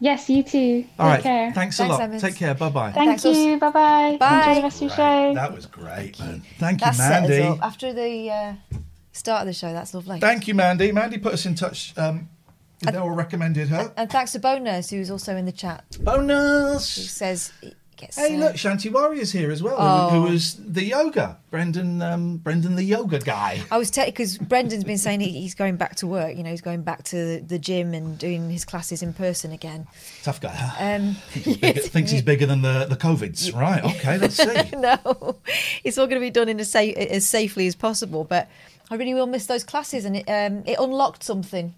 Yes, 0.05 0.29
you 0.29 0.43
too. 0.43 0.85
All 0.99 1.07
Take 1.07 1.15
right. 1.15 1.23
care. 1.23 1.51
Thanks 1.51 1.79
a 1.79 1.87
lot. 1.87 2.19
Take 2.19 2.35
care. 2.35 2.53
Bye 2.53 2.69
bye. 2.69 2.91
Thank 2.91 3.23
you. 3.25 3.57
Bye 3.57 3.71
bye. 3.71 4.17
Bye. 4.19 4.37
Enjoy 4.37 4.55
the 4.55 4.61
rest 4.61 4.75
of 4.75 4.81
your 4.83 4.89
show. 4.91 5.33
That 5.33 5.51
was 5.55 5.65
great, 5.65 6.19
man. 6.19 6.43
Thank 6.59 6.81
you, 6.81 6.85
That 6.85 6.93
set 6.95 7.23
us 7.23 7.29
Mandy. 7.29 7.41
up 7.41 7.63
after 7.63 7.91
the 7.91 8.29
uh, 8.29 8.53
start 9.13 9.41
of 9.41 9.47
the 9.47 9.53
show. 9.53 9.73
That's 9.73 9.95
lovely. 9.95 10.19
Thank 10.19 10.47
you, 10.47 10.53
Mandy. 10.53 10.91
Mandy 10.91 11.17
put 11.17 11.33
us 11.33 11.47
in 11.47 11.55
touch. 11.55 11.97
Um, 11.97 12.29
they 12.81 12.95
all 12.95 13.09
recommended 13.09 13.69
her. 13.69 13.91
And 13.97 14.07
thanks 14.07 14.33
to 14.33 14.39
Bo 14.39 14.59
Nurse, 14.59 14.91
who's 14.91 15.09
also 15.09 15.35
in 15.37 15.45
the 15.45 15.51
chat. 15.51 15.83
Bo 16.01 16.21
Nurse. 16.21 16.95
Who 16.97 17.01
says 17.01 17.51
he 17.61 17.73
gets. 17.97 18.17
Hey, 18.17 18.35
uh, 18.35 18.39
look, 18.39 18.55
Shanti 18.55 18.91
Warrior's 18.91 19.31
here 19.31 19.51
as 19.51 19.61
well, 19.63 19.75
who- 19.75 20.15
Oh. 20.15 20.21
who, 20.21 20.31
was 20.31 20.55
the 20.55 20.83
yoga, 20.83 21.37
Brendan, 21.51 22.01
um, 22.01 22.37
Brendan 22.37 22.75
the 22.75 22.83
yoga 22.83 23.19
guy. 23.19 23.61
I 23.71 23.77
was 23.77 23.91
because 23.91 24.37
Brendan's 24.37 24.83
been 24.83 24.97
saying 24.97 25.21
he, 25.21 25.29
he's 25.31 25.55
going 25.55 25.75
back 25.77 25.95
to 25.97 26.07
work. 26.07 26.35
You 26.35 26.43
know, 26.43 26.49
he's 26.51 26.61
going 26.61 26.83
back 26.83 27.03
to 27.05 27.41
the 27.41 27.57
gym 27.59 27.93
and 27.93 28.17
doing 28.17 28.49
his 28.49 28.65
classes 28.65 29.01
in 29.01 29.13
person 29.13 29.51
again. 29.51 29.87
Tough 30.23 30.41
guy. 30.41 30.53
huh? 30.53 30.75
Um, 30.83 31.15
Bigger- 31.43 31.79
thinks 31.81 32.11
he's 32.11 32.21
bigger 32.21 32.45
than 32.45 32.61
the 32.61 32.85
the 32.89 32.95
covids. 32.97 33.53
Right? 33.55 33.83
Okay, 33.83 34.17
let's 34.17 34.35
see. 34.35 34.69
no, 34.77 35.37
it's 35.83 35.97
all 35.97 36.07
going 36.07 36.19
to 36.21 36.25
be 36.25 36.31
done 36.31 36.49
in 36.49 36.59
as, 36.59 36.71
sa- 36.71 36.79
as 36.79 37.27
safely 37.27 37.67
as 37.67 37.75
possible. 37.75 38.23
But 38.23 38.49
I 38.91 38.95
really 38.95 39.13
will 39.13 39.27
miss 39.27 39.45
those 39.45 39.63
classes, 39.63 40.05
and 40.05 40.15
it 40.17 40.29
um, 40.29 40.63
it 40.65 40.77
unlocked 40.79 41.23
something, 41.23 41.73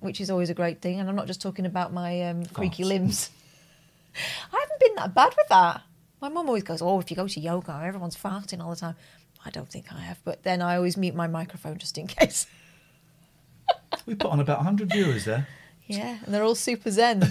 which 0.00 0.20
is 0.20 0.30
always 0.30 0.50
a 0.50 0.54
great 0.54 0.80
thing. 0.82 0.98
And 1.00 1.08
I'm 1.08 1.16
not 1.16 1.26
just 1.26 1.40
talking 1.40 1.66
about 1.66 1.92
my 1.92 2.22
um, 2.22 2.44
creaky 2.46 2.84
limbs. 2.84 3.30
I 4.52 4.60
haven't 4.60 4.80
been 4.80 4.94
that 4.96 5.14
bad 5.14 5.34
with 5.36 5.48
that. 5.48 5.82
My 6.20 6.28
mum 6.28 6.46
always 6.48 6.62
goes, 6.62 6.82
"Oh, 6.82 7.00
if 7.00 7.10
you 7.10 7.16
go 7.16 7.26
to 7.28 7.40
yoga, 7.40 7.80
everyone's 7.84 8.16
farting 8.16 8.62
all 8.62 8.70
the 8.70 8.76
time." 8.76 8.96
I 9.44 9.50
don't 9.50 9.70
think 9.70 9.92
I 9.92 10.00
have, 10.00 10.18
but 10.24 10.42
then 10.42 10.60
I 10.60 10.76
always 10.76 10.96
mute 10.96 11.14
my 11.14 11.26
microphone 11.26 11.78
just 11.78 11.96
in 11.96 12.06
case. 12.18 12.46
We 14.06 14.14
put 14.14 14.30
on 14.30 14.40
about 14.40 14.58
100 14.58 14.90
viewers 14.90 15.24
there. 15.24 15.46
Yeah, 15.86 16.18
and 16.24 16.34
they're 16.34 16.42
all 16.44 16.54
super 16.54 16.90
zen. 16.90 17.22